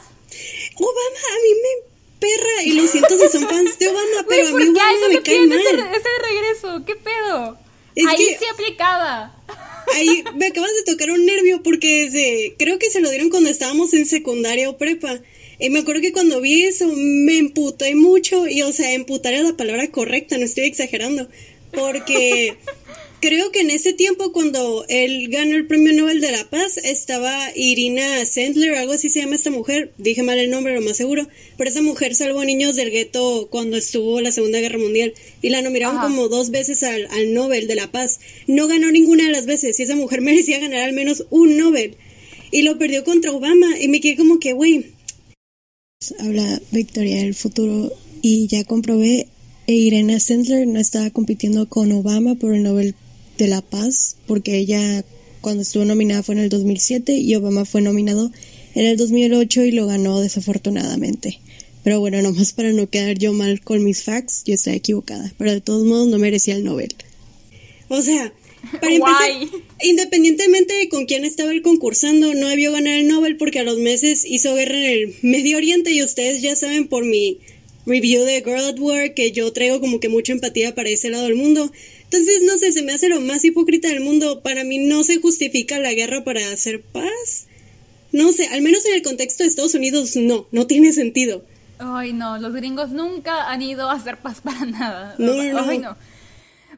[0.76, 1.90] Obama a mí
[2.20, 2.62] perra.
[2.64, 5.08] Y lo siento si son fans de Obama, pero a mí ¿por qué Obama no
[5.08, 5.58] me cae mal.
[5.58, 6.84] ese, ese regreso?
[6.84, 7.58] ¿Qué pedo?
[7.94, 9.34] Es Ahí que- sí aplicaba.
[9.94, 13.50] Ahí me acabas de tocar un nervio porque desde, creo que se lo dieron cuando
[13.50, 15.20] estábamos en secundaria o prepa.
[15.58, 19.44] Y me acuerdo que cuando vi eso me emputé mucho y o sea, emputar es
[19.44, 21.28] la palabra correcta, no estoy exagerando.
[21.72, 22.56] Porque
[23.24, 27.34] creo que en ese tiempo cuando él ganó el Premio Nobel de la Paz estaba
[27.56, 31.26] Irina Sendler, algo así se llama esta mujer, dije mal el nombre, lo más seguro,
[31.56, 35.48] pero esa mujer salvó a niños del gueto cuando estuvo la Segunda Guerra Mundial y
[35.48, 36.06] la nominaron Ajá.
[36.06, 38.20] como dos veces al, al Nobel de la Paz.
[38.46, 41.96] No ganó ninguna de las veces y esa mujer merecía ganar al menos un Nobel.
[42.50, 44.92] Y lo perdió contra Obama y me quedé como que, güey.
[46.18, 47.90] Habla Victoria del futuro
[48.20, 49.28] y ya comprobé,
[49.66, 52.94] e Irena Sendler no estaba compitiendo con Obama por el Nobel
[53.38, 55.04] de la Paz porque ella
[55.40, 58.30] cuando estuvo nominada fue en el 2007 y Obama fue nominado
[58.74, 61.38] en el 2008 y lo ganó desafortunadamente.
[61.82, 65.32] Pero bueno, nomás para no quedar yo mal con mis facts, yo estaba equivocada.
[65.36, 66.94] Pero de todos modos no merecía el Nobel.
[67.88, 68.32] O sea,
[68.80, 69.50] para empezar, Guay.
[69.82, 73.78] independientemente de con quién estaba él concursando, no debió ganar el Nobel porque a los
[73.78, 77.38] meses hizo guerra en el Medio Oriente y ustedes ya saben por mi
[77.84, 81.24] review de Girl at War que yo traigo como que mucha empatía para ese lado
[81.24, 81.70] del mundo.
[82.04, 84.40] Entonces, no sé, se me hace lo más hipócrita del mundo.
[84.42, 87.46] Para mí no se justifica la guerra para hacer paz.
[88.12, 91.44] No sé, al menos en el contexto de Estados Unidos, no, no tiene sentido.
[91.78, 95.16] Ay, no, los gringos nunca han ido a hacer paz para nada.
[95.18, 95.68] No, no.
[95.68, 95.96] Ay, no.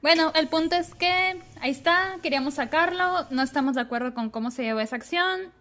[0.03, 4.51] Bueno, el punto es que ahí está, queríamos sacarlo, no estamos de acuerdo con cómo
[4.51, 5.53] se llevó esa acción.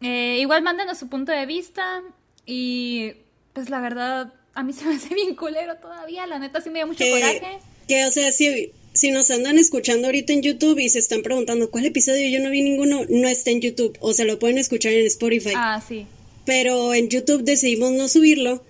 [0.00, 2.02] Eh, igual mándenos su punto de vista
[2.44, 3.12] y
[3.52, 6.80] pues la verdad a mí se me hace bien culero todavía, la neta sí me
[6.80, 7.58] dio mucho coraje.
[7.88, 11.70] que, o sea, si, si nos andan escuchando ahorita en YouTube y se están preguntando
[11.70, 13.96] cuál episodio yo no vi ninguno, no está en YouTube.
[14.00, 15.52] O sea, lo pueden escuchar en Spotify.
[15.54, 16.06] Ah, sí.
[16.44, 18.62] Pero en YouTube decidimos no subirlo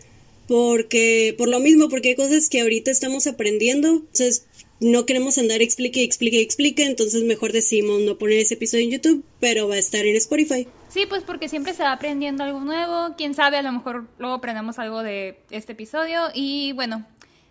[0.48, 3.88] porque, por lo mismo, porque hay cosas que ahorita estamos aprendiendo.
[3.88, 4.46] Entonces,
[4.80, 6.84] no queremos andar explique, explique, explique.
[6.84, 10.66] Entonces, mejor decidimos no poner ese episodio en YouTube, pero va a estar en Spotify.
[10.88, 13.14] Sí, pues porque siempre se va aprendiendo algo nuevo.
[13.16, 16.20] Quién sabe, a lo mejor luego aprendemos algo de este episodio.
[16.34, 17.06] Y bueno,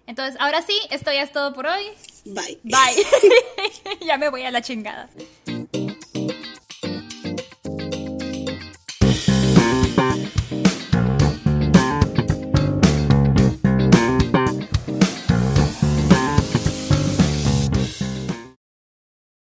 [0.08, 1.84] entonces, ahora sí, esto ya es todo por hoy.
[2.26, 2.60] Bye.
[2.64, 3.06] Bye.
[4.06, 5.10] ya me voy a la chingada.